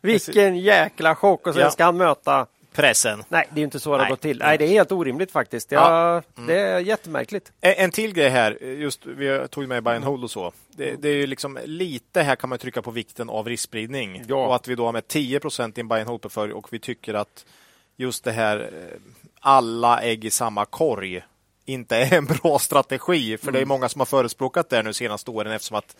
[0.01, 1.47] Vilken jäkla chock!
[1.47, 1.71] Och sen Ja.
[1.71, 2.47] ska han möta...
[2.73, 3.25] Pressen.
[3.29, 4.11] Nej, det är ju inte så det har Nej.
[4.11, 4.39] gått till.
[4.39, 5.73] Nej, det är helt orimligt faktiskt.
[5.73, 6.15] Ja.
[6.35, 7.53] Ja, Det är jättemärkligt.
[7.61, 10.53] En, en till grej här, just vi tog med buy and hold och så.
[10.71, 14.47] Det, det är ju liksom lite här kan man trycka på vikten av riskspridning Ja.
[14.47, 16.79] och att vi då har med 10% i en buy and hold portfölj och vi
[16.79, 17.45] tycker att
[17.97, 18.99] just det här eh,
[19.41, 21.23] alla ägg i samma korg
[21.65, 23.39] inte är en bra strategi.
[23.39, 25.97] För det är många som har förespråkat det nu senaste åren eftersom att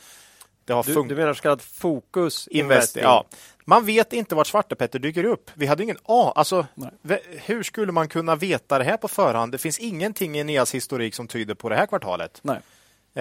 [0.65, 1.09] det har Du, funkat.
[1.09, 3.03] du menar så kallad fokus Invest, investing?
[3.03, 3.25] ja.
[3.65, 5.51] Man vet inte vart Svartepetter dyker upp.
[5.55, 6.33] Vi hade ingen A.
[6.35, 7.21] Alltså, Nej.
[7.45, 9.53] hur skulle man kunna veta det här på förhand?
[9.53, 12.41] Det finns ingenting i Neas historik som tyder på det här kvartalet.
[12.43, 12.61] Nej.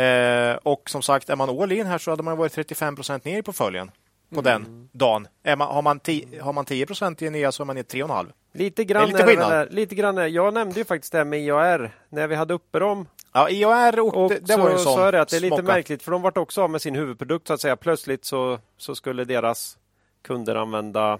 [0.04, 3.38] Eh, och som sagt, är man all in här så hade man varit 35% ner
[3.40, 3.92] i portföljen
[4.34, 4.44] på Mm.
[4.44, 5.28] den dagen.
[5.44, 8.28] Är man, har, man ti, har man 10% i Enea så är man i 3,5.
[8.54, 9.52] Lite grann, Det är lite är det skillnad.
[9.52, 9.70] där.
[9.70, 12.80] lite grann är, Jag nämnde ju faktiskt det här med IAR när vi hade uppe
[12.80, 13.08] dem.
[13.34, 15.42] Ja, IAR och, Och det, så, var ju sån så är det att det är
[15.42, 15.74] lite smocka.
[15.74, 17.76] märkligt för de vart också av med sin huvudprodukt så att säga.
[17.76, 19.78] Plötsligt så, så skulle deras
[20.22, 21.20] kunder använda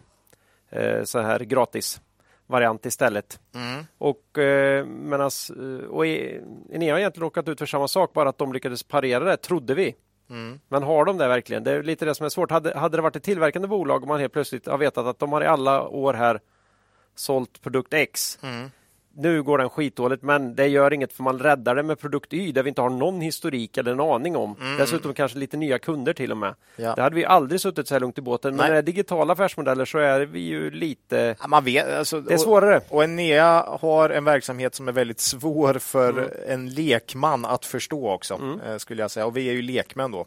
[0.70, 2.02] eh, så här gratis
[2.48, 3.40] variant istället.
[3.56, 3.86] Mm.
[3.98, 6.42] Och, eh, menas, eh, och e-
[6.72, 9.74] Enea har egentligen råkat ut för samma sak, bara att de lyckades parera det, trodde
[9.74, 9.96] vi.
[10.30, 10.60] Mm.
[10.68, 11.64] Men har de det verkligen?
[11.64, 12.52] Det är lite det som är svårt.
[12.52, 15.32] Hade, hade det varit ett tillverkande bolag och man helt plötsligt har vetat att de
[15.32, 16.40] har i alla år här
[17.16, 18.40] sålt produkt X.
[18.44, 18.72] Mm.
[19.16, 22.52] Nu går den skitdåligt, men det gör inget för man räddar det med produkt Y
[22.52, 24.56] där vi inte har någon historik eller en aning om.
[24.78, 26.48] Dessutom kanske lite nya kunder till och med.
[26.48, 26.90] Mm.
[26.90, 26.96] Ja.
[26.96, 28.56] Det hade vi aldrig suttit så här långt i båten.
[28.56, 31.36] Men är digitala affärsmodeller så är vi ju lite...
[31.42, 32.78] Ja, Man vet, alltså, Det är svårare.
[32.78, 36.30] Och, och Enea har en verksamhet som är väldigt svår för Mm.
[36.48, 39.26] en lekman att förstå också, eh, skulle jag säga.
[39.26, 40.26] Och vi är ju lekmän då.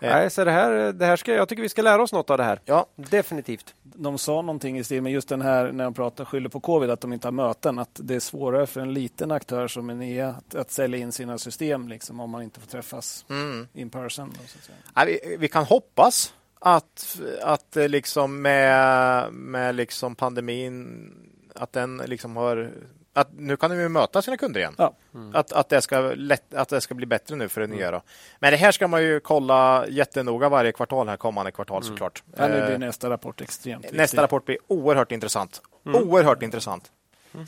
[0.00, 0.14] Eh.
[0.14, 2.38] Nej, så det här, det här ska, jag tycker vi ska lära oss något av
[2.38, 2.60] det här.
[2.64, 3.74] Ja, Definitivt.
[3.82, 6.90] De sa någonting i stil med just den här när de pratar skyller på covid,
[6.90, 7.78] att de inte har möten.
[7.78, 11.38] Att det är svårare för en liten aktör som Enea att, att sälja in sina
[11.38, 13.68] system liksom, om man inte får träffas mm.
[13.72, 14.34] in person.
[14.38, 14.72] Då.
[14.94, 21.12] Ja, vi, vi kan hoppas att, att eh, liksom med, med liksom pandemin,
[21.54, 22.72] att den liksom har
[23.16, 24.74] att nu kan de ju möta sina kunder igen.
[24.78, 24.94] Ja.
[25.32, 27.90] Att, att, det ska lätt, att det ska bli bättre nu för det nya.
[27.90, 28.02] Då.
[28.38, 32.22] Men det här ska man ju kolla jättenoga varje kvartal, här kommande kvartal såklart.
[32.36, 33.98] Ja, blir Eh, nästa rapport extremt viktig.
[33.98, 35.62] Nästa rapport blir oerhört intressant.
[35.84, 36.92] Oerhört intressant.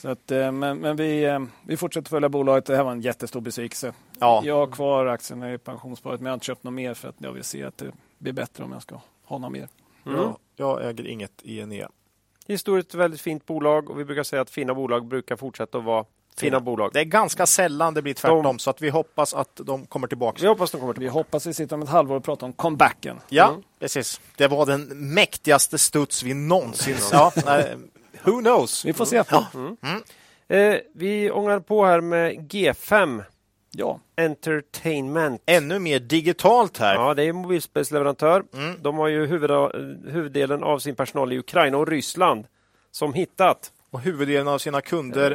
[0.01, 2.67] Så att, eh, men men vi, eh, vi fortsätter följa bolaget.
[2.67, 3.93] Det här var en jättestor besvikelse.
[4.19, 4.43] Ja.
[4.45, 7.17] Jag har kvar aktierna i pensionssparet, men jag har inte köpt något mer för att
[7.19, 9.69] jag vill se att det blir bättre om jag ska ha något mer.
[10.05, 11.91] Jag, jag äger inget i Enea.
[12.49, 16.05] Historiskt väldigt fint bolag och vi brukar säga att fina bolag brukar fortsätta att vara
[16.37, 16.91] fina, bolag.
[16.93, 20.07] Det är ganska sällan det blir tvärtom, De- så att vi hoppas att de kommer
[20.07, 20.39] tillbaka.
[20.43, 21.13] Vi hoppas de kommer Vi tillbaka.
[21.19, 23.21] hoppas vi sitter om ett halvår och pratar om comebacken.
[23.29, 23.63] Ja, Mm.
[23.81, 24.21] precis.
[24.37, 24.83] Det var den
[25.15, 26.97] mäktigaste studs vi någonsin...
[27.13, 27.33] ja,
[28.25, 28.85] who knows?
[28.85, 29.23] Vi får se.
[29.31, 29.47] Ja.
[30.57, 33.23] Eh, vi ångar på här med G5
[33.79, 35.43] Ja, Entertainment.
[35.47, 36.95] Ännu mer digitalt här.
[36.95, 38.45] Ja, det är mobilspelsleverantör.
[38.55, 38.75] Mm.
[38.83, 39.51] De har ju huvud,
[40.13, 42.47] huvuddelen av sin personal i Ukraina och Ryssland
[42.91, 43.73] som hittat.
[43.91, 45.31] Och huvuddelen av sina kunder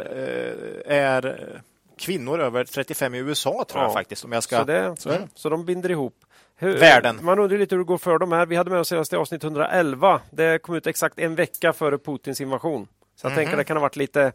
[0.87, 1.59] eh, är eh,
[1.97, 3.87] kvinnor över 35 i USA tror Ja.
[3.87, 4.25] jag faktiskt.
[4.25, 4.57] Om jag ska...
[4.57, 5.27] Så, det, Så det.
[5.35, 6.15] så de binder ihop.
[6.55, 7.19] Hur, Världen.
[7.21, 8.45] Man undrar lite hur det går för dem här.
[8.45, 10.21] Vi hade med oss senast i avsnitt 111.
[10.31, 12.87] Det kom ut exakt en vecka före Putins invasion.
[13.15, 13.35] Så jag Mhm.
[13.37, 14.31] tänker det kan ha varit lite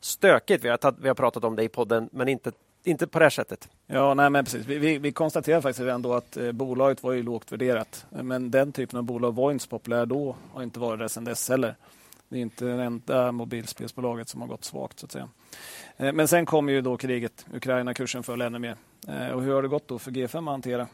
[0.00, 0.64] stökigt.
[0.64, 2.52] Vi har, tagit, vi har pratat om det i podden, men inte,
[2.88, 3.68] inte på det här sättet.
[3.86, 4.66] Ja, nej, men precis.
[4.66, 8.06] Vi, vi, vi konstaterar faktiskt ändå att eh, bolaget var ju lågt värderat.
[8.10, 11.24] Men den typen av bolag var inte så populär då och inte varit det sedan
[11.24, 11.74] dess heller.
[12.28, 15.28] Det är inte det enda mobilspelsbolaget som har gått svagt så att säga.
[15.96, 17.46] Eh, men sen kom ju då kriget.
[17.54, 18.76] Ukraina-kursen föll ännu mer.
[19.08, 20.86] Eh, och hur har det gått då för G5 att hantera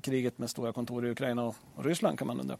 [0.00, 2.56] kriget med stora kontor i Ukraina och, och Ryssland kan man undra.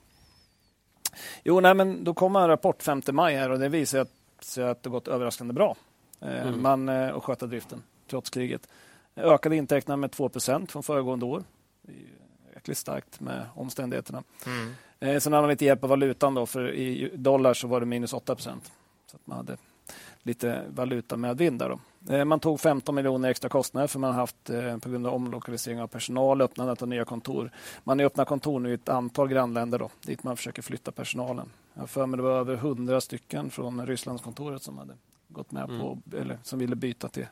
[1.45, 4.83] Jo, nej, men då kom en rapport 5 maj här och det visar att, att
[4.83, 5.77] det gått överraskande bra.
[6.21, 6.63] Eh, Mm.
[6.63, 8.69] Man eh, och sköta driften trots kriget.
[9.17, 11.45] Ökade intäkterna med 2% från föregående år.
[12.55, 14.23] Jäkligt starkt med omständigheterna.
[14.47, 14.75] Mm.
[15.01, 17.87] Eh, sen hade man lite hjälp av valutan då, för i dollar så var det
[17.87, 18.37] minus 8%
[19.07, 19.57] Så att man hade
[20.23, 21.79] lite valuta med vind där då.
[22.15, 25.15] Eh, man tog 15 miljoner extra kostnader för man har haft eh, på grund av
[25.15, 27.51] omlokalisering av personal, öppnandet av nya kontor.
[27.85, 31.51] Man har öppnat kontor nu i ett antal grannländer då, dit man försöker flytta personalen.
[31.75, 34.95] Jag för mig det var över 100 stycken från Rysslandskontoret som hade
[35.29, 37.27] gått med på, eller som ville byta till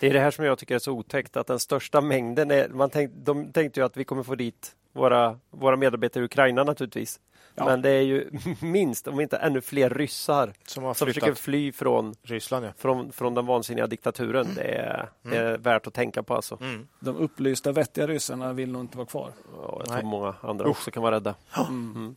[0.00, 2.68] Det är det här som jag tycker är så otäckt, att den största mängden är...
[2.68, 6.64] Man tänk, de tänkte ju att vi kommer få dit våra, våra medarbetare i Ukraina
[6.64, 7.20] naturligtvis.
[7.54, 7.64] Ja.
[7.64, 8.30] Men det är ju
[8.60, 12.66] minst, om inte ännu fler ryssar Som har som försöker fly från, Ryssland.
[12.66, 12.70] Ja.
[12.78, 14.46] från, från den vansinniga diktaturen.
[14.54, 16.58] Det är, det är värt att tänka på alltså.
[16.60, 16.88] Mm.
[17.00, 19.32] De upplysta vettiga ryssarna vill nog inte vara kvar.
[19.56, 20.00] Ja, jag Nej.
[20.00, 21.34] tror många andra också kan vara rädda.
[21.68, 21.92] Mm.
[21.96, 22.16] Mm.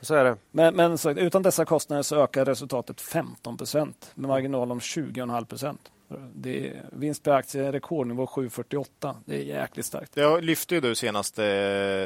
[0.00, 0.36] Så är det.
[0.50, 5.44] Men, men så, utan dessa kostnader så ökar resultatet 15 procent med marginal om 20,5
[5.44, 5.90] procent.
[6.34, 9.14] Det är vinst per aktie rekordnivå 7,48.
[9.24, 10.14] Det är jäkligt starkt.
[10.14, 11.44] Det lyfte ju du senast eh,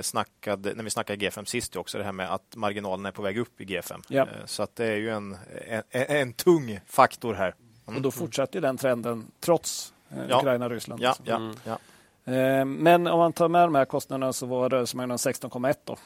[0.02, 3.38] snackade, när vi snackade G5 sist också, det här med att marginalen är på väg
[3.38, 4.02] upp i G5.
[4.09, 4.22] Ja.
[4.22, 5.36] Eh, Så att det är ju en,
[5.68, 7.55] en, en tung faktor här.
[7.86, 7.96] Mm.
[7.96, 10.38] Och då fortsätter ju den trenden trots eh, Ja.
[10.38, 11.02] Ukraina-Ryssland.
[11.02, 11.57] Ja, ja, Mm.
[11.64, 11.78] ja.
[12.64, 15.96] Men om man tar med de här kostnaderna så var rörelsemarginalen 16,1 då.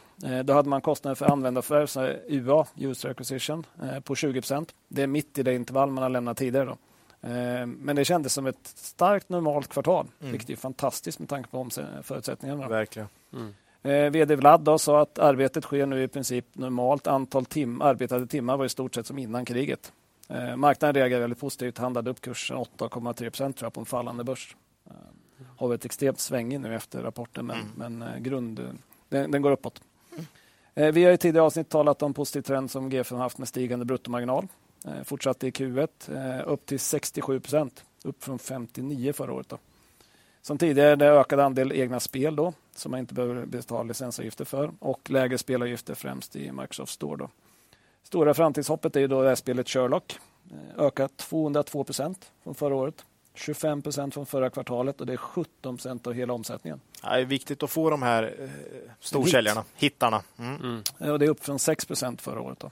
[0.45, 3.67] Då hade man kostnader för användarförvärv, UA, User Acquisition,
[4.05, 4.75] på 20 procent.
[4.89, 6.65] Det är mitt i det intervall man har lämnat tidigare.
[6.65, 6.77] Då.
[7.23, 10.33] Eh, Men det kändes som ett starkt normalt kvartal, Mm.
[10.33, 11.69] vilket är fantastiskt med tanke på
[12.03, 12.69] förutsättningarna.
[12.69, 13.09] verkligen.
[13.33, 13.55] Mm.
[13.83, 17.07] Eh, VD Vlad då sa att arbetet sker nu i princip normalt.
[17.07, 19.93] Antal tim arbetade timmar var i stort sett som innan kriget.
[20.29, 24.25] Eh, marknaden reagerade väldigt positivt, handlade upp kursen 8,3 procent tror jag, på en fallande
[24.25, 24.57] börs.
[25.57, 27.99] Har varit extremt svängig nu efter rapporten, men, Mm.
[27.99, 28.61] men grund,
[29.09, 29.81] den, den går uppåt.
[30.75, 33.85] Eh, vi har i tidigare avsnitt talat om positiv trend som G5 haft med stigande
[33.85, 34.49] bruttomarginal.
[34.85, 35.89] Eh, fortsatte i Q1
[36.39, 39.49] eh, upp till 67 procent, upp från 59 förra året.
[39.49, 39.59] Då.
[40.43, 45.11] Som tidigare ökad andel egna spel då, som man inte behöver betala licensavgifter för och
[45.11, 47.17] lägre spelavgifter främst i Microsoft Store.
[47.17, 47.31] Då.
[48.03, 50.19] Stora framtidshoppet är ju då det här spelet Sherlock.
[50.51, 53.05] Eh, Ökat 202 procent från förra året.
[53.35, 56.81] 25 procent från förra kvartalet och det är 17 procent av hela omsättningen.
[57.03, 58.51] Ja, det är viktigt att få de här eh,
[59.01, 60.23] storsäljarna, hittarna.
[60.39, 60.57] Mm.
[60.57, 61.13] Mm.
[61.13, 62.61] Och det är upp från 6 procent förra året.
[62.61, 62.71] Då.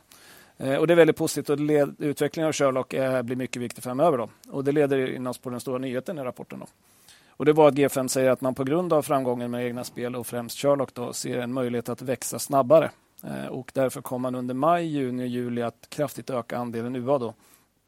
[0.59, 3.85] Eh, Och det är väldigt positivt och led, utvecklingen av Sherlock eh, blir mycket viktig
[3.85, 4.19] framöver.
[4.19, 4.29] Då.
[4.49, 6.59] Och det leder in oss på den stora nyheten i rapporten.
[6.59, 6.67] Då.
[7.29, 10.17] Och det var att G5 säger att man på grund av framgången med egna spel
[10.17, 12.91] och främst Sherlock då, ser en möjlighet att växa snabbare.
[13.25, 17.19] Eh, Och därför kommer man under maj, juni och juli att kraftigt öka andelen UA
[17.19, 17.35] då,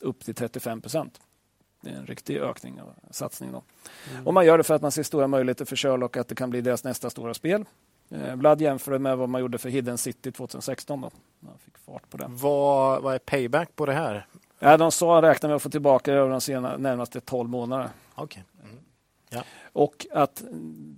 [0.03, 1.21] upp till 35 procent.
[1.83, 3.53] Det är en riktig ökning och satsning.
[3.53, 3.62] Då.
[4.25, 6.51] Och man gör det för att man ser stora möjligheter för Sherlock att det kan
[6.51, 7.64] bli deras nästa stora spel.
[8.11, 11.01] Eh, Vlad jämförde med vad man gjorde för Hidden City 2016.
[11.01, 11.11] Då.
[11.41, 12.27] Man fick fart på det.
[12.29, 14.27] Vad, vad är payback på det här?
[14.59, 17.91] Ja, de sa räknar med att få tillbaka det över de sena, närmaste 12 månaderna.
[18.15, 18.45] Okej.
[18.63, 18.79] Mm.
[19.73, 20.43] Och att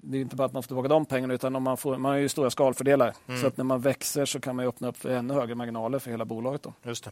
[0.03, 2.11] det är inte bara att man får tillbaka de pengarna utan om man, får, man
[2.11, 3.15] har ju stora skalfördelar.
[3.29, 3.41] Mm.
[3.41, 6.11] Så att när man växer så kan man öppna upp för ännu högre marginaler för
[6.11, 6.63] hela bolaget.
[6.63, 6.73] Då.
[6.83, 7.11] Just det.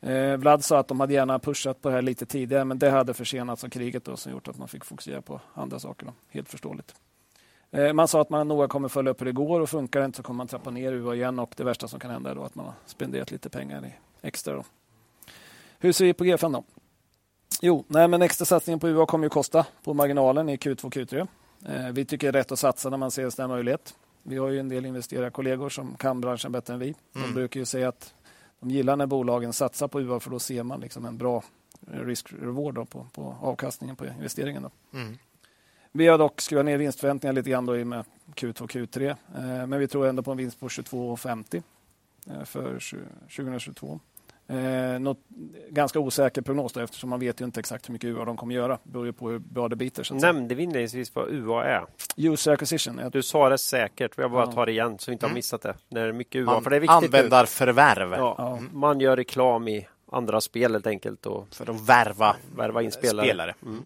[0.00, 2.90] Eh, Vlad sa att de hade gärna pushat på det här lite tidigare men det
[2.90, 6.06] hade försenats av kriget då, som gjort att man fick fokusera på andra saker.
[6.06, 6.12] Då.
[6.28, 6.94] Helt förståeligt.
[7.70, 10.06] Eh, man sa att man noga kommer följa upp hur det går och funkar det
[10.06, 12.34] inte så kommer man trappa ner UA igen och det värsta som kan hända är
[12.34, 13.92] då att man har spenderat lite pengar i
[14.26, 14.54] extra.
[14.54, 14.64] Då.
[15.78, 16.64] Hur ser vi på G5 då?
[17.62, 20.92] Jo, nej, men extra satsningen på UA kommer ju kosta på marginalen i Q2 och
[20.94, 21.28] Q3.
[21.68, 23.94] Eh, vi tycker det är rätt att satsa när man ser en sån här möjlighet.
[24.22, 26.94] Vi har ju en del investerarkollegor som kan branschen bättre än vi.
[27.12, 27.34] De Mm.
[27.34, 28.14] brukar ju säga att
[28.60, 31.42] de gillar när bolagen satsar på UA för då ser man liksom en bra
[31.86, 34.62] risk-reward då på, på avkastningen på investeringen.
[34.62, 34.98] Då.
[34.98, 35.18] Mm.
[35.98, 38.04] Vi har dock skruvat ner vinstförväntningarna lite grann då i och med
[38.34, 39.08] Q2 och Q3.
[39.10, 39.16] Eh,
[39.66, 41.62] men vi tror ändå på en vinst på 22,50
[42.30, 42.96] eh, för 20-
[43.36, 44.00] 2022.
[44.48, 45.18] Eh, något
[45.70, 48.54] ganska osäker prognos då, eftersom man vet ju inte exakt hur mycket UA de kommer
[48.54, 48.78] göra.
[48.82, 50.02] Det beror ju på hur bra det biter.
[50.02, 50.14] Så.
[50.14, 51.84] Nämnde vi inledningsvis vad UA är?
[52.16, 52.98] User acquisition.
[52.98, 55.34] Jag, Du sa det säkert, jag bara tar det igen så vi inte har Mm.
[55.34, 55.74] missat det.
[55.88, 56.94] När det är mycket UA, An- för det är viktigt.
[57.14, 58.12] Användarförvärv.
[58.12, 58.58] Ja, Ja.
[58.72, 63.26] Man gör reklam i andra spel helt enkelt och För att värva värva in spelare.
[63.26, 63.54] spelare.
[63.62, 63.82] Mm.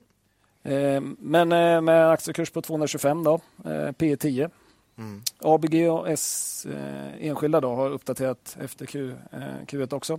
[0.62, 4.51] Eh, men eh, med aktiekurs på 225 då, eh, P 10.
[4.98, 5.22] Mm.
[5.39, 10.18] ABG och S eh, enskilda då har uppdaterat efter Q, eh, Q1 också.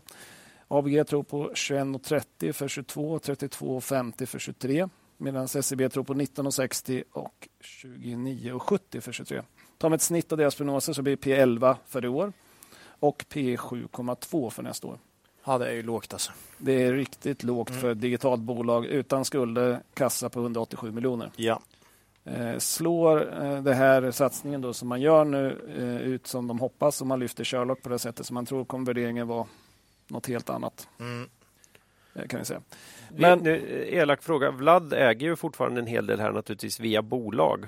[0.67, 7.47] ABG tror på 21,30 för 22, 32,50 för 23 medan SEB tror på 19,60 och
[7.61, 9.41] 29,70 för 23.
[9.77, 12.33] Tar man ett snitt av deras prognoser så blir P 11 för i år
[12.85, 14.99] och P 7,2 för nästa år.
[15.45, 16.31] Ja, det är ju lågt alltså.
[16.57, 17.81] Det är riktigt lågt Mm.
[17.81, 21.31] för ett digitalt bolag utan skulder, kassa på 187 miljoner.
[21.35, 21.61] Ja.
[22.25, 26.59] Eh, slår eh, det här satsningen då som man gör nu eh, ut som de
[26.59, 29.47] hoppas och man lyfter Sherlock på det sättet som man tror kommer värderingen vara
[30.07, 30.87] något helt annat.
[30.99, 31.29] Mm.
[32.15, 32.61] eh, Kan vi säga.
[33.09, 33.19] Men...
[33.19, 34.51] Men- Nu, elak fråga.
[34.51, 37.65] Vlad äger ju fortfarande en hel del här naturligtvis via bolag.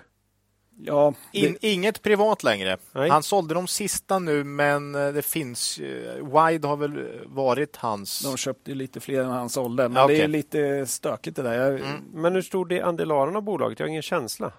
[0.78, 2.78] Ja, In, inget privat längre.
[2.92, 3.10] Nej.
[3.10, 5.80] Han sålde de sista nu, men eh, det finns...
[5.80, 8.20] eh, Wide har väl varit hans...
[8.22, 9.90] de köpte ju lite fler än han sålde.
[9.90, 11.54] Men Ja, det är lite stökigt det där.
[11.54, 12.02] Jag, Mm.
[12.14, 13.80] Men hur stor är andelen av bolaget?
[13.80, 14.52] Jag har ingen känsla.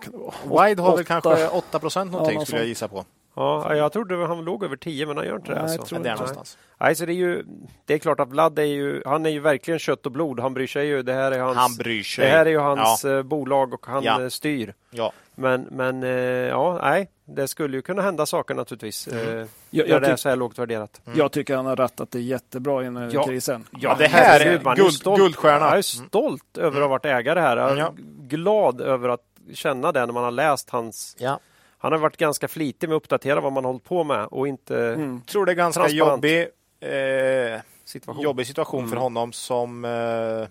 [0.00, 0.66] kan det vara?
[0.68, 3.04] Wide har väl Åtta- kanske 8 procent någonting, Ja, skulle jag gissa på.
[3.34, 5.54] Ja, jag trodde han låg över 10 men han gör inte det.
[5.54, 5.86] Nej, jag Alltså.
[5.86, 6.22] tror Men där inte.
[6.22, 6.58] någonstans.
[6.80, 7.44] Nej, så det, är ju,
[7.84, 10.40] det är klart att Vlad är ju, han är ju verkligen kött och blod.
[10.40, 11.02] Han bryr sig ju.
[11.02, 12.24] Det här är hans, Han bryr sig.
[12.24, 14.22] det här är ju hans eh, bolag och han Ja.
[14.22, 14.74] eh, styr.
[14.90, 15.12] Ja.
[15.38, 16.10] Men, men eh,
[16.48, 19.08] ja, nej, det skulle ju kunna hända saker naturligtvis.
[19.08, 19.38] Mm.
[19.38, 21.00] Eh, Jag, det är så här lågt värderat.
[21.14, 23.24] jag tycker han har rattat det jättebra i den här Ja.
[23.26, 23.64] krisen.
[23.70, 25.18] Ja, det här är man ju guld- stolt.
[25.20, 25.66] guldstjärna.
[25.66, 27.56] Jag är stolt över att ha varit ägare här.
[27.56, 27.94] Jag är Ja.
[28.28, 29.20] glad över att
[29.54, 31.16] känna det när man har läst hans...
[31.18, 31.40] ja.
[31.78, 34.78] Han har varit ganska flitig med att uppdatera vad man hållit på med och inte
[34.88, 35.20] Mm.
[35.20, 36.40] tror det är ganska jobbig,
[36.80, 38.22] eh, situation.
[38.22, 39.02] jobbig situation för Mm.
[39.02, 40.46] honom som eh,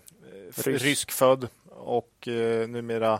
[0.65, 3.19] ryskfödd och eh, numera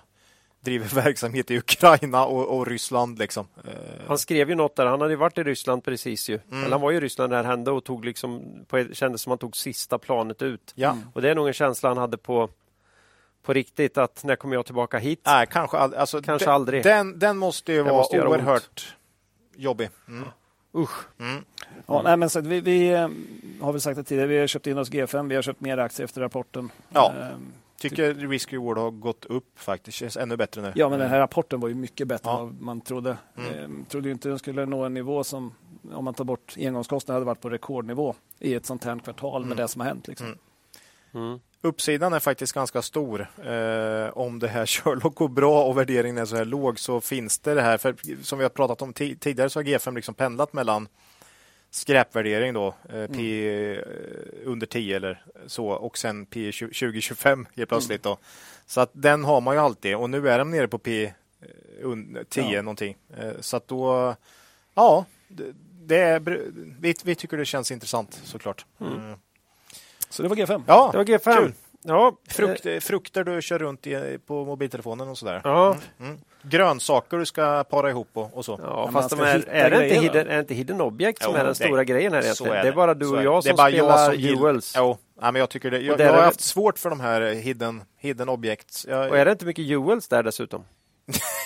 [0.67, 3.19] driver verksamhet i Ukraina och, och Ryssland.
[3.19, 3.47] Liksom.
[3.65, 3.71] Eh,
[4.07, 6.39] Han skrev ju något där, han hade ju varit i Ryssland precis ju.
[6.51, 6.63] Mm.
[6.63, 9.21] Eller han var ju i Ryssland när det här hände och tog liksom, på, kändes
[9.21, 10.71] som han tog sista planet ut.
[10.75, 10.97] ja.
[11.13, 12.49] Och det är nog en känsla han hade på,
[13.43, 15.21] på riktigt att när kommer jag tillbaka hit?
[15.25, 16.83] Nej, kanske, ald- alltså, Kanske den, aldrig.
[16.83, 18.37] Den, den måste ju Den vara måste göra ont.
[18.37, 18.95] oerhört
[19.55, 19.89] jobbig.
[20.07, 20.27] Mm.
[20.75, 21.05] Usch!
[21.19, 21.43] Mm.
[21.87, 23.09] Ja, nej, men så vi, vi eh,
[23.61, 25.77] har väl sagt det tidigare, vi har köpt in oss G5, vi har köpt mer
[25.77, 26.71] aktier efter rapporten.
[26.89, 27.13] Ja.
[27.19, 27.27] Eh,
[27.79, 29.97] Tycker risk reward har gått upp faktiskt.
[29.97, 30.71] Känns ännu bättre nu.
[30.75, 32.39] Ja, men den här rapporten var ju mycket bättre Ja.
[32.39, 33.17] än vad man trodde.
[33.37, 33.51] Mm.
[33.81, 35.53] Eh, trodde ju inte den skulle nå en nivå som,
[35.93, 39.45] om man tar bort engångskostnader, hade varit på rekordnivå i ett sånt här kvartal med
[39.47, 39.57] Mm.
[39.57, 40.07] det som har hänt.
[40.07, 40.27] Liksom.
[40.27, 40.37] Mm.
[41.13, 41.39] Mm.
[41.61, 43.21] Uppsidan är faktiskt ganska stor.
[43.45, 47.39] Eh, om det här Sherlock går bra och värderingen är så här låg så finns
[47.39, 47.77] det det här.
[47.77, 50.87] För som vi har pratat om ti- tidigare så har G5 liksom pendlat mellan
[51.71, 53.79] skräpvärdering då, eh, P eh,
[54.45, 58.17] under 10 eller så och sen P 2025 helt plötsligt då.
[58.65, 61.85] Så att den har man ju alltid och nu är den nere på P eh,
[61.85, 62.61] un- 10 Ja.
[62.61, 62.97] någonting.
[63.17, 64.15] Eh, så att då,
[64.73, 65.43] ja, det,
[65.85, 66.19] det är,
[66.79, 68.65] vi, vi tycker det känns intressant såklart.
[68.81, 69.15] Mm.
[70.09, 70.63] Så det var G5.
[70.67, 71.37] Ja, Det var G5.
[71.37, 71.53] Kul.
[71.87, 75.41] Ja, Frukt, frukter du kör runt i, på mobiltelefonen och sådär.
[75.43, 76.17] Ja, Mm.
[76.41, 78.59] Grönsaker du ska para ihop och, och så.
[78.63, 81.31] ja man fast de är, är, det inte hidden, är det inte hidden object som
[81.31, 82.53] Jo, är den det- stora grejen här egentligen?
[82.53, 82.75] är Det är det.
[82.75, 83.49] bara du och jag det.
[83.49, 84.73] Det som bara spelar jag som Jewels.
[84.77, 85.79] Jo, ja, men jag tycker det.
[85.79, 88.85] Jag, jag har är det- haft svårt för de här hidden, hidden objects.
[88.89, 90.63] Jag, Och är det inte mycket Jewels där dessutom?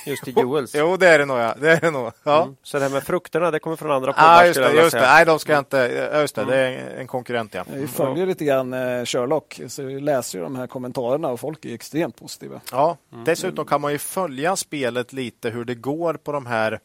[0.05, 0.75] Just i Jewels.
[0.75, 1.37] Jo, det är det nog.
[1.37, 1.55] Ja.
[1.61, 2.11] Det är det nog.
[2.23, 2.41] Ja.
[2.43, 2.55] Mm.
[2.63, 5.01] Så det här med frukterna, det kommer från andra poddar Ah, just det, just det.
[5.01, 6.09] Nej, de ska jag inte...
[6.13, 7.63] ja, Just det, det är en konkurrent, ja.
[7.73, 11.65] Vi följer lite grann eh, Sherlock, så vi läser ju de här kommentarerna och folk
[11.65, 12.61] är extremt positiva.
[12.71, 13.23] Ja, Mm.
[13.25, 16.79] dessutom kan man ju följa spelet lite hur det går på de här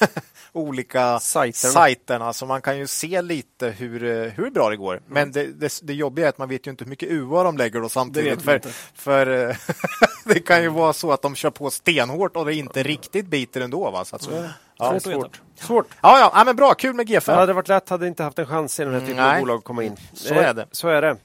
[0.52, 1.72] olika Sajterna.
[1.72, 2.32] sajterna.
[2.32, 5.02] Så man kan ju se lite hur, eh, hur bra det går.
[5.06, 7.56] Men det, det, det jobbiga är att man vet ju inte hur mycket UA de
[7.56, 8.42] lägger då Det samtidigt.
[8.42, 8.60] För,
[8.94, 9.56] för eh,
[10.24, 13.60] det kan ju vara så att de kör på stenhårt och det inte riktigt biter
[13.60, 13.90] ändå.
[13.90, 14.04] Va?
[14.04, 14.50] Så att, Så det.
[14.78, 15.40] ja, Svårt svårt.
[15.60, 15.86] Svårt.
[16.00, 16.74] Ja, ja, ja, men bra.
[16.74, 17.34] Kul med Det G5.
[17.34, 19.58] hade varit lätt, hade inte haft en chans i den här typen Mm, av bolag
[19.58, 19.96] att komma in.
[20.14, 20.66] Så Eh, är det.
[20.72, 21.16] Så är det.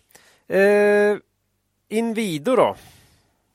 [1.12, 1.18] Eh,
[1.90, 2.76] Inwido då?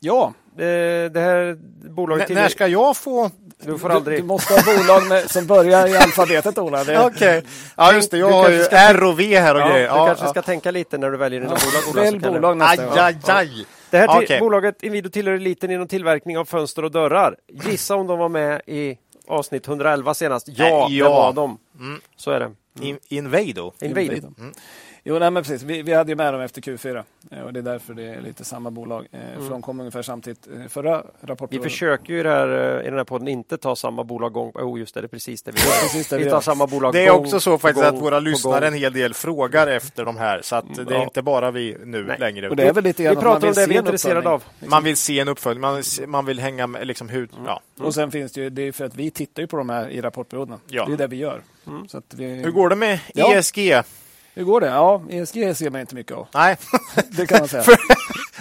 [0.00, 1.54] Ja, Eh, det här
[1.90, 2.30] bolaget...
[2.30, 3.30] N- när ska jag få...
[3.66, 4.18] Du får du, aldrig...
[4.18, 6.84] du måste ha bolag med, som börjar i alfabetet Ola.
[6.84, 7.42] Det, Okej.
[7.76, 8.18] Ja, just det.
[8.18, 9.88] Jag Du har ju ska- R och V här och Ja, grejer.
[9.88, 11.82] du kanske ska tänka lite när du väljer dina bolag.
[11.90, 12.98] Ola, Välj bolag du- nästa gång.
[12.98, 13.66] Aj, aj, aj.
[13.90, 14.40] Det här till, Okej.
[14.40, 17.36] bolaget Inwido tillhör eliten inom tillverkning av fönster och dörrar.
[17.64, 18.98] Gissa om de var med i
[19.28, 20.48] avsnitt 111 senast?
[20.50, 21.08] Ja, Äh, det ja.
[21.08, 21.58] var de.
[21.80, 22.00] Mm.
[22.16, 22.50] Så är det.
[22.80, 23.72] In, Invado.
[23.80, 24.28] Inwido.
[25.04, 25.62] Jo, nej, men precis.
[25.62, 28.20] Vi, vi hade ju med dem efter Q4 eh, och det är därför det är
[28.20, 29.06] lite samma bolag.
[29.12, 29.44] Eh, Mm.
[29.44, 30.48] För de kom ungefär samtidigt.
[30.56, 31.58] Eh, Förra rapporten...
[31.58, 34.50] Vi försöker ju här, i den här podden inte ta samma bolag gång...
[34.54, 35.66] Oh, just det, det är precis det vi gör.
[35.82, 36.40] precis det vi vi tar gör.
[36.40, 39.14] samma bolag Det är gång också så faktiskt gång att våra lyssnare en hel del
[39.14, 40.40] frågar efter de här.
[40.42, 41.02] Så att det är Ja.
[41.02, 42.16] inte bara vi nu Nej.
[42.18, 42.48] längre.
[42.50, 43.86] Och det är väl lite Vi pratar man om vill det vi se är en
[43.86, 44.34] intresserade uppföljning.
[44.34, 44.42] av.
[44.60, 44.70] Liksom.
[44.70, 47.28] Man vill se en uppföljning, man vill, man vill hänga med liksom hur...
[47.46, 47.60] Ja.
[47.80, 49.88] Och sen finns det ju, det är för att vi tittar ju på de här
[49.88, 50.58] i rapportperioderna.
[50.68, 50.86] Ja.
[50.86, 51.40] Det är det vi gör.
[51.66, 51.88] Mm.
[51.88, 53.34] Så att vi, Hur går det med Ja.
[53.34, 53.58] ESG?
[54.34, 54.66] Hur går det?
[54.66, 56.26] Ja, ESG ser man inte mycket av.
[56.34, 56.56] Nej,
[57.10, 57.64] Det kan man säga.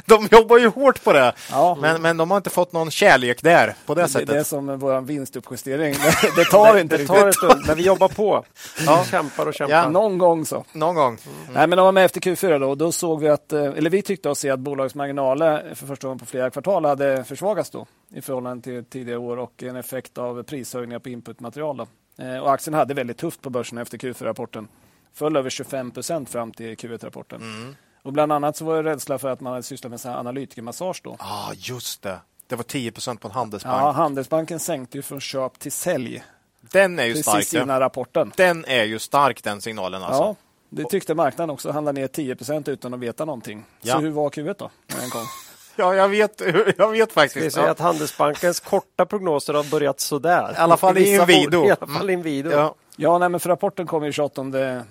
[0.05, 1.33] De jobbar ju hårt på det.
[1.51, 1.77] Ja.
[1.81, 4.27] Men, men de har inte fått någon kärlek där på det, Det, sättet.
[4.27, 5.93] det är som vår vinstuppjustering.
[6.21, 7.17] Det, det tar inte Det riktigt.
[7.17, 8.45] tar en stund, men vi jobbar på.
[8.85, 9.03] Ja.
[9.11, 9.75] Kämpar och kämpar.
[9.75, 9.89] Ja.
[9.89, 10.65] Någon gång så.
[10.73, 11.17] Någon gång.
[11.53, 13.89] Nej, men de var med efter Q4 då och då såg vi att, eh, eller
[13.89, 17.69] vi tyckte oss se att bolagets marginaler för första gången på flera kvartal hade försvagats
[17.69, 17.85] då
[18.15, 21.77] i förhållande till tidigare år och en effekt av prishöjningar på inputmaterial.
[21.77, 21.87] Då.
[22.23, 24.67] Eh, Och aktien hade väldigt tufft på börsen efter Q4-rapporten.
[25.13, 27.75] Föll över 25 procent fram till Q1-rapporten.
[28.03, 30.17] Och bland annat så var det rädsla för att man hade sysslat med så här
[30.17, 31.15] analytikermassage då.
[31.19, 32.19] ah, just det.
[32.47, 33.81] Det var 10% på en handelsbank.
[33.81, 36.23] Ja, Handelsbanken sänkte ju från köp till sälj
[36.61, 37.35] Den är ju stark.
[37.35, 37.61] precis ja.
[37.63, 38.31] innan rapporten.
[38.37, 40.21] Den är ju stark den signalen alltså.
[40.23, 40.35] Ja,
[40.69, 41.71] det tyckte marknaden också.
[41.71, 43.65] Handlade ner 10 procent utan att veta någonting.
[43.81, 43.93] Ja.
[43.93, 44.69] Så hur var Q1 då?
[44.87, 45.21] När den kom?
[45.75, 46.41] Ja, jag vet,
[46.77, 47.45] jag vet Det faktiskt.
[47.45, 47.69] är så Ja.
[47.69, 50.51] att Handelsbankens korta prognoser har börjat sådär.
[50.53, 52.51] I alla fall i bor- I alla fall i Inwido.
[52.51, 52.75] Ja.
[53.01, 54.41] Ja, nej, men för rapporten kom ju 28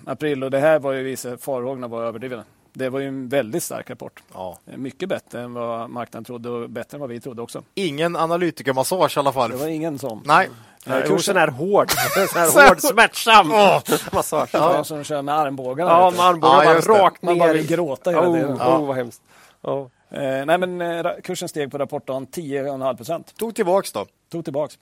[0.05, 2.43] april och det här var ju vissa farhågorna var överdrivna.
[2.73, 4.23] Det var ju en väldigt stark rapport.
[4.33, 4.57] Ja.
[4.65, 7.63] Mycket bättre än vad marknaden trodde och bättre än vad vi trodde också.
[7.75, 9.49] Ingen analytikermassage i alla fall.
[9.49, 10.21] Det var ingen sån.
[10.25, 10.49] Nej.
[10.85, 13.47] Nej, Jo, kursen här hård, sån här hård, smärtsam
[14.13, 14.49] massage.
[14.53, 14.83] ja.
[14.83, 15.91] som kör med armbågarna.
[15.91, 17.53] Ja, med armbågarna Ja, bara rakt Man bara ner.
[17.53, 18.53] vill gråta hela Oh, tiden.
[18.61, 19.21] oh, vad hemskt.
[19.61, 19.89] Ja.
[20.11, 23.33] Eh, nej, men eh, kursen steg på rapportdagen 10,5 procent.
[23.37, 24.05] Tog tillbaks då.
[24.31, 24.79] Tog tillbaks.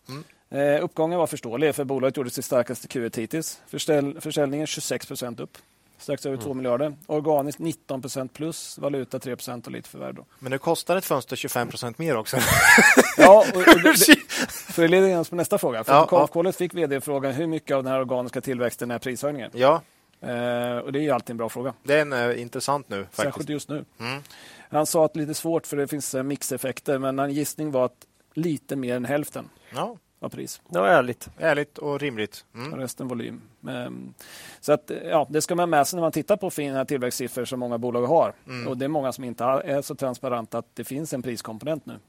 [0.51, 3.61] Eh, uppgången var förståelig för bolaget gjorde sitt starkaste Q1 hittills.
[3.67, 5.57] Förställ, försäljningen 26 procent upp.
[5.97, 6.93] Strax över 2 miljarder.
[7.07, 8.77] Organiskt 19 procent plus.
[8.77, 10.15] Valuta 3 procent och lite förvärv.
[10.15, 10.25] då.
[10.39, 12.37] Men nu kostar ett fönster 25 procent mer också.
[13.17, 14.15] Ja, och, och det, det,
[14.49, 15.83] för det leder oss på nästa fråga.
[15.83, 19.51] För Ja, ja, fick vd frågan hur mycket av den här organiska tillväxten är prishöjningen?
[19.53, 19.81] ja,
[20.21, 21.73] Eh, och det är ju alltid en bra fråga.
[21.83, 23.49] det är eh, intressant nu Särskilt faktiskt.
[23.49, 23.85] just nu.
[23.99, 24.21] Mm.
[24.69, 27.71] Han sa att det är lite svårt för det finns eh, mixeffekter, men en gissning
[27.71, 30.61] var att lite mer än hälften Ja, var pris.
[30.69, 31.29] Det var ärligt.
[31.37, 32.45] ärligt och rimligt.
[32.53, 32.79] och Mm.
[32.79, 33.41] resten volym.
[33.69, 34.13] Ehm,
[34.59, 37.59] Så att, ja, det ska man med sig när man tittar på fina tillväxtsiffror som
[37.59, 38.33] många bolag har.
[38.47, 38.67] Mm.
[38.67, 41.99] Och det är många som inte är så transparenta att det finns en priskomponent nu.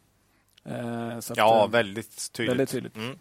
[0.64, 2.50] Eh, Så att, Ja, eh, väldigt tydligt.
[2.52, 2.96] väldigt tydligt.
[2.96, 3.18] Mm.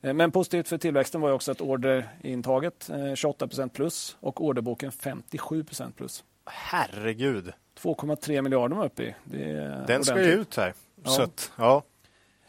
[0.00, 4.44] Eh, Men positivt för tillväxten var ju också att orderintaget eh, 28 procent plus och
[4.44, 6.24] orderboken 57 procent plus.
[6.46, 7.52] Herregud,
[7.82, 9.14] 2,3 miljarder var uppe i.
[9.24, 10.40] Det är den ska ju ordentligt.
[10.48, 10.74] ut här.
[11.04, 11.10] Ja.
[11.10, 11.82] Så att, ja.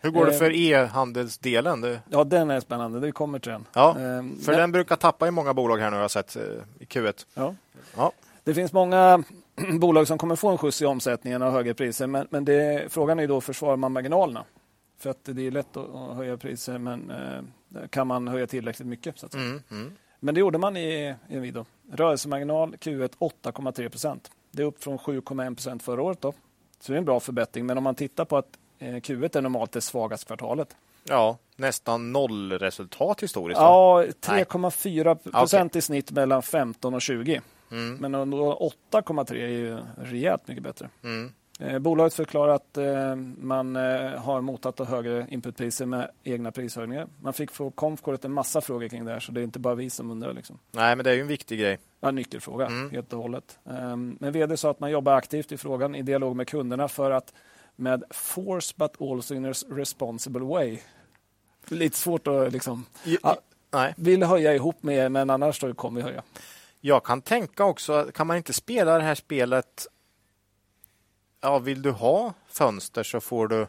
[0.02, 2.00] Hur går det Eh, för e-handelsdelen?
[2.10, 3.00] Ja, den är spännande.
[3.00, 3.66] Det kommer till den.
[3.74, 6.44] Ja, Ehm, för den brukar tappa i många bolag här nu har jag sett eh,
[6.80, 7.26] i Q1.
[7.34, 7.56] Ja.
[7.96, 8.12] Ja.
[8.44, 9.24] Det finns många
[9.80, 12.08] bolag som kommer få en skjuts i omsättningen av högre priser.
[12.08, 14.44] Men, men det, frågan är då, försvarar man marginalerna?
[15.00, 19.20] För att det är lätt att, höja priser, men eh, kan man höja tillräckligt mycket?
[19.20, 19.28] Så.
[19.34, 19.92] Mm, mm.
[20.20, 21.66] Men det gjorde man i, Inwido.
[21.94, 24.32] Rörelsemarginal Q1 8,3 procent.
[24.52, 26.22] Det är upp från 7,1 procent förra året.
[26.22, 26.34] Då.
[26.80, 27.66] Så det är en bra förbättring.
[27.66, 30.76] Men om man tittar på att eh, Q1 är normalt det svagaste kvartalet.
[31.04, 33.60] ja, nästan noll resultat historiskt.
[33.62, 37.42] Ja, 3,4 procent i snitt mellan 15 och 20.
[37.72, 37.96] Mm.
[37.96, 40.90] Men att nå 8,3 är ju rejält mycket bättre.
[41.04, 41.32] Mm.
[41.60, 47.08] Eh, Bolaget förklarar att eh, man eh, har mottagit högre inputpriser med egna prishöjningar.
[47.22, 49.76] Man fick från Komfkåret en massa frågor kring det här, så det är inte bara
[49.76, 50.34] vi som undrar.
[50.34, 50.58] Liksom.
[50.72, 51.80] Nej, men det är ju en viktig grej.
[52.00, 52.92] Ja, nyckelfråga Mm.
[52.92, 53.60] helt och hållet.
[53.64, 57.12] Um, men vd sa att man jobbar aktivt i frågan i dialog med kunderna för
[57.12, 57.34] att
[57.82, 60.80] med force but also in a responsible way.
[61.68, 62.86] Lite svårt att liksom...
[63.04, 63.38] Ja.
[63.74, 63.94] Nej.
[63.98, 66.24] Vill höja ihop med er, men annars då kommer vi höja.
[66.82, 69.88] Jag kan tänka också, kan man inte spela det här spelet
[71.42, 73.68] Ja, vill du ha fönster så får du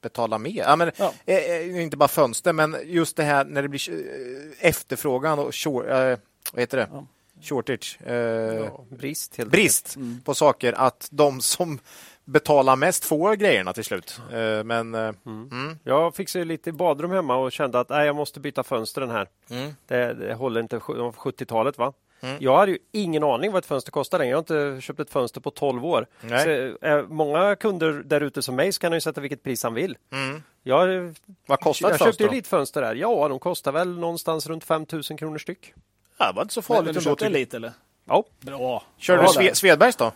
[0.00, 0.62] betala mer.
[0.62, 1.14] Ja, men, Ja.
[1.26, 5.54] eh, eh, inte bara fönster, men just det här när det blir eh, efterfrågan och
[5.54, 6.18] short, eh,
[6.52, 6.88] vad heter det?
[6.92, 7.06] Ja.
[7.42, 7.98] Shortage.
[8.06, 10.20] Eh, Ja, brist helt brist Mm.
[10.24, 10.72] på saker.
[10.72, 11.78] Att de som
[12.24, 14.20] betalar mest får grejerna till slut.
[14.32, 15.78] Eh, men eh, mm.
[15.84, 19.10] Jag fixade ju lite i badrum hemma och kände att nej, jag måste byta fönstren
[19.10, 19.28] här.
[19.50, 19.70] Mm.
[19.86, 21.92] Det, det håller inte sju- 70-talet va?
[22.20, 22.36] Mm.
[22.40, 24.30] Jag hade ju ingen aning vad ett fönster kostar längre.
[24.30, 26.06] Jag har inte köpt ett fönster på 12 år.
[26.20, 29.74] Så, eh, många kunder där ute som mig så kan ju sätta vilket pris han
[29.74, 29.96] vill.
[30.12, 30.42] Mm.
[30.62, 31.14] Jag,
[31.46, 32.24] Vad kostar jag köpte fönster?
[32.24, 32.34] ju då?
[32.34, 32.94] lite fönster där.
[32.94, 35.74] Ja, de kostar väl någonstans runt 5000 kronor styck.
[36.18, 37.10] Ja, det var inte så Men, farligt men du ändå.
[37.10, 37.72] köpte lite eller?
[38.04, 38.24] Ja.
[38.40, 38.82] Bra.
[38.98, 39.50] Körde Bra du.
[39.54, 40.12] Svedbergs då?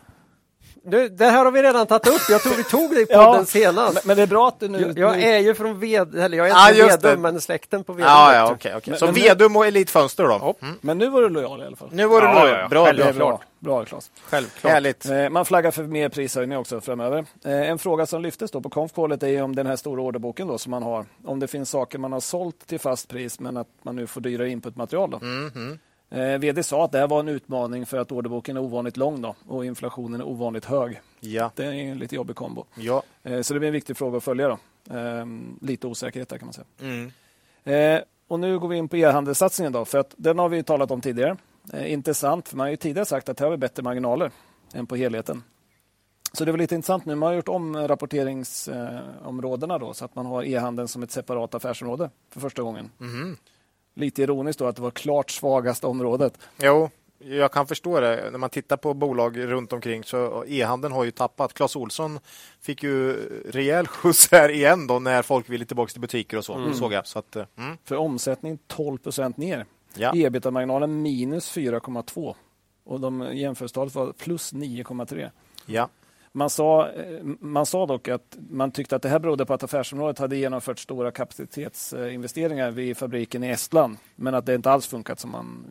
[0.90, 2.20] Det, det här har vi redan tagit upp.
[2.30, 3.94] Jag tror vi tog det i Ja, podden senast.
[3.94, 4.80] Men, men det är bra att du nu...
[4.80, 7.08] Jag, jag nu är ju från ved, eller jag är Ja, inte just det.
[7.08, 8.10] Vedum, men släkten på Vedum.
[8.10, 8.54] Ja, vet ja, du.
[8.54, 8.74] okej.
[8.76, 8.90] okej.
[8.90, 10.30] Men- Så men nu- Vedum och Elitfönster då?
[10.30, 10.54] Ja.
[10.66, 10.78] Mm.
[10.80, 11.88] men nu var du lojal i alla fall.
[11.92, 12.48] Nu var det Ja, bra.
[12.48, 12.68] ja, ja.
[12.68, 12.84] bra.
[12.86, 13.16] Självklart.
[13.16, 13.40] bra.
[13.58, 14.10] Bra, Claes.
[14.24, 14.72] Självklart.
[14.72, 15.06] Härligt.
[15.06, 17.24] Eh, Man flaggar för mer prishöjningar också framöver.
[17.44, 20.58] Eh, En fråga som lyftes då på konfkålet är om den här stora orderboken då
[20.58, 21.04] som man har.
[21.24, 24.20] Om det finns saker man har sålt till fast pris men att man nu får
[24.20, 25.10] dyrare inputmaterial.
[25.10, 25.18] Då.
[25.18, 25.78] Mhm.
[26.10, 29.22] Eh, VD sa att det här var en utmaning för att orderboken är ovanligt lång
[29.22, 31.00] då, och inflationen är ovanligt hög.
[31.20, 31.50] Ja.
[31.54, 32.64] Det är en lite jobbig kombo.
[32.74, 33.02] Ja.
[33.22, 34.48] Eh, Så det blir en viktig fråga att följa.
[34.48, 34.58] Då.
[34.96, 35.26] Eh,
[35.60, 36.66] Lite osäkerhet där kan man säga.
[36.80, 37.12] Mm.
[37.96, 40.90] Eh, och nu går vi in på e-handelssatsningen då, för att den har vi talat
[40.90, 41.36] om tidigare.
[41.86, 44.30] Intressant, för man har ju tidigare sagt att här har vi bättre marginaler
[44.74, 45.42] än på helheten.
[46.32, 47.14] Så det är lite intressant nu.
[47.14, 52.10] Man har gjort om rapporteringsområdena då så att man har e-handeln som ett separat affärsområde
[52.30, 52.90] för första gången.
[53.00, 53.36] Mm.
[53.98, 56.38] Lite ironiskt då att det var klart svagaste området.
[56.58, 58.28] Jo, jag kan förstå det.
[58.30, 61.54] När man tittar på bolag runt omkring så e-handeln har ju tappat.
[61.54, 62.18] Clas Olsson
[62.60, 63.12] fick ju
[63.50, 66.54] rejäl skjuts här igen då när folk ville tillbaka till butiker och så.
[66.54, 66.74] Mm.
[66.74, 67.06] Såg jag.
[67.06, 67.78] Så att, mm.
[67.84, 69.66] För omsättning 12 procent ner.
[69.94, 70.12] ja.
[70.14, 72.34] Ebitda-marginalen minus 4,2
[72.84, 75.30] och de jämförelstalet var plus 9,3.
[75.66, 75.88] ja.
[76.36, 79.62] Man sa, eh, man sa dock att man tyckte att det här berodde på att
[79.62, 85.20] affärsområdet hade genomfört stora kapacitetsinvesteringar vid fabriken i Estland, men att det inte alls funkat
[85.20, 85.64] som, man,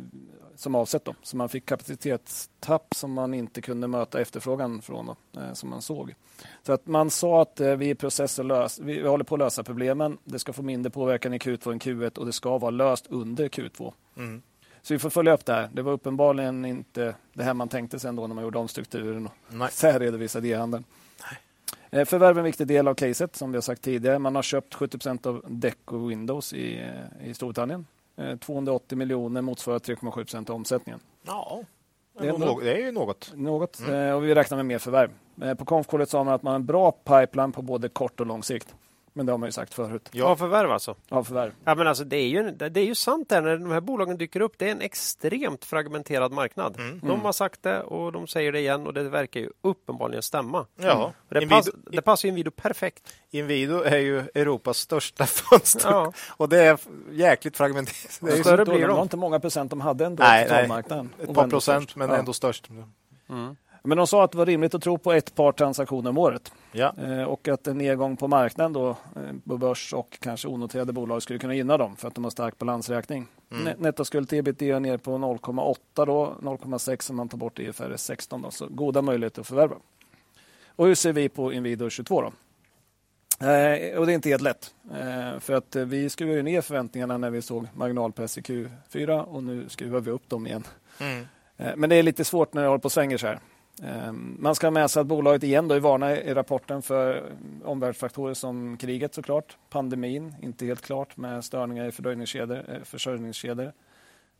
[0.55, 1.05] som avsett.
[1.05, 1.15] Då.
[1.21, 5.15] Så man fick kapacitetstapp som man inte kunde möta efterfrågan från, då,
[5.53, 6.15] som man såg.
[6.63, 8.39] Så att man sa att eh, vi är process
[8.81, 10.17] vi, vi håller på att lösa problemen.
[10.23, 13.49] Det ska få mindre påverkan i Q2 än Q1 och det ska vara löst under
[13.49, 13.93] Q2.
[14.17, 14.41] Mm.
[14.85, 15.69] Så vi får följa upp det här.
[15.73, 19.31] Det var uppenbarligen inte det här man tänkte sig ändå när man gjorde omstrukturen och
[19.49, 19.69] Nej.
[19.71, 20.83] särredovisade e-handeln.
[21.89, 24.19] Eh, Förvärv är en viktig del av caset som vi har sagt tidigare.
[24.19, 26.79] Man har köpt 70% av Deco Windows i,
[27.21, 27.85] eh, i Storbritannien.
[28.15, 30.99] Eh, 280 miljoner motsvarar 3,7 av omsättningen.
[31.25, 31.63] ja.
[32.19, 33.31] Det är något, det är ju något.
[33.35, 33.81] Något.
[33.89, 35.09] Eh, Och vi räknar med mer förvärv.
[35.41, 38.25] Eh, På konfkålet sa man att man har en bra pipeline på både kort och
[38.25, 38.75] lång sikt.
[39.17, 40.09] Men det har man ju sagt förut.
[40.11, 40.25] Ja.
[40.25, 40.95] Ja, förvärv alltså.
[41.09, 41.51] Av förvärv.
[41.65, 44.17] Ja, men alltså, det, är ju, det är ju sant där när de här bolagen
[44.17, 44.53] dyker upp.
[44.57, 46.75] Det är en extremt fragmenterad marknad.
[46.79, 46.99] Mm.
[47.03, 50.65] De har sagt det och de säger det igen och det verkar ju uppenbarligen stämma.
[50.75, 51.13] Ja.
[51.29, 53.15] Och det, Inwido- pass, det passar ju Inwido perfekt.
[53.31, 56.13] Inwido är ju Europas största fönster Ja.
[56.29, 56.77] och det är
[57.11, 58.19] jäkligt fragmenterat.
[58.21, 58.95] Det är Större blir det de.
[58.95, 61.09] var inte många procent de hade ändå Nej, på totalmarknaden.
[61.23, 62.15] ett par procent, men Ja.
[62.15, 62.69] ändå störst.
[63.85, 66.53] Men de sa att det var rimligt att tro på ett par transaktioner om året.
[66.71, 66.93] Ja.
[67.03, 68.95] Eh, och att en nedgång på marknaden då, eh,
[69.47, 72.57] på börs och kanske onoterade bolag skulle kunna gynna dem för att de har stark
[72.57, 73.27] balansräkning.
[73.51, 73.73] Mm.
[73.79, 78.41] Nettoskuld till ebitda är ner på 0,8 då, 0,6 om man tar bort IFRS 16
[78.41, 79.75] då, så goda möjligheter att förvärva.
[80.67, 82.31] Och hur ser vi på Inwido 22 då?
[83.39, 84.73] Eh, och det är inte helt lätt.
[84.91, 89.43] Eh, för att eh, vi skruvade ner förväntningarna när vi såg marginalpress i Q4 och
[89.43, 90.63] nu skruvar vi upp dem igen.
[90.99, 91.25] Mm.
[91.57, 93.39] Eh, Men det är lite svårt när det håller på och svänger så här.
[93.83, 97.31] Eh, Man ska ha med sig att bolaget igen då är varna i rapporten för
[97.63, 103.73] omvärldsfaktorer som kriget såklart, pandemin, inte helt klart med störningar i eh, försörjningskedjor,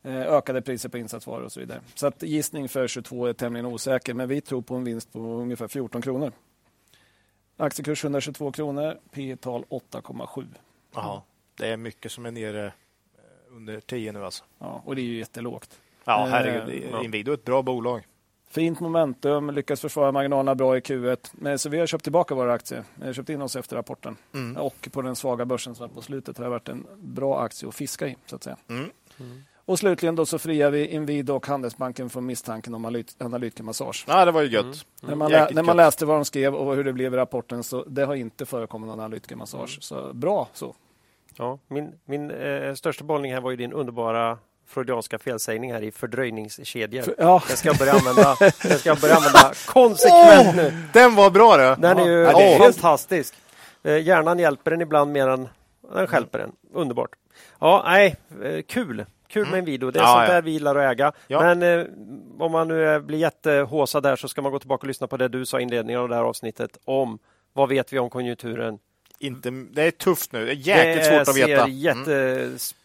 [0.04, 1.82] eh, ökade priser på insatsvaror och så vidare.
[1.96, 5.20] Så att gissning för 22 är tämligen osäker, men vi tror på en vinst på
[5.20, 6.32] ungefär 14 kronor.
[7.58, 10.46] Aktiekurs 122 kronor, P tal 8,7.
[10.94, 11.24] Ja,
[11.56, 12.72] det är mycket som är nere eh,
[13.56, 14.44] under 10 nu alltså.
[14.60, 15.80] Ja, och det är ju jättelågt.
[16.06, 16.84] Ja, herregud.
[16.92, 17.04] ja.
[17.04, 18.06] Inwido är ett bra bolag.
[18.48, 21.18] Fint momentum, lyckas försvara marginalerna bra i Q1.
[21.32, 22.84] Men Så vi har köpt tillbaka våra aktier.
[22.96, 24.18] Vi har köpt in oss efter rapporten.
[24.34, 24.58] Mm.
[24.58, 27.70] Och på den svaga börsen som var på slutet har det varit en bra aktie
[27.70, 28.16] att fiska i.
[28.26, 28.58] så att säga.
[28.70, 28.90] Mm.
[29.68, 34.06] Och slutligen då så friar vi Inwido och Handelsbanken från misstanken om analyt- analytikermassage.
[34.08, 34.64] Ja, det var ju gött.
[34.66, 34.76] Mm.
[35.02, 37.18] När, man lä- Jäkligt när man läste vad de skrev och hur det blev i
[37.18, 39.70] rapporten så det har inte förekommit någon analytikermassage.
[39.74, 39.82] Mm.
[39.82, 40.76] Så bra så.
[41.38, 45.92] Ja, min min eh, största behållning här var ju din underbara freudianska felsägning här i
[45.92, 47.02] fördröjningskedjor.
[47.02, 50.74] För, ja, Den ska jag börja använda, den ska jag börja använda konsekvent nu.
[50.94, 51.82] Den var bra du!
[51.82, 53.34] Den är ju Ja, det är- fantastisk.
[53.84, 55.48] Eh, hjärnan hjälper en ibland mer än
[55.94, 56.52] den stjälper en.
[56.74, 57.10] Underbart.
[57.60, 59.06] Ja, nej, eh, kul.
[59.28, 59.92] Kul med en video.
[59.92, 60.12] Det är Mm.
[60.12, 60.34] Ja, sånt ja.
[60.34, 61.12] där vi gillar att äga.
[61.28, 61.42] Ja.
[61.56, 61.86] Men eh,
[62.40, 65.28] om man nu blir jättehåsad där så ska man gå tillbaka och lyssna på det
[65.28, 67.20] du sa i inledningen av det här avsnittet om
[67.54, 68.80] vad vet vi om konjunkturen.
[69.20, 70.46] Inte, det är tufft nu.
[70.46, 71.66] Det är jäkligt det svårt att veta.
[71.66, 72.76] ser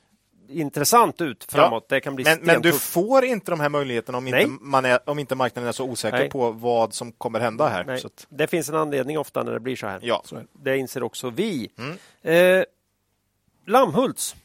[0.51, 1.89] jätteintressant ut framåt.
[1.89, 4.43] Det kan bli Men, men du får inte de här möjligheterna om Nej.
[4.43, 6.31] inte, man är, om inte marknaden är så osäker Nej.
[6.31, 8.07] på vad som kommer hända här.
[8.07, 10.01] Att, det finns en anledning ofta när det blir så här.
[10.03, 10.23] ja.
[10.25, 10.79] så det.
[10.79, 11.71] Inser också vi.
[11.79, 12.59] Mm.
[12.59, 12.65] Eh,
[13.67, 14.37] Lammhults.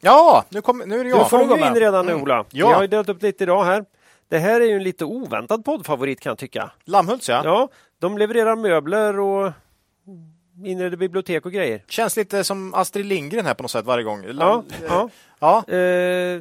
[0.00, 1.30] ja, nu, kom, nu är det jag.
[1.30, 2.22] får du gå vara in redan nu Mm.
[2.22, 2.44] Ola.
[2.50, 2.68] Ja.
[2.68, 3.84] Vi har ju delat upp lite idag här.
[4.28, 6.70] Det här är ju en lite oväntad poddfavorit kan jag tycka.
[6.84, 7.40] Lammhults ja.
[7.44, 7.68] Ja,
[7.98, 9.52] de levererar möbler och
[10.64, 11.82] inreder bibliotek och grejer.
[11.88, 14.24] Känns lite som Astrid Lindgren här på något sätt varje gång.
[14.38, 15.08] Ja, ja.
[15.38, 15.74] ja.
[15.74, 16.40] Eh,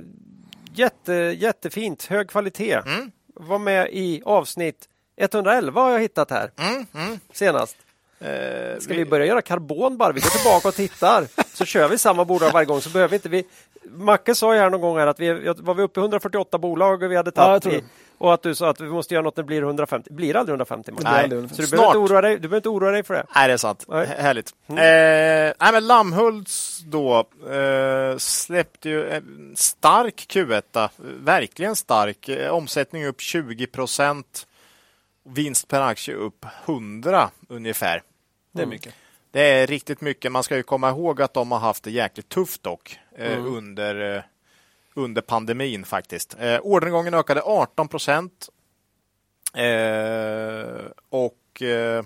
[0.74, 2.74] jätte, jättefint, hög kvalitet.
[2.86, 3.12] Mm.
[3.36, 7.20] Var med i avsnitt 111 har jag hittat här Mm, mm.
[7.34, 7.78] senast.
[8.20, 10.14] Eh, Ska vi börja göra karbon bara?
[10.14, 11.28] Vi går tillbaka och tittar.
[11.54, 13.44] Så kör vi samma bolag varje gång så behöver vi inte vi.
[13.98, 17.04] Macke sa ju här någon gång här att vi var vi uppe i 148 bolag
[17.04, 17.84] och vi hade Ja, tagit det.
[18.26, 20.08] Och att du sa att vi måste göra något när det blir 150.
[20.10, 20.92] Det blir aldrig 150.
[20.92, 21.02] Macke.
[21.04, 21.56] blir Nej, aldrig 150.
[21.56, 21.96] Så du behöver, snart.
[22.04, 23.26] inte oroa dig, du behöver inte oroa dig för det.
[23.36, 23.86] Nej, det är sant.
[23.88, 24.08] Nej.
[24.08, 24.52] H- Härligt.
[24.68, 24.78] Mm.
[25.48, 27.20] Eh, nej, men Lammhults då
[27.50, 30.90] eh, släppte ju en stark Q1.
[31.20, 32.30] Verkligen stark.
[32.30, 34.48] Eh, omsättning upp 20 procent.
[35.30, 38.02] Vinst per aktie upp 100 ungefär.
[38.54, 38.94] Det är mycket.
[39.32, 40.32] Det är riktigt mycket.
[40.32, 43.46] Man ska ju komma ihåg att de har haft det jäkligt tufft dock eh, Mm.
[43.56, 44.22] under, eh,
[44.96, 46.36] under pandemin faktiskt.
[46.40, 48.50] Eh, orderingången ökade 18 procent.
[49.54, 52.04] Eh, och eh,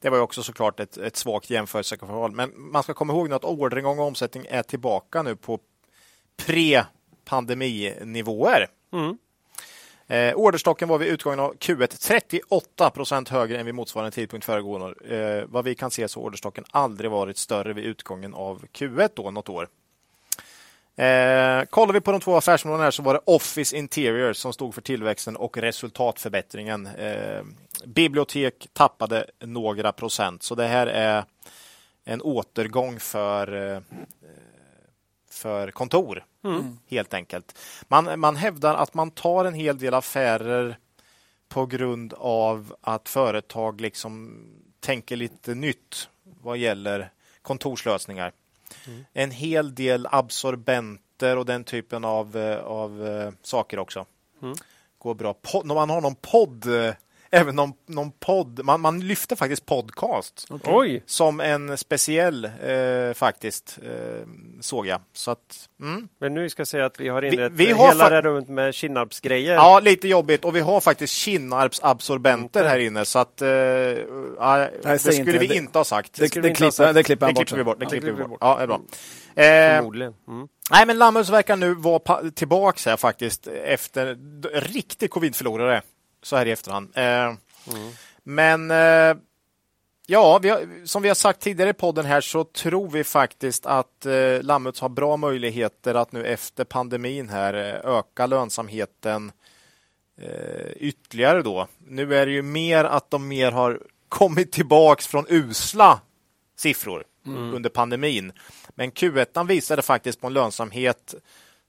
[0.00, 2.32] det var ju också såklart ett, ett svagt jämförelseförhåll.
[2.32, 5.58] Men man ska komma ihåg nu att orderingång och omsättning är tillbaka nu på
[6.36, 8.66] pre-pandeminivåer.
[8.92, 9.18] Mm.
[10.06, 14.86] Eh, orderstocken var vid utgången av Q1 38 procent högre än vid motsvarande tidpunkt föregående
[14.86, 15.12] år.
[15.12, 19.10] Eh, vad vi kan se så har orderstocken aldrig varit större vid utgången av Q1
[19.14, 19.68] då, något år.
[20.96, 24.74] Eh, kollar vi på de två affärsområdena här så var det Office Interior som stod
[24.74, 26.86] för tillväxten och resultatförbättringen.
[26.86, 27.42] Eh,
[27.84, 31.24] bibliotek tappade några procent, så det här är
[32.04, 33.80] en återgång för eh,
[35.30, 36.78] för kontor, mm.
[36.86, 37.58] helt enkelt.
[37.88, 40.78] Man, man hävdar att man tar en hel del affärer
[41.48, 44.44] på grund av att företag liksom
[44.80, 47.10] tänker lite nytt vad gäller
[47.42, 48.32] kontorslösningar.
[48.86, 49.04] Mm.
[49.12, 54.06] En hel del absorbenter och den typen av, eh, av uh, saker också.
[54.42, 54.56] Mm.
[54.98, 55.34] Går bra.
[55.34, 56.92] Pod, man har någon podd uh,
[57.34, 58.64] även någon, någon podd.
[58.64, 61.00] Man, man lyfter faktiskt podcast okay.
[61.06, 64.26] som en speciell eh, faktiskt, eh,
[64.60, 65.00] såg jag.
[65.12, 66.08] Så att, mm.
[66.18, 68.48] Men nu ska jag säga att vi har inrett vi, vi har hela det runt
[68.48, 69.54] med Kinnarpsgrejer.
[69.54, 72.70] Ja, lite jobbigt och vi har faktiskt Kinnarpsabsorbenter mm.
[72.70, 75.54] här inne så att eh, Nej, det skulle vi det.
[75.54, 76.14] inte ha sagt.
[76.14, 77.52] Det, det, det, klipper, det klipper bort.
[77.52, 77.80] vi bort.
[77.80, 78.38] Det klipper vi bort.
[78.40, 78.80] Ja, det är bra.
[79.36, 80.14] Eh, Förmodligen.
[80.28, 80.48] Mm.
[80.70, 84.18] Nej, men Lammhus verkar nu vara tillbaka här faktiskt efter
[84.52, 85.82] riktig covid-förlorare
[86.24, 86.92] så här i efterhand.
[86.94, 87.38] Eh, mm.
[88.22, 89.16] Men eh,
[90.06, 93.66] ja, vi har, som vi har sagt tidigare i podden här så tror vi faktiskt
[93.66, 99.32] att eh, Lammuts har bra möjligheter att nu efter pandemin här eh, öka lönsamheten
[100.20, 101.68] eh, ytterligare då.
[101.78, 106.00] Nu är det ju mer att de mer har kommit tillbaks från usla
[106.56, 107.54] siffror mm.
[107.54, 108.32] under pandemin.
[108.68, 111.14] Men Q1 visade faktiskt på en lönsamhet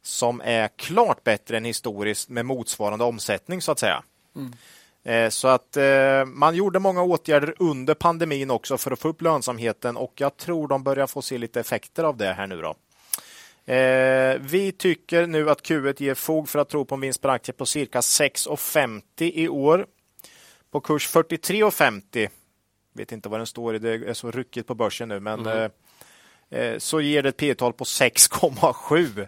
[0.01, 4.03] som är klart bättre än historiskt med motsvarande omsättning så att säga.
[4.35, 5.31] Mm.
[5.31, 9.97] Så att eh, man gjorde många åtgärder under pandemin också för att få upp lönsamheten
[9.97, 12.75] och jag tror de börjar få se lite effekter av det här nu då.
[13.73, 17.29] Eh, vi tycker nu att Q1 ger fog för att tro på en vinst per
[17.29, 19.85] aktie på cirka 6,50 i år.
[20.71, 22.29] På kurs 43,50.
[22.93, 25.71] Vet inte vad den står i, det är så ryckigt på börsen nu, men mm.
[26.49, 29.27] eh, så ger det ett P tal på 6,7.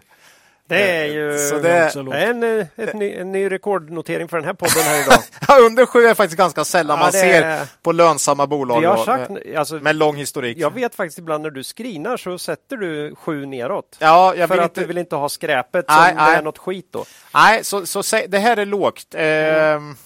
[0.68, 4.46] Det är ju så det är en, eh, ett ny, en ny rekordnotering för den
[4.46, 5.18] här podden här idag.
[5.48, 7.66] ja, under sju är faktiskt ganska sällan ja, man ser är...
[7.82, 10.58] på lönsamma bolag har sagt, med, alltså, med lång historik.
[10.58, 13.96] Jag vet faktiskt ibland när du screenar så sätter du sju neråt.
[13.98, 14.80] Ja, jag för att inte...
[14.80, 16.36] du vill inte ha skräpet nej, som nej.
[16.36, 17.04] är något skit då.
[17.34, 19.14] Nej, så, så det här är lågt.
[19.14, 19.96] Mm.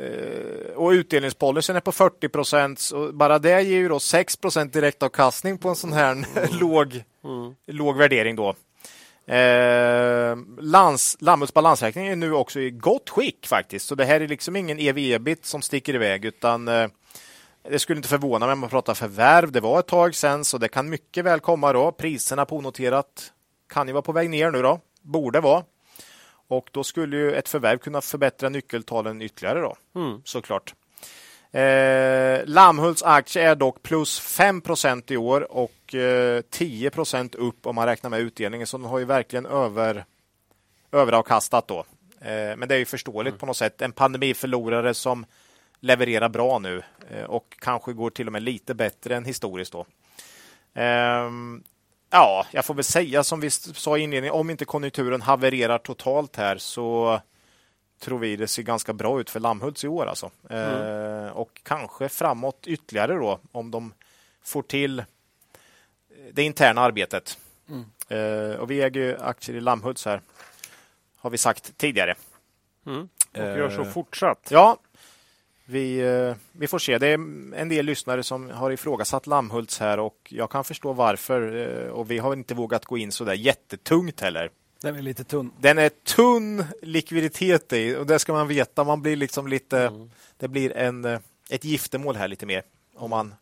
[0.00, 2.90] Uh, och utdelningspolicyn är på 40 procent.
[3.12, 6.24] Bara det ger ju då 6 procent direktavkastning på en sån här mm.
[6.60, 7.54] låg, mm.
[7.66, 8.54] låg värdering då.
[9.26, 13.86] Eh, lands, Lammuts balansräkning är nu också i gott skick faktiskt.
[13.86, 16.88] Så det här är liksom ingen ev-ebit som sticker iväg utan eh,
[17.70, 19.52] det skulle inte förvåna mig om man pratar förvärv.
[19.52, 21.92] Det var ett tag sedan så det kan mycket väl komma då.
[21.92, 23.32] Priserna på onoterat
[23.68, 24.80] kan ju vara på väg ner nu då.
[25.02, 25.64] Borde vara.
[26.48, 29.76] Och då skulle ju ett förvärv kunna förbättra nyckeltalen ytterligare då.
[29.94, 30.20] Mm.
[30.24, 30.74] Såklart.
[31.50, 37.86] Eh, Lammhults aktie är dock plus 5% i år och eh, 10% upp om man
[37.86, 38.66] räknar med utdelningen.
[38.66, 40.04] Så den har ju verkligen över,
[40.92, 41.78] överavkastat då.
[42.20, 43.38] Eh, men det är ju förståeligt mm.
[43.38, 43.82] på något sätt.
[43.82, 45.26] En pandemiförlorare som
[45.80, 49.86] levererar bra nu eh, och kanske går till och med lite bättre än historiskt då.
[50.74, 51.62] Ehm,
[52.10, 56.36] ja, jag får väl säga som vi sa i inledningen, om inte konjunkturen havererar totalt
[56.36, 57.20] här så
[58.00, 60.06] tror vi det ser ganska bra ut för Lammhults i år.
[60.06, 60.30] Alltså.
[60.50, 61.24] Mm.
[61.24, 63.92] Eh, och kanske framåt ytterligare då om de
[64.42, 65.04] får till
[66.32, 67.38] det interna arbetet.
[67.68, 67.84] Mm.
[68.08, 70.20] Eh, och vi äger aktier i Lammhults här,
[71.16, 72.14] har vi sagt tidigare.
[72.86, 73.08] Mm.
[73.32, 74.48] Och gör så eh, fortsatt.
[74.50, 74.78] Ja,
[75.68, 76.98] vi, eh, vi får se.
[76.98, 77.14] Det är
[77.54, 81.56] en del lyssnare som har ifrågasatt Lammhults här och jag kan förstå varför.
[81.56, 84.50] Eh, och vi har inte vågat gå in så där jättetungt heller.
[84.80, 85.52] Den är lite tunn.
[85.58, 88.84] Den är tunn likviditet i och det ska man veta.
[88.84, 90.10] Man blir liksom lite, mm.
[90.36, 91.20] Det blir en, eh,
[91.50, 92.62] ett giftermål här lite mer
[92.94, 93.34] om man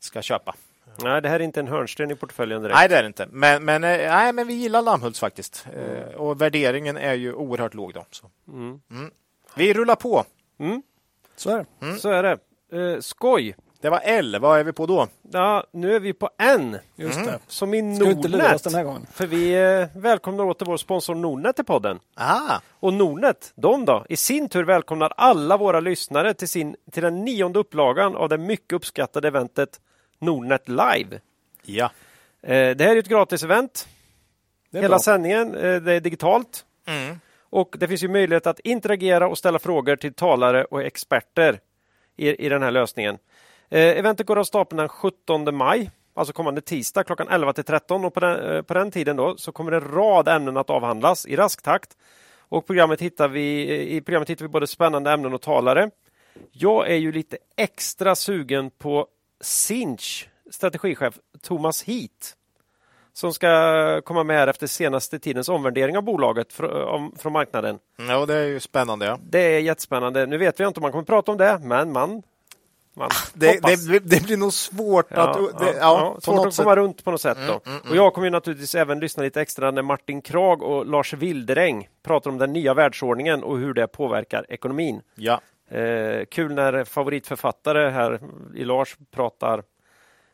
[0.00, 0.54] ska köpa.
[1.02, 2.76] Nej, det här är inte en hörnsten i portföljen direkt.
[2.76, 3.26] Nej, det är det inte.
[3.30, 5.66] Men, men, eh, nej, men vi gillar Lammhults faktiskt.
[5.74, 5.96] Mm.
[5.96, 7.94] Eh, och värderingen är ju oerhört låg.
[7.94, 8.30] Då, så.
[8.48, 8.80] Mm.
[8.90, 9.10] mm.
[9.56, 10.24] Vi rullar på.
[10.58, 10.82] Mm.
[11.36, 11.86] Så är det.
[11.86, 11.98] Mm.
[11.98, 12.38] Så är det.
[12.72, 13.56] Eh, skoj!
[13.84, 14.38] Det var L.
[14.40, 15.06] Vad är vi på då?
[15.32, 16.78] Ja, nu är vi på N.
[16.96, 17.26] Just mm.
[17.26, 17.38] det.
[17.46, 18.64] Som i Nordnet.
[18.64, 19.06] den här gången.
[19.12, 21.98] För vi eh, välkomnar åter vår sponsor Nordnet till podden.
[22.20, 22.60] Aha.
[22.80, 27.24] Och Nordnet, de då, i sin tur välkomnar alla våra lyssnare till, sin, till den
[27.24, 29.80] nionde upplagan av det mycket uppskattade eventet
[30.24, 31.20] Nordnet Live.
[31.62, 31.90] Ja.
[32.42, 33.88] Eh, det här är ett gratis-event.
[34.72, 34.98] Hela bra.
[34.98, 36.64] sändningen, eh, det är digitalt.
[36.86, 37.20] Mm.
[37.50, 41.60] Och det finns ju möjlighet att interagera och ställa frågor till talare och experter
[42.16, 43.18] i, i den här lösningen.
[43.68, 48.04] Eh, eventet går av stapeln den 17 maj, alltså kommande tisdag klockan 11 till 13
[48.04, 51.36] och på den, på den tiden då så kommer en rad ämnen att avhandlas i
[51.36, 51.96] rask takt.
[52.38, 55.90] Och programmet hittar vi, I programmet hittar vi både spännande ämnen och talare.
[56.52, 59.06] Jag är ju lite extra sugen på
[59.44, 62.36] Sinch strategichef Thomas Heat
[63.12, 67.78] som ska komma med efter senaste tidens omvärdering av bolaget från marknaden.
[67.96, 69.06] Ja, det är ju spännande.
[69.06, 69.18] Ja.
[69.22, 70.26] Det är jättespännande.
[70.26, 72.22] Nu vet vi inte om man kommer prata om det, men man
[72.96, 75.58] man det, det, det, blir nog svårt ja, att...
[75.58, 77.38] Det, ja, ja, svårt att komma runt på något sätt.
[77.38, 81.12] Mm, mm, och jag kommer naturligtvis även lyssna lite extra när Martin Krag och Lars
[81.12, 85.00] Wilderäng pratar om den nya världsordningen och hur det påverkar ekonomin.
[85.14, 85.40] Ja.
[85.68, 88.20] Eh, kul när favoritförfattare här
[88.54, 89.62] i Lars pratar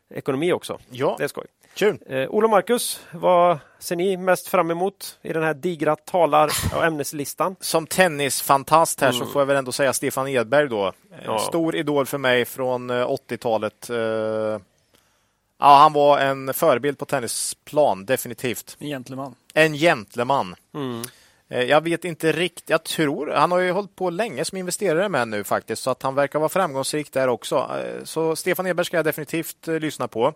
[0.09, 0.79] ekonomi också.
[0.89, 1.15] Ja.
[1.17, 1.45] Det är skoj.
[1.73, 1.97] Kul!
[2.05, 6.51] Eh, Ola och Marcus, vad ser ni mest fram emot i den här digra talar
[6.75, 7.55] och ämneslistan?
[7.59, 9.19] Som tennisfantast här mm.
[9.19, 10.87] så får jag väl ändå säga Stefan Edberg då.
[10.87, 10.93] Eh,
[11.25, 11.39] ja.
[11.39, 13.89] Stor idol för mig från 80-talet.
[13.89, 14.59] Eh, eh,
[15.59, 18.77] ja, han var en förebild på tennisplan, definitivt.
[18.79, 19.35] En gentleman.
[19.53, 20.55] En gentleman.
[20.73, 21.03] Mm.
[21.51, 22.69] Jag vet inte riktigt.
[22.69, 26.03] Jag tror han har ju hållit på länge som investerare med nu faktiskt, så att
[26.03, 27.71] han verkar vara framgångsrik där också.
[28.03, 30.33] Så Stefan Edberg ska jag definitivt lyssna på.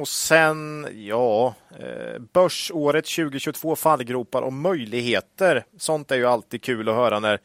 [0.00, 5.64] Och sen, ja, eh, börsåret 2022, fallgropar och möjligheter.
[5.78, 7.38] Sånt är ju alltid kul att höra när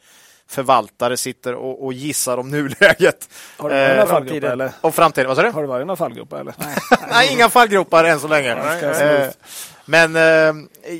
[0.48, 3.28] förvaltare sitter och, och gissar om nuläget.
[3.56, 4.72] Har du eh, några fallgropar eller?
[4.80, 5.50] Och framtiden, vad sa du?
[5.50, 6.54] Har du varit några fallgropar eller?
[6.58, 6.76] Nej,
[7.10, 8.56] Nej inga fallgropar än så länge.
[9.86, 10.92] Men eh,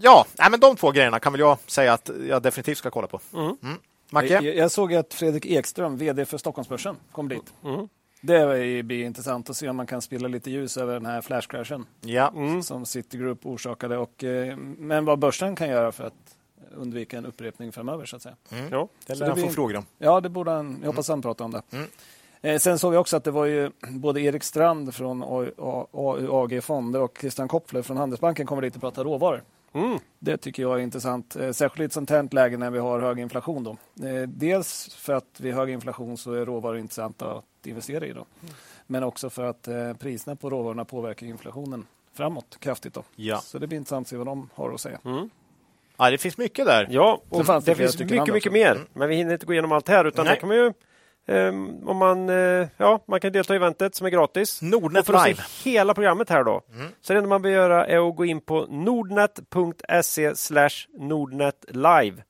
[0.00, 3.06] ja, nej, men de två grejerna kan väl jag säga att jag definitivt ska kolla
[3.06, 3.20] på.
[3.34, 3.56] Mm.
[3.62, 3.78] Mm.
[4.10, 4.28] Macke?
[4.28, 7.54] Jag, jag, såg att Fredrik Ekström, VD för Stockholmsbörsen, kom dit.
[7.64, 7.88] Mm.
[8.20, 11.86] Det blir intressant att se om man kan spilla lite ljus över den här flashcrashen
[12.00, 12.32] ja.
[12.36, 12.62] mm.
[12.62, 13.98] som Citigroup orsakade.
[13.98, 16.36] Och, eh, men vad börsen kan göra för att
[16.76, 18.04] undvika en upprepning framöver.
[18.04, 18.36] så att säga.
[18.50, 18.68] Mm.
[18.70, 19.86] Ja, det lär han få frågor om.
[19.98, 20.78] Ja, det borde han.
[20.80, 21.16] Jag hoppas mm.
[21.16, 21.62] han pratar om det.
[21.72, 21.88] Mm.
[22.44, 25.22] Eh, sen såg vi också att det var ju både Erik Strand från
[26.30, 29.42] AG Fonder och Christian Kopfler från Handelsbanken kommer dit och prata råvaror.
[29.72, 29.98] Mm.
[30.18, 33.00] Det tycker jag är intressant, eh, särskilt i ett sånt här läge när vi har
[33.00, 33.64] hög inflation.
[33.64, 33.70] Då.
[34.06, 38.12] Eh, dels för att vid hög inflation så är råvaror intressanta att investera i.
[38.12, 38.26] Då.
[38.86, 39.68] Men också för att
[39.98, 42.94] priserna på råvarorna påverkar inflationen framåt kraftigt.
[42.94, 43.02] Då.
[43.16, 43.38] Ja.
[43.38, 44.98] Så det blir intressant att se vad de har att säga.
[45.04, 45.30] Mm.
[45.96, 46.88] Ja, det finns mycket där.
[46.90, 48.86] Ja, och det, det finns mycket, mycket mer.
[48.92, 50.04] Men vi hinner inte gå igenom allt här.
[50.04, 50.72] Utan det kan man ju
[51.26, 54.62] Um, om man, uh, ja, man kan delta i eventet som är gratis.
[54.62, 56.62] Nordnet och för att se hela programmet här då.
[56.74, 56.88] Mm.
[57.00, 60.32] Så det enda man behöver göra är att gå in på nordnet.se
[60.98, 62.22] nordnetlive.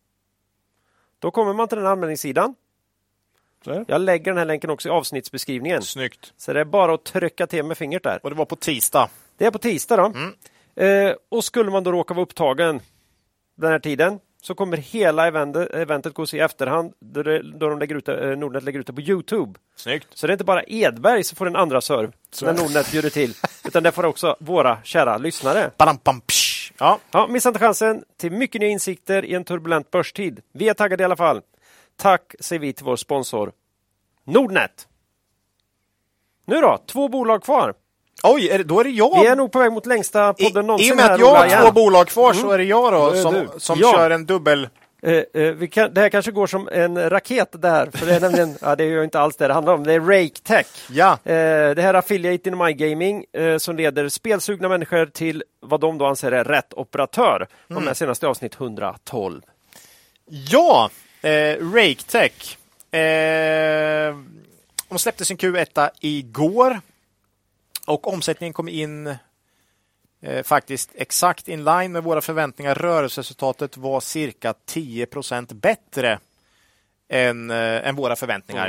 [1.19, 2.55] Då kommer man till den här anmälningssidan.
[3.87, 5.83] Jag lägger den här länken också i avsnittsbeskrivningen.
[5.83, 6.33] Snyggt.
[6.37, 8.21] Så det är bara att trycka till med fingret där.
[8.23, 9.09] Och det var på tisdag.
[9.37, 10.05] Det är på tisdag då.
[10.05, 11.09] Mm.
[11.09, 12.81] Uh, och skulle man då råka vara upptagen
[13.55, 17.95] den här tiden så kommer hela eventet, gås i efterhand då, det, då de lägger
[17.95, 19.59] ut eh, Nordnet lägger ut det på Youtube.
[19.77, 20.09] Snyggt.
[20.15, 22.45] Så det är inte bara Edberg som får en andra serv så.
[22.47, 23.35] när Nordnet bjuder till,
[23.65, 25.71] utan det får också våra kära lyssnare.
[25.77, 26.23] Badam, bam,
[26.79, 26.99] ja.
[27.11, 30.41] Ja, missa inte chansen till mycket nya insikter i en turbulent börstid.
[30.53, 31.41] Vi är taggade i alla fall.
[31.97, 33.53] Tack säger vi till vår sponsor
[34.25, 34.89] Nordnet.
[36.47, 37.75] Nu då, två bolag kvar.
[38.27, 39.21] Oj, är det, då är det jag.
[39.21, 40.89] Vi är nog på väg mot längsta podden någonsin.
[40.89, 42.43] I och med att jag har två bolag kvar mm.
[42.43, 43.93] så är det jag då, då som, som ja.
[43.93, 44.69] kör en dubbel...
[45.03, 48.57] Eh, eh, kan, det här kanske går som en raket där, för det är nämligen,
[48.61, 49.85] ja, det är ju inte alls det det handlar om.
[49.85, 50.67] Det är Rake Tech.
[50.91, 51.13] Ja.
[51.13, 51.35] Eh,
[51.75, 55.99] det här är Affiliate in My Gaming eh, som leder spelsugna människor till vad de
[55.99, 57.47] då anser är rätt operatör.
[57.69, 57.95] De mm.
[57.95, 59.43] senaste avsnitt 112.
[60.51, 60.91] Ja,
[61.23, 62.57] eh, Rake Tech.
[63.01, 64.15] Eh,
[64.89, 66.81] de släppte sin Q1 igår.
[67.87, 69.07] Och omsättningen kom in
[70.21, 72.75] eh, faktiskt exakt in line med våra förväntningar.
[72.75, 76.19] Rörelseresultatet var cirka 10% bättre
[77.09, 78.67] än, eh, än våra förväntningar.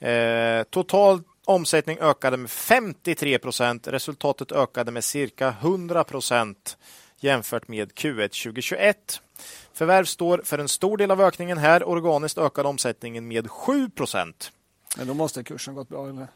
[0.00, 0.58] Mm.
[0.60, 6.76] Eh, total omsättning ökade med 53% Resultatet ökade med cirka 100%
[7.20, 9.20] jämfört med Q1 2021.
[9.72, 11.88] Förvärv står för en stor del av ökningen här.
[11.88, 13.90] Organiskt ökade omsättningen med 7
[14.98, 16.26] men då måste kursen gått bra eller?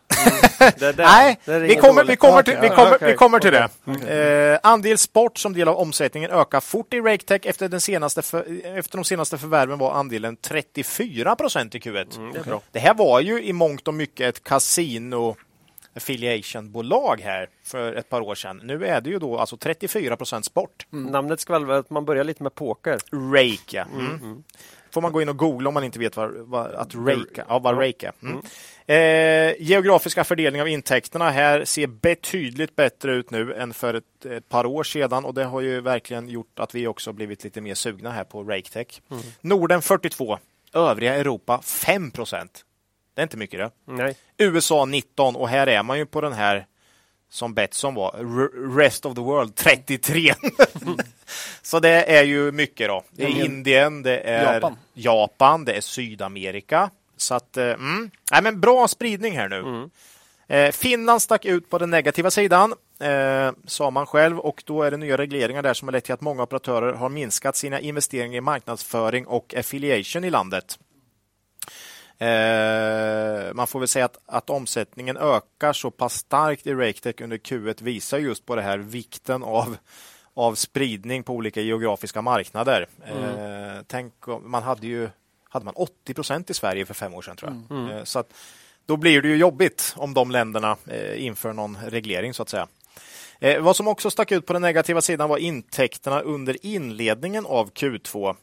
[0.79, 3.11] det, det, Nej, det vi, kommer, vi, kommer till, vi, kommer, okay.
[3.11, 3.69] vi kommer till det.
[3.85, 4.19] Okay.
[4.19, 7.41] Eh, andel sport som del av omsättningen ökar fort i RakeTech.
[7.45, 12.17] Efter, den senaste för, efter de senaste förvärven var andelen 34 procent i Q1.
[12.17, 12.59] Mm, okay.
[12.73, 15.37] Det här var ju i mångt och mycket ett kasino
[15.95, 18.61] affiliation-bolag här för ett par år sedan.
[18.65, 20.87] Nu är det ju då alltså 34 procent sport.
[20.93, 21.13] Mm.
[21.13, 22.99] Namnet skvallrar att man börjar lite med poker.
[23.33, 23.85] Rake, ja.
[23.95, 24.15] Mm.
[24.23, 24.43] Mm
[24.93, 27.59] får man gå in och googla om man inte vet vad, vad att rake, ja,
[27.59, 28.13] vad rake är.
[28.23, 28.43] Mm.
[28.87, 34.49] Eh, geografiska fördelning av intäkterna här ser betydligt bättre ut nu än för ett, ett,
[34.49, 37.75] par år sedan och det har ju verkligen gjort att vi också blivit lite mer
[37.75, 39.01] sugna här på RakeTech.
[39.11, 39.23] Mm.
[39.41, 40.39] Norden 42,
[40.75, 42.65] övriga Europa 5 procent.
[43.15, 43.71] Det är inte mycket det.
[43.93, 44.17] Nej.
[44.39, 46.67] USA 19 och här är man ju på den här
[47.33, 48.13] som Betsson var,
[48.77, 50.35] Rest of the World 33.
[51.63, 53.05] Så det är ju mycket då.
[53.11, 53.45] Det är Mm.
[53.45, 54.77] Indien, det är Japan.
[54.95, 56.91] Japan, det är Sydamerika.
[57.17, 58.11] Så att, eh, mm.
[58.33, 59.91] Nej, men bra spridning här nu.
[60.49, 64.91] Eh, Finland stack ut på den negativa sidan, eh, sa man själv, och då är
[64.91, 68.39] det nya regleringar där som har lett till att många operatörer har minskat sina investeringar
[68.39, 70.79] i marknadsföring och affiliation i landet.
[72.23, 77.37] Eh, man får väl säga att, att omsättningen ökar så pass starkt i Raketech under
[77.37, 79.77] Q1 visar just på det här vikten av,
[80.35, 82.87] av spridning på olika geografiska marknader.
[83.05, 85.09] Eh, tänk man hade ju
[85.53, 87.91] hade man 80 procent i Sverige för fem år sedan tror jag.
[87.91, 88.33] Eh, så att,
[88.87, 92.69] då blir det ju jobbigt om de länderna eh, inför någon reglering så att säga.
[93.41, 97.73] Eh, vad som också stack ut på den negativa sidan var intäkterna under inledningen av
[97.73, 98.37] Q2.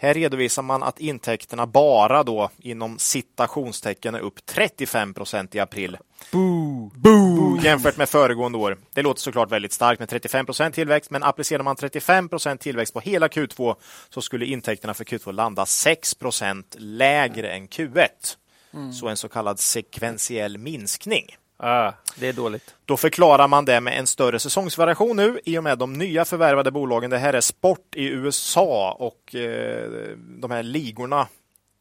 [0.00, 5.98] Här redovisar man att intäkterna bara då inom citationstecken är upp 35 procent i april.
[6.32, 6.90] Boo.
[6.94, 7.60] Boo.
[7.62, 8.78] Jämfört med föregående år.
[8.94, 12.94] Det låter såklart väldigt starkt med 35 procent tillväxt, men applicerar man 35 procent tillväxt
[12.94, 13.76] på hela Q2
[14.08, 18.08] så skulle intäkterna för Q2 landa 6 procent lägre än Q1.
[18.92, 21.36] Så en så kallad sekventiell minskning.
[21.60, 22.74] Ah, det är dåligt.
[22.84, 26.70] Då förklarar man det med en större säsongsvariation nu i och med de nya förvärvade
[26.70, 27.10] bolagen.
[27.10, 31.20] Det här är sport i USA och eh, de här ligorna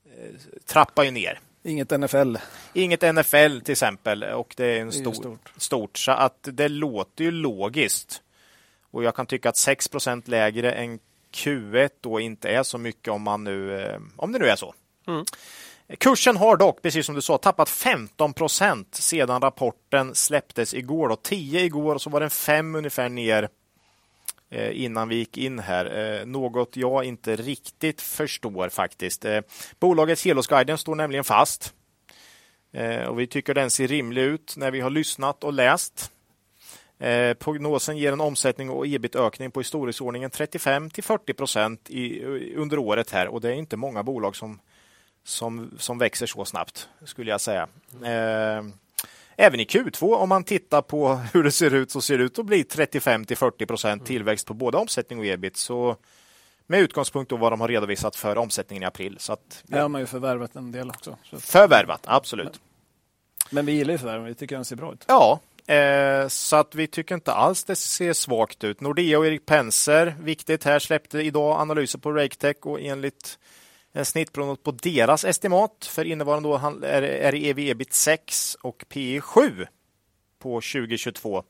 [0.05, 0.35] eh,
[0.65, 1.39] trappar ju ner.
[1.63, 2.35] Inget NFL.
[2.73, 5.51] Inget NFL till exempel och det är en Det är stor, stort.
[5.57, 5.97] stort.
[5.97, 8.21] Så att det låter ju logiskt.
[8.91, 10.99] Och jag kan tycka att 6% lägre än
[11.33, 14.73] Q1 då inte är så mycket om man nu, eh, om det nu är så.
[15.95, 21.09] Kursen har dock, precis som du sa, tappat 15 procent sedan rapporten släpptes igår.
[21.09, 21.15] Då.
[21.15, 23.49] 10 igår och så var den 5 ungefär ner
[24.49, 26.19] eh, innan vi gick in här.
[26.19, 29.25] Eh, något jag inte riktigt förstår faktiskt.
[29.25, 29.41] Eh,
[29.79, 31.73] Bolagets helårsguiden står nämligen fast.
[33.07, 36.11] Och vi tycker den ser rimlig ut när vi har lyssnat och läst.
[37.39, 41.89] Prognosen ger en omsättning och ebit-ökning på i storleksordningen 35 till 40 procent
[42.55, 44.59] under året här och det är inte många bolag som
[45.27, 47.67] som, som växer så snabbt, skulle jag säga.
[48.03, 48.65] Eh,
[49.35, 52.39] även i Q2, om man tittar på hur det ser ut, så ser det ut
[52.39, 55.57] att bli 35 till 40 procent tillväxt på både omsättning och ebit.
[55.57, 55.95] Så
[56.67, 59.15] med utgångspunkt i vad de har redovisat för omsättningen i april.
[59.19, 61.17] Så att, Där har man ju förvärvat en del också.
[61.23, 61.39] Så.
[61.39, 62.59] Förvärvat, absolut.
[63.49, 64.25] Men vi gillar ju förvärven.
[64.25, 65.05] Vi tycker den ser bra ut.
[65.07, 65.39] Ja,
[65.73, 68.81] eh, så att vi tycker inte alls det ser svagt ut.
[68.81, 73.56] Nordea och Erik Penser, viktigt här, släppte idag analyser på Raketech och enligt en
[74.03, 79.65] snittprognos på deras estimat för innevarande år är, ev ebit 6 och P 7
[80.39, 81.43] på 2022.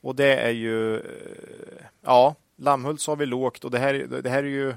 [0.00, 1.02] Och det är ju, eh,
[2.04, 4.74] ja, Lammhult har vi lågt och det här, det här är ju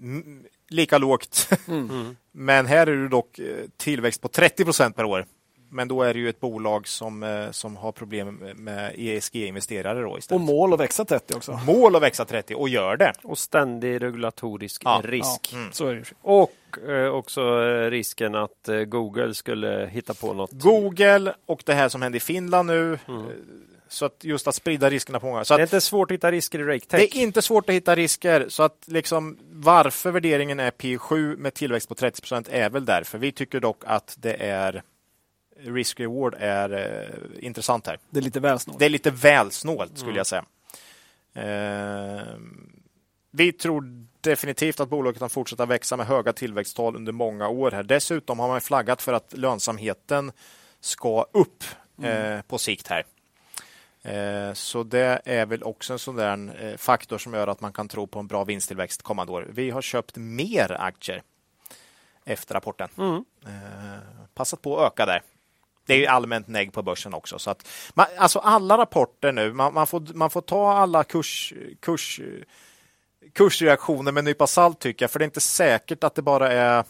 [0.00, 1.48] mm, lika lågt.
[2.32, 5.26] Men här är det dock eh, tillväxt på 30 procent per år.
[5.76, 10.10] Men då är det ju ett bolag som, eh, som har problem med ESG-investerare då
[10.10, 10.42] Och istället.
[10.42, 11.60] mål att växa 30 också.
[11.66, 13.12] Mål att växa 30 och gör det.
[13.22, 15.00] Och ständig regulatorisk Ja.
[15.04, 15.50] risk.
[15.52, 16.04] Ja, så är det.
[16.22, 16.52] Och
[16.88, 20.50] eh, också eh, risken att eh, Google skulle hitta på något.
[20.52, 22.92] Google och det här som händer i Finland nu.
[22.92, 22.98] eh,
[23.88, 25.44] Så att just att sprida riskerna på många.
[25.44, 27.00] Så Det är att inte svårt att hitta risker i RakeTech.
[27.00, 28.46] det är inte svårt att hitta risker.
[28.48, 33.18] Så att liksom varför värderingen är P7 med tillväxt på 30 procent är väl därför.
[33.18, 34.82] Vi tycker dock att det är
[35.58, 37.98] risk reward är eh, intressant här.
[38.10, 38.78] Det är lite väl snålt.
[38.78, 40.44] Det är lite väl snålt skulle jag säga.
[41.34, 42.36] Eh,
[43.30, 47.70] vi tror definitivt att bolaget kan fortsätta växa med höga tillväxttal under många år.
[47.70, 47.82] här.
[47.82, 50.32] Dessutom har man flaggat för att lönsamheten
[50.80, 51.64] ska upp
[52.02, 53.04] eh, på sikt här.
[54.02, 57.72] Eh, Så det är väl också en sån där eh, faktor som gör att man
[57.72, 59.46] kan tro på en bra vinsttillväxt kommande år.
[59.50, 61.22] Vi har köpt mer aktier
[62.24, 62.88] efter rapporten.
[62.98, 63.24] Mm.
[64.34, 65.22] Passat på att öka där.
[65.86, 67.38] Det är allmänt negg på börsen också.
[67.38, 71.52] Så att, man, alltså alla rapporter nu, man, man, får, man får ta alla kurs,
[71.80, 72.20] kurs,
[73.32, 75.10] kursreaktioner med en nypa salt tycker jag.
[75.10, 76.84] För det är inte säkert att det bara är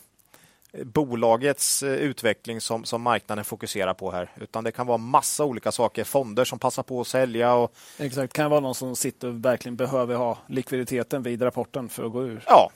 [0.85, 4.31] bolagets eh, utveckling som, som marknaden fokuserar på här.
[4.41, 6.05] Utan det kan vara massa olika saker.
[6.05, 8.33] Fonder som passar på att sälja och Exakt.
[8.33, 12.23] kan vara någon som sitter och verkligen behöver ha likviditeten vid rapporten för att gå
[12.23, 12.45] ur.
[12.47, 12.71] Ja,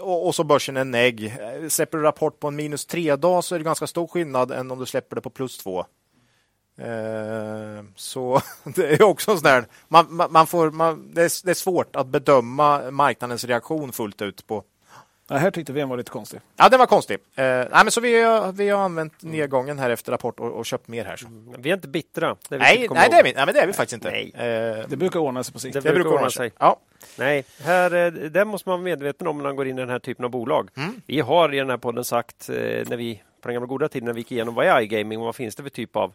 [0.00, 1.24] och, så börsen är negg.
[1.24, 4.50] Eh, släpper du rapport på en minus tre dag så är det ganska stor skillnad
[4.50, 5.84] än om du släpper det på plus två.
[6.78, 11.44] Eh, så det är också en sån där, man, man, man får, man, det, är,
[11.44, 14.64] det är svårt att bedöma marknadens reaktion fullt ut på.
[15.28, 16.40] Det här tyckte vi var lite konstig.
[16.56, 17.20] Ja, det var konstigt.
[17.36, 20.66] Eh, nej, men så vi, har, vi har använt nedgången här efter rapport och, och
[20.66, 21.16] köpt mer här.
[21.16, 21.26] Så.
[21.58, 22.36] Vi är inte bittra.
[22.48, 24.10] Det är Nej, nej, det är vi, nej, men det är vi faktiskt inte.
[24.10, 24.32] Nej.
[24.34, 25.74] Eh, Det brukar ordna sig på sikt.
[25.74, 26.52] Det det brukar ordna sig.
[26.58, 26.76] Ja.
[27.18, 29.90] Nej, här, eh, det måste man vara medveten om när man går in i den
[29.90, 30.68] här typen av bolag.
[30.76, 31.00] Mm.
[31.06, 34.06] Vi har i den här podden sagt eh, när vi på den gamla goda tiden
[34.06, 36.12] när vi gick igenom vad är iGaming och vad finns det för typ av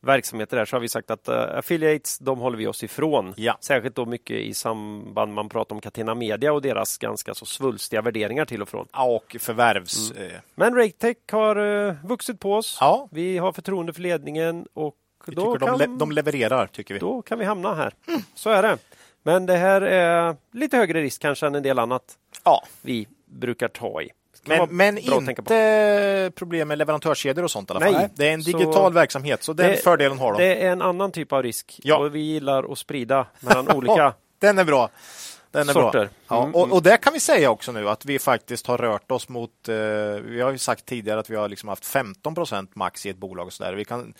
[0.00, 3.34] verksamheter där så har vi sagt att uh, affiliates, de håller vi oss ifrån.
[3.36, 3.58] Ja.
[3.60, 8.02] Särskilt då mycket i samband man pratar om Catena Media och deras ganska så svulstiga
[8.02, 8.86] värderingar till och från.
[8.92, 10.10] Ja, och förvärvs...
[10.10, 10.26] Mm.
[10.26, 12.78] eh, Men RateTech har uh, vuxit på oss.
[12.80, 13.08] Ja.
[13.10, 14.96] Vi har förtroende för ledningen och
[15.26, 17.00] då kan, de, le- de levererar, tycker vi.
[17.00, 17.92] då kan vi hamna här.
[18.34, 18.78] Så är det.
[19.22, 22.02] Men det här är lite högre risk kanske än en del annat
[22.44, 24.10] Ja, vi brukar ta i.
[24.46, 27.92] Men, men inte problem med leverantörskedjor och sånt i alla fall.
[27.92, 28.08] Nej.
[28.14, 30.38] Det är en Så- digital verksamhet, så den Det- fördelen har de.
[30.38, 31.96] Det är en annan typ av risk Ja.
[31.98, 34.88] och vi gillar att sprida mellan olika Den är bra.
[35.50, 35.98] Den är sorter.
[35.98, 36.08] bra.
[36.28, 39.10] Ja, Mm, och, och det kan vi säga också nu att vi faktiskt har rört
[39.10, 39.74] oss mot, eh,
[40.24, 43.16] vi har ju sagt tidigare att vi har liksom haft 15 procent max i ett
[43.16, 43.72] bolag och så där.
[43.74, 44.14] Vi kan,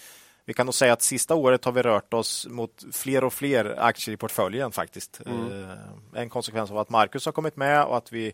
[0.45, 3.75] vi kan nog säga att sista året har vi rört oss mot fler och fler
[3.79, 5.21] aktier i portföljen faktiskt.
[5.27, 5.63] Mm.
[5.71, 8.33] Eh, en konsekvens av att Marcus har kommit med och att vi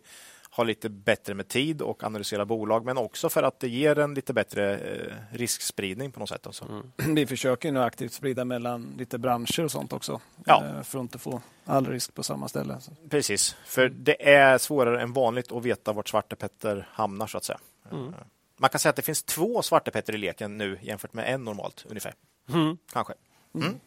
[0.54, 4.14] har lite bättre med tid och analysera bolag, men också för att det ger en
[4.14, 6.46] lite bättre eh, riskspridning på något sätt.
[6.46, 6.64] Alltså.
[6.64, 7.14] Mm.
[7.14, 10.20] Vi försöker nu aktivt sprida mellan lite branscher och sånt också.
[10.46, 10.64] Ja.
[10.64, 12.80] eh, För att inte få all risk på samma ställe.
[12.80, 17.38] Så- Precis, för det är svårare än vanligt att veta vart Svarte Petter hamnar så
[17.38, 17.58] att säga.
[17.92, 18.14] Mm.
[18.56, 21.44] Man kan säga att det finns två Svarte Petter i leken nu jämfört med en
[21.44, 22.14] normalt ungefär.
[22.52, 22.76] Mm.
[22.92, 23.14] Kanske.
[23.54, 23.80] Mm.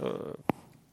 [0.00, 0.06] Uh,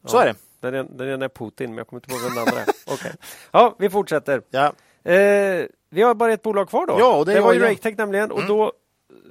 [0.06, 0.36] Så är det.
[0.60, 2.68] Den, ena- är Putin, men jag kommer inte ihåg vem den andra är.
[2.94, 3.12] Okej.
[3.52, 4.42] Ja, vi fortsätter.
[4.50, 4.74] Ja.
[5.04, 6.96] Eh, vi har bara ett bolag kvar då.
[7.00, 7.60] Ja, och det är var ju.
[7.60, 8.48] RakeTech nämligen och Mm.
[8.50, 8.72] då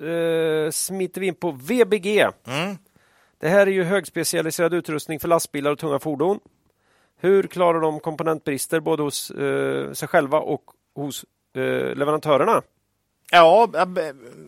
[0.07, 2.21] eh, smiter vi in på VBG.
[2.21, 2.77] Mm.
[3.39, 6.41] Det här är ju högspecialiserad utrustning för lastbilar och tunga fordon.
[7.21, 10.63] Hur klarar de komponentbrister både hos eh, sig själva och
[10.95, 11.25] hos
[11.57, 11.63] eh,
[11.95, 12.63] leverantörerna?
[13.31, 13.69] ja,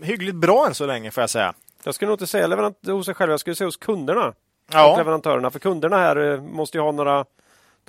[0.03, 1.55] hyggligt bra än så länge får jag säga.
[1.85, 4.35] Jag skulle nog inte säga leverant- hos sig själva, jag skulle säga hos kunderna och
[4.73, 5.51] Ja, leverantörerna.
[5.51, 7.25] För kunderna här eh, måste ju ha några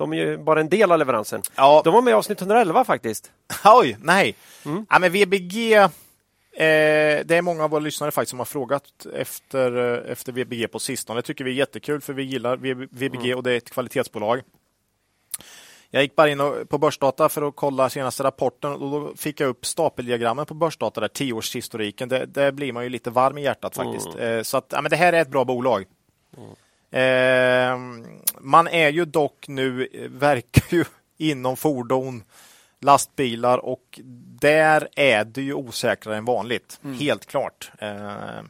[0.00, 1.42] de är ju bara en del av leveransen.
[1.56, 1.82] ja.
[1.84, 3.30] De var med i avsnitt 111 faktiskt.
[3.64, 4.34] oj, nej.
[4.64, 4.86] Mm.
[4.90, 5.88] Ja, men VBG, eh,
[7.24, 10.78] det är många av våra lyssnare faktiskt som har frågat efter, eh, efter VBG på
[10.78, 11.18] sistone.
[11.18, 13.36] Det tycker vi är jättekul för vi gillar VB VBG Mm.
[13.36, 14.40] och det är ett kvalitetsbolag.
[15.92, 19.40] Jag gick bara in och- på Börsdata för att kolla senaste rapporten och då fick
[19.40, 22.08] jag upp stapeldiagrammen på Börsdata, där tioårshistoriken.
[22.08, 24.08] Det, där blir man ju lite varm i hjärtat faktiskt.
[24.18, 25.84] Eh, Så att, ja, men det här är ett bra bolag.
[26.90, 27.78] Eh,
[28.40, 30.84] man är ju dock nu, verkar ju
[31.18, 32.22] inom fordon,
[32.80, 34.00] lastbilar och
[34.40, 36.80] där är det ju osäkrare än vanligt.
[37.00, 37.72] Helt klart.
[37.78, 38.42] Eh, eh,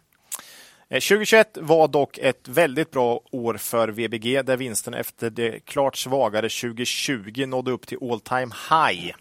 [0.89, 6.49] 2021 var dock ett väldigt bra år för VBG där vinsten efter det klart svagare
[6.49, 9.15] 2020 nådde upp till all time high.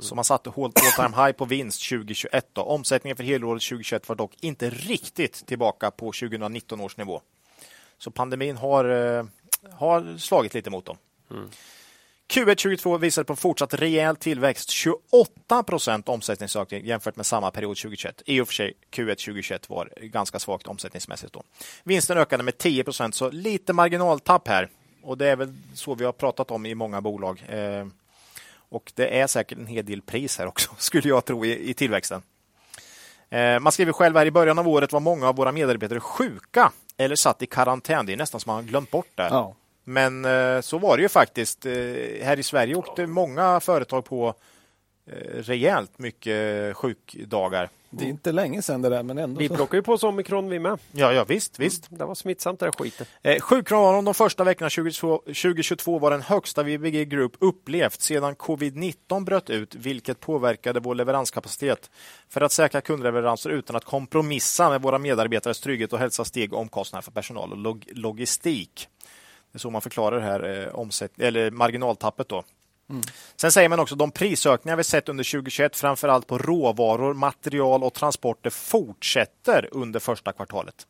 [0.00, 2.46] Så man satte all time high på vinst 2021.
[2.52, 2.62] Då.
[2.62, 7.20] Omsättningen för helåret 2021 var dock inte riktigt tillbaka på 2019 års nivå.
[7.98, 9.24] Så pandemin har, eh,
[9.72, 10.96] har slagit lite mot dem.
[12.28, 18.22] Q1 2022 visade på fortsatt rejäl tillväxt, 28 procent omsättningsökning jämfört med samma period 2021.
[18.26, 21.32] I och för sig, Q1 2021 var ganska svagt omsättningsmässigt.
[21.32, 21.42] Då.
[21.84, 24.68] Vinsten ökade med 10 procent, så lite marginaltapp här.
[25.02, 27.44] Och det är väl så vi har pratat om i många bolag.
[27.48, 27.86] Eh,
[28.68, 31.74] och det är säkert en hel del pris här också, skulle jag tro, i, i
[31.74, 32.22] tillväxten.
[33.30, 36.72] Eh, man skriver själv här i början av året var många av våra medarbetare sjuka
[36.96, 38.06] eller satt i karantän.
[38.06, 39.28] Det är nästan som man glömt bort det.
[39.30, 39.54] Ja.
[39.84, 41.66] Men eh, så var det ju faktiskt.
[41.66, 41.72] Eh,
[42.22, 44.34] här i Sverige åkte många företag på
[45.06, 47.68] eh, rejält mycket sjukdagar.
[47.98, 49.38] Det är inte länge sedan det där, men ändå.
[49.38, 49.54] Vi så.
[49.54, 50.78] plockar ju på oss omikron vi med.
[50.92, 51.86] Ja, ja visst, visst.
[51.90, 53.06] Det var smittsamt det där skiten.
[53.22, 59.24] Eh, sjukfrånvaron de första veckorna 2022, 2022 var den högsta VBG Group upplevt sedan covid-19
[59.24, 61.90] bröt ut, vilket påverkade vår leveranskapacitet.
[62.28, 67.02] För att säkra kundleveranser utan att kompromissa med våra medarbetares trygghet och hälsa steg omkostnader
[67.02, 68.88] för personal och log logistik.
[69.52, 72.28] Det är så man förklarar det här eh, omsätt eller marginaltappet.
[72.28, 72.44] Då.
[73.36, 77.94] Sen säger man också de prisökningar vi sett under 2021, framförallt på råvaror, material och
[77.94, 80.86] transporter, fortsätter under första kvartalet.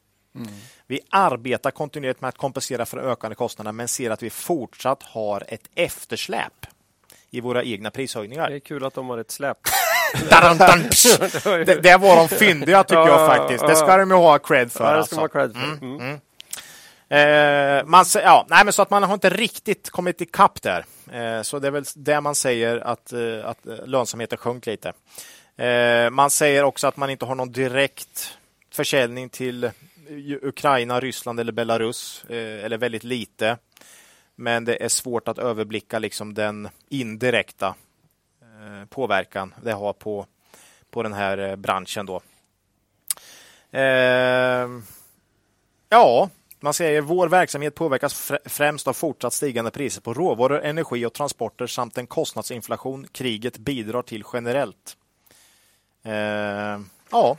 [0.86, 5.44] Vi arbetar kontinuerligt med att kompensera för ökande kostnader, men ser att vi fortsatt har
[5.48, 6.66] ett eftersläp
[7.31, 8.51] i våra egna prishöjningar.
[8.51, 9.59] Det är kul att de har ett släp.
[11.44, 13.66] Det, det var de fyndiga tycker Ja, jag faktiskt.
[13.66, 14.85] Det ska de ju ha cred för.
[14.85, 15.14] Ja, det alltså.
[15.14, 15.86] ska man ha cred för.
[15.86, 16.20] Mm.
[17.08, 20.84] Eh, man, ja, nej, men så att man har inte riktigt kommit ikapp där.
[21.12, 24.92] Eh, så det är väl det man säger att, eh, att eh, lönsamheten sjönk lite.
[25.56, 28.38] Eh, man säger också att man inte har någon direkt
[28.70, 29.70] försäljning till
[30.42, 33.58] Ukraina, Ryssland eller Belarus, eh, eller väldigt lite.
[34.34, 37.74] Men det är svårt att överblicka liksom den indirekta
[38.42, 40.26] eh, påverkan det har på,
[40.90, 42.06] på den här eh, branschen.
[42.06, 42.20] Då.
[43.78, 44.68] Eh,
[45.88, 46.30] ja,
[46.60, 51.12] man säger vår verksamhet påverkas fr- främst av fortsatt stigande priser på råvaror, energi och
[51.12, 54.96] transporter samt en kostnadsinflation kriget bidrar till generellt.
[56.04, 56.80] Eh,
[57.10, 57.36] ja.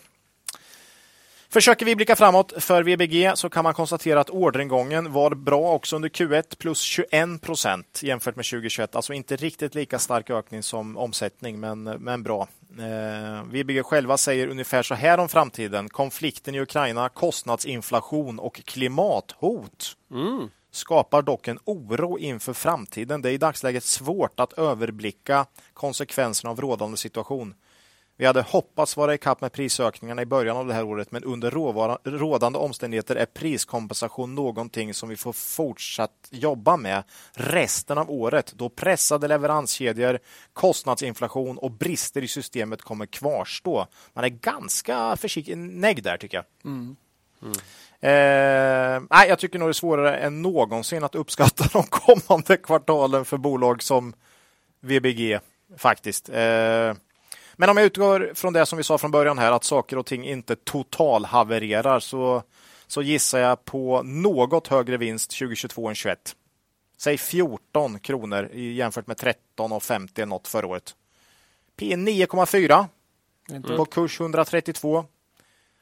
[1.49, 5.95] Försöker vi blicka framåt för VBG så kan man konstatera att orderingången var bra också
[5.95, 8.95] under Q1 plus 21 procent jämfört med 2021.
[8.95, 12.48] Alltså inte riktigt lika stark ökning som omsättning, men, men bra.
[12.80, 15.90] Eh, VBG själva säger ungefär så här om framtiden.
[15.90, 19.98] Konflikten i Ukraina, kostnadsinflation och klimathot.
[20.11, 23.22] Mm skapar dock en oro inför framtiden.
[23.22, 27.53] Det är i dagsläget svårt att överblicka konsekvenserna av rådande situation.
[28.19, 31.23] Vi hade hoppats vara i kapp med prisökningarna i början av det här året, men
[31.23, 31.52] under
[32.03, 37.03] rådande omständigheter är priskompensation någonting som vi får fortsatt jobba med
[37.34, 40.19] resten av året, då pressade leveranskedjor,
[40.53, 43.88] kostnadsinflation och brister i systemet kommer kvarstå.
[44.14, 46.45] Man är ganska försiktig, negg där tycker jag.
[46.65, 46.95] Mm.
[47.41, 47.57] Mm.
[47.99, 53.26] Eh, nej, jag tycker nog det är svårare än någonsin att uppskatta de kommande kvartalen
[53.26, 54.14] för bolag som
[54.80, 55.39] VBG
[55.77, 56.30] faktiskt.
[56.30, 56.94] Eh,
[57.60, 60.06] men om jag utgår från det som vi sa från början här, att saker och
[60.06, 62.44] ting inte totalhavererar, så,
[62.88, 66.36] så gissar jag på något högre vinst 2022 än 2021.
[66.98, 70.96] Säg 14 kronor jämfört med 13,50 något förra året.
[71.76, 72.86] P 9,4
[73.78, 75.06] på kurs 132.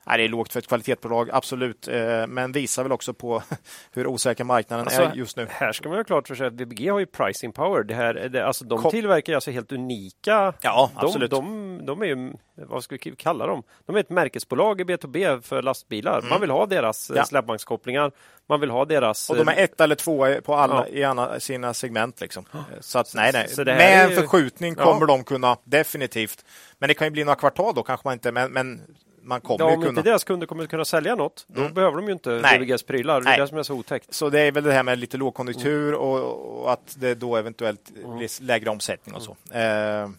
[0.08, 3.44] Nej, det är lågt för ett kvalitetsbolag, absolut, eh, men visar väl också på
[3.92, 5.48] hur osäker marknaden alltså, är just nu.
[5.50, 7.84] Här ska man ha klart för sig att VBG har ju pricing power.
[7.84, 8.92] Det här, det, alltså, de Kom.
[8.92, 10.54] tillverkar alltså helt unika.
[10.62, 11.32] Ja, de, absolut.
[11.32, 13.64] De, de, är ju, vad ska vi kalla dem?
[13.86, 16.18] De är ett märkesbolag i B2B för lastbilar.
[16.18, 16.30] Mm.
[16.30, 17.26] Man vill ha deras eh, ja.
[17.26, 18.12] släpvagnskopplingar.
[18.48, 19.30] Man vill ha deras...
[19.30, 20.98] Och de är ett eller två på alla ja.
[20.98, 22.22] i alla sina segment.
[22.22, 22.46] Liksom.
[22.80, 23.48] Så att, nej, nej.
[23.50, 25.06] Så Med en förskjutning kommer ja.
[25.06, 26.46] de kunna definitivt.
[26.80, 28.82] Men det kan ju bli några kvartal då kanske man inte, men, men
[29.26, 29.90] man kommer ja, om kunna...
[29.90, 31.74] inte deras kunder kommer kunna sälja något, då mm.
[31.74, 33.22] behöver de ju inte DBGs prylar.
[33.22, 34.14] Det är det som är så otäckt.
[34.14, 36.00] Så det är väl det här med lite lågkonjunktur mm.
[36.00, 38.18] och, och, att det då eventuellt mm.
[38.18, 39.36] blir lägre omsättning och så.
[39.52, 40.04] Mm.
[40.04, 40.10] Eh,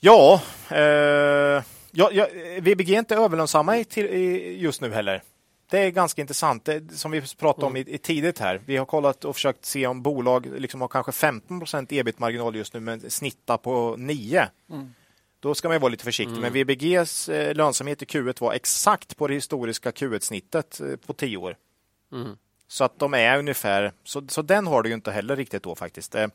[0.00, 0.40] ja,
[0.70, 2.26] eh, ja, ja,
[2.60, 5.22] VBG är inte överlönsamma i, i, just nu heller.
[5.70, 7.88] Det är ganska intressant, det, som vi pratade om mm.
[7.88, 8.60] i, i, tidigt här.
[8.66, 12.80] Vi har kollat och försökt se om bolag liksom har kanske 15% ebit-marginal just nu,
[12.80, 14.48] men snittar på 9.
[15.44, 16.36] Då ska man vara lite försiktig.
[16.36, 16.42] Mm.
[16.42, 21.36] Men VBGs eh, lönsamhet i Q1 var exakt på det historiska Q1-snittet eh, på tio
[21.36, 21.56] år.
[22.12, 22.36] Mm.
[22.68, 25.74] Så att de är ungefär, så, så den har du ju inte heller riktigt då
[25.74, 26.14] faktiskt.
[26.14, 26.28] Eh,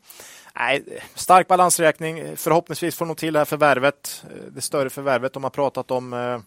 [1.16, 5.50] stark balansräkning, förhoppningsvis får de till det här förvärvet, eh, det större förvärvet de har
[5.50, 6.14] pratat om.
[6.14, 6.40] Eh,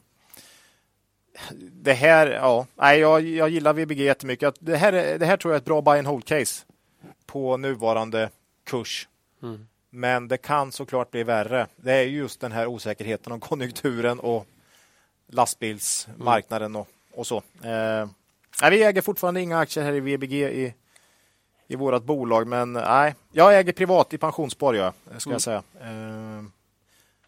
[1.60, 4.54] det här, ja, nej, jag, jag gillar VBG jättemycket.
[4.58, 6.64] Det här, det här tror jag är ett bra buy and hold case
[7.26, 8.30] på nuvarande
[8.66, 9.08] kurs.
[9.42, 9.66] Mm.
[9.94, 11.66] Men det kan såklart bli värre.
[11.76, 14.46] Det är just den här osäkerheten om konjunkturen och
[15.26, 17.36] lastbilsmarknaden och, och så.
[17.62, 20.74] Eh, vi äger fortfarande inga aktier här i VBG i,
[21.68, 25.34] i vårt bolag, men nej, jag äger privat i pensionsspar, jag, ska mm.
[25.34, 25.62] jag säga.
[25.80, 26.42] Eh,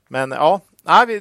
[0.08, 1.20] men ja, nej,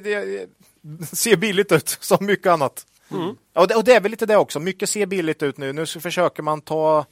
[0.80, 2.86] det ser billigt ut som mycket annat.
[3.10, 3.36] Mm.
[3.52, 4.60] Och, det, och det är väl lite det också.
[4.60, 5.72] Mycket ser billigt ut nu.
[5.72, 7.06] Nu försöker man ta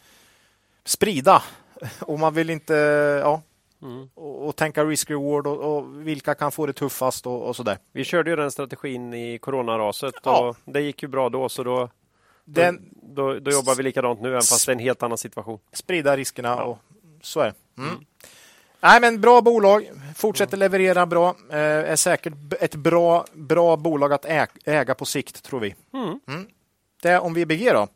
[0.84, 1.42] sprida
[2.00, 2.74] och man vill inte,
[3.22, 3.42] ja,
[3.82, 4.08] Mm.
[4.14, 7.78] Och, och, tänka risk-reward och, och, vilka kan få det tuffast och, och där.
[7.92, 10.48] Vi körde ju den strategin i coronaraset ja.
[10.48, 11.88] och det gick ju bra då så då,
[12.44, 15.18] den, då, då, då jobbar vi likadant nu även fast det är en helt annan
[15.18, 15.58] situation.
[15.72, 16.62] Sprida riskerna ja.
[16.62, 16.78] och
[17.22, 17.54] så är det.
[17.82, 17.90] Mm.
[17.90, 18.04] Mm.
[18.80, 24.24] Nej, men bra bolag, fortsätter leverera bra, eh, är säkert ett bra, bra bolag att
[24.64, 25.74] äga på sikt tror vi.
[25.94, 26.20] Mm.
[26.28, 26.46] mm.
[27.02, 27.88] Det om VBG då?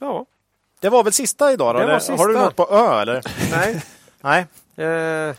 [0.00, 0.26] Ja.
[0.80, 1.74] Det var väl sista idag?
[1.74, 2.16] Då, det sista.
[2.16, 3.22] Har du något på Ö eller?
[3.50, 3.82] Nej.
[4.20, 4.46] Nej.
[4.78, 5.34] Eh,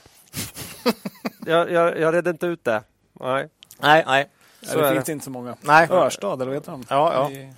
[1.45, 2.83] jag, jag, jag redde inte ut det.
[3.19, 3.49] Nej.
[3.79, 4.29] Nej, nej.
[4.61, 5.55] Så det finns inte så många.
[5.61, 5.87] Nej.
[5.91, 6.85] Örstad, eller vad heter han?
[6.89, 7.31] Ja, ja.
[7.31, 7.53] I...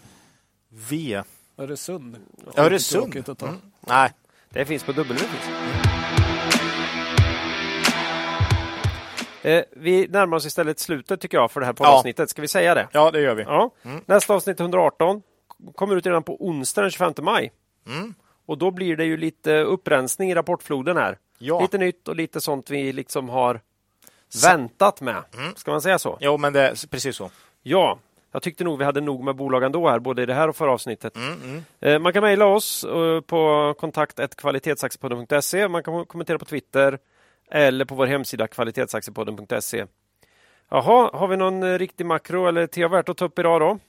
[0.69, 1.21] V.
[1.57, 2.17] Öresund.
[2.57, 3.15] Öresund?
[3.41, 3.55] Mm.
[3.79, 4.11] Nej.
[4.49, 5.19] Det finns på W.
[9.43, 12.29] Eh, vi närmar oss istället slutet tycker jag för det här poddavsnittet.
[12.29, 12.87] Ska vi säga det?
[12.91, 13.43] Ja, det gör vi.
[13.43, 13.71] Ja.
[13.83, 14.01] Mm.
[14.05, 15.21] Nästa avsnitt 118
[15.75, 17.51] kommer ut redan på onsdag den 25 maj.
[17.87, 18.13] Mm.
[18.45, 21.17] Och då blir det ju lite upprensning i rapportfloden här.
[21.41, 21.61] Ja.
[21.61, 23.61] Lite nytt och lite sånt vi liksom har
[24.30, 24.47] så.
[24.47, 25.23] väntat med.
[25.38, 25.55] Mm.
[25.55, 26.18] Ska man säga så?
[26.22, 27.30] Jo, men det är precis så.
[27.61, 27.99] Ja,
[28.31, 30.55] jag tyckte nog vi hade nog med bolag ändå här, både i det här och
[30.55, 31.15] förra avsnittet.
[31.15, 31.63] Mm, mm.
[31.80, 35.68] Eh, man kan mejla oss eh, på kontakt.kvalitetsaktiepodden.se.
[35.68, 36.99] Man kan kommentera på Twitter
[37.51, 39.85] eller på vår hemsida kvalitetsaktiepodden.se.
[40.69, 43.80] Jaha, har vi någon eh, riktig makro eller TA värt att ta upp idag då?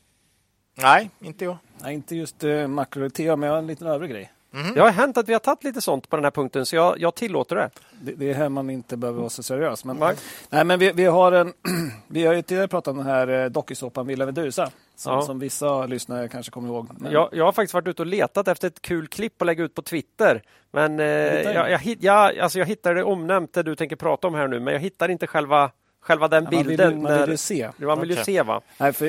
[0.74, 1.56] Nej, inte jag.
[1.82, 4.32] Nej, inte just makro eller TA, men jag har en liten övrig grej.
[4.54, 4.74] Mm.
[4.74, 7.00] Det har hänt att vi har tagit lite sånt på den här punkten, så jag,
[7.00, 7.70] jag tillåter det.
[8.00, 8.12] det.
[8.12, 8.30] det.
[8.30, 9.84] är här man inte behöver vara så seriös.
[9.84, 10.16] Men, nej.
[10.50, 11.52] nej men vi, vi, har en,
[12.08, 14.70] vi har ju tidigare pratat om den här eh, dokusåpan Villa Medusa.
[14.96, 15.22] Som, ja.
[15.22, 16.88] som vissa lyssnare kanske kommer ihåg.
[16.98, 17.12] Men...
[17.12, 19.74] Jag, jag har faktiskt varit ute och letat efter ett kul klipp att lägga ut
[19.74, 20.42] på Twitter.
[20.70, 24.34] Men eh, jag, jag, jag, alltså jag hittade det omnämnt det du tänker prata om
[24.34, 25.70] här nu, men jag hittar inte själva
[26.02, 27.02] själva den Ja, man vill, bilden.
[27.02, 27.70] man vill när- ju se.
[27.78, 28.60] man vill ju se va?
[28.78, 29.06] Nej, för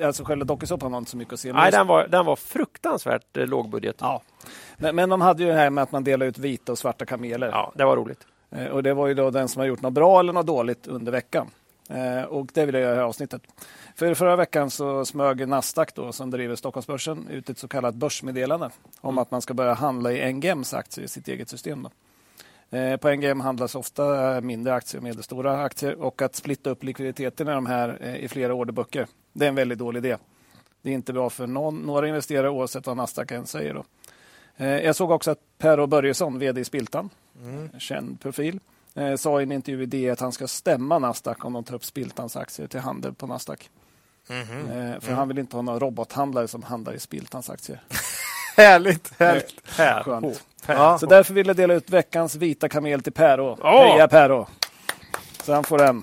[0.00, 1.52] eh, alltså själva dokusåpan var inte så mycket att se.
[1.52, 3.96] Nej, den var, den var fruktansvärt eh, lågbudget.
[4.00, 4.22] Ja.
[4.76, 7.06] Men, men de hade ju det här med att man delar ut vita och svarta
[7.06, 7.48] kameler.
[7.48, 8.26] Ja, det var roligt.
[8.50, 10.86] Eh, Och det var ju då den som har gjort något bra eller något dåligt
[10.86, 11.50] under veckan.
[11.88, 13.42] Eh, Och det vill jag göra i avsnittet.
[13.96, 18.70] För förra veckan så smög Nasdaq då, som driver Stockholmsbörsen ut ett så kallat börsmeddelande
[19.00, 21.82] om att man ska börja handla i NGMs aktier i sitt eget system.
[21.82, 21.90] Då.
[22.70, 27.48] Eh, På NGM handlas ofta mindre aktier och medelstora aktier och att splitta upp likviditeten
[27.48, 30.16] i de här eh, i flera orderböcker, det är en väldigt dålig idé.
[30.82, 33.74] Det är inte bra för någon, några investerare oavsett vad Nasdaq än säger.
[33.74, 33.84] Då.
[34.56, 37.10] Eh, Jag såg också att Per Börjesson, vd i Spiltan,
[37.78, 38.60] känd profil,
[38.94, 41.74] eh, sa i en intervju i DI att han ska stämma Nasdaq om de tar
[41.74, 43.70] upp Spiltans aktier till handel på Nasdaq.
[44.94, 47.82] Eh, För han vill inte ha några robothandlare som handlar i Spiltans aktier.
[48.56, 49.76] Härligt, härligt.
[49.76, 50.02] Per.
[50.02, 50.44] Skönt.
[50.66, 50.98] Ja.
[50.98, 53.58] Så därför vill jag dela ut veckans vita kamel till Perå.
[53.62, 53.92] Ja.
[53.92, 54.48] Heja Perå!
[55.42, 56.02] Så han får den.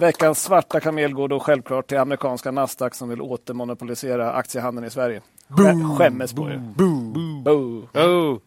[0.00, 5.20] Veckans svarta kamel går då självklart till amerikanska Nasdaq som vill återmonopolisera aktiehandeln i Sverige.
[5.48, 6.56] Skä- Skämmes på er.
[6.76, 7.88] Boo.
[7.94, 8.38] Oh.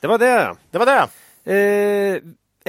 [0.00, 0.54] Det var det.
[0.70, 1.08] Det var det.
[1.44, 2.22] Eh,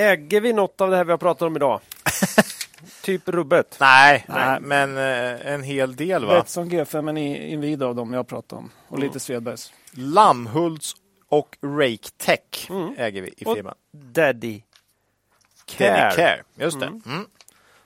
[0.05, 1.79] äger vi något av det här vi har pratat om idag?
[3.05, 3.77] typ rubbet.
[3.79, 4.59] Nej, Nej.
[4.61, 6.33] men eh, en hel del va?
[6.33, 8.71] Betsson G5 en i- Inwido av dem jag pratar om.
[8.87, 9.73] Och lite Svedbergs.
[9.91, 10.93] Lammhults
[11.29, 13.75] och Rake Tech äger vi i Och firman.
[13.91, 14.61] Daddy
[15.65, 16.01] Care.
[16.01, 16.85] Daddy Care, just det.
[16.85, 17.25] Mm.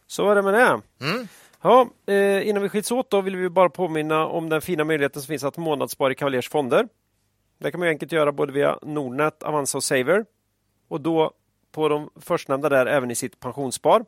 [0.07, 0.81] Så var det med det.
[1.05, 1.27] Mm.
[1.61, 5.21] Ja, eh, innan vi skiljs åt då vill vi bara påminna om den fina möjligheten
[5.21, 6.87] som finns att månadsspara i Cavaliers fonder.
[7.57, 10.25] Det kan man ju enkelt göra både via Nordnet, Avanza och Saver.
[10.87, 11.31] Och då
[11.71, 14.05] på de förstnämnda där även i sitt pensionsspar.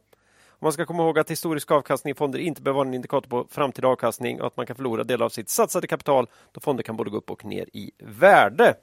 [0.61, 3.47] Man ska komma ihåg att historisk avkastning i fonder inte behöver vara en indikator på
[3.49, 6.97] framtida avkastning och att man kan förlora delar av sitt satsade kapital då fonder kan
[6.97, 8.73] både gå upp och ner i värde.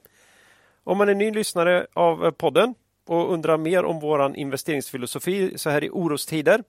[0.83, 2.75] Om man är ny lyssnare av podden
[3.07, 6.63] och undrar mer om våran investeringsfilosofi så här i orostider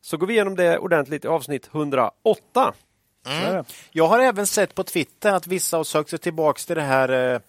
[0.00, 2.12] så går vi igenom det ordentligt i avsnitt 108.
[3.24, 3.64] Så är det.
[3.90, 7.34] Jag har även sett på Twitter att vissa har sökt sig tillbaks till det här
[7.34, 7.40] eh,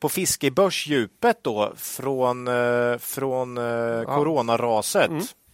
[0.00, 5.10] på fiske i börsdjupet då från, eh, från eh, coronaraset.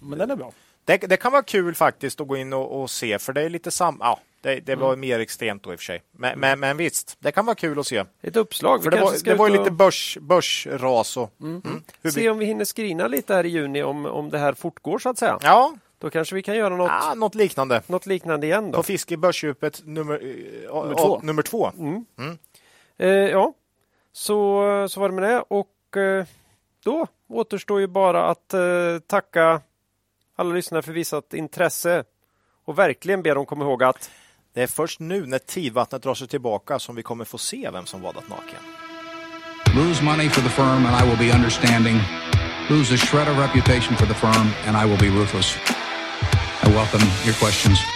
[0.08, 0.52] Men den är bra.
[0.84, 3.48] Det, det kan vara kul faktiskt att gå in och, och se för det är
[3.48, 3.96] lite sam...
[4.00, 6.02] Ja, det, det var mer extremt då i och för sig.
[6.12, 8.04] Men, men, men visst, det kan vara kul att se.
[8.22, 8.82] Ett uppslag.
[8.84, 11.32] För det var, det var och lite börs, börsras och...
[11.40, 11.62] Mm.
[12.02, 14.52] Hur se vi, om vi hinner skrina lite här i juni om, om det här
[14.52, 15.38] fortgår så att säga.
[15.42, 17.82] ja, Då kanske vi kan göra något, ja, något liknande.
[17.86, 18.76] något liknande igen då.
[18.76, 21.20] På fiske i börsdjupet nummer, eh, Nummer två.
[21.22, 21.72] nummer två.
[22.98, 23.52] Eh, ja,
[24.12, 26.24] så, så var det med det och eh,
[26.84, 29.60] då återstår ju bara att eh, tacka
[30.36, 32.04] alla lyssnare för visat intresse
[32.64, 34.10] och verkligen be dem komma ihåg att
[34.56, 37.86] Det är först nu när tidvattnet drar sig tillbaka som vi kommer få se vem
[37.86, 38.58] som vadat naken.
[39.76, 42.00] Lose money for the firm and I will be understanding.
[42.70, 45.56] Lose a shred of reputation for the firm and I will be ruthless.
[46.64, 47.95] I welcome your questions.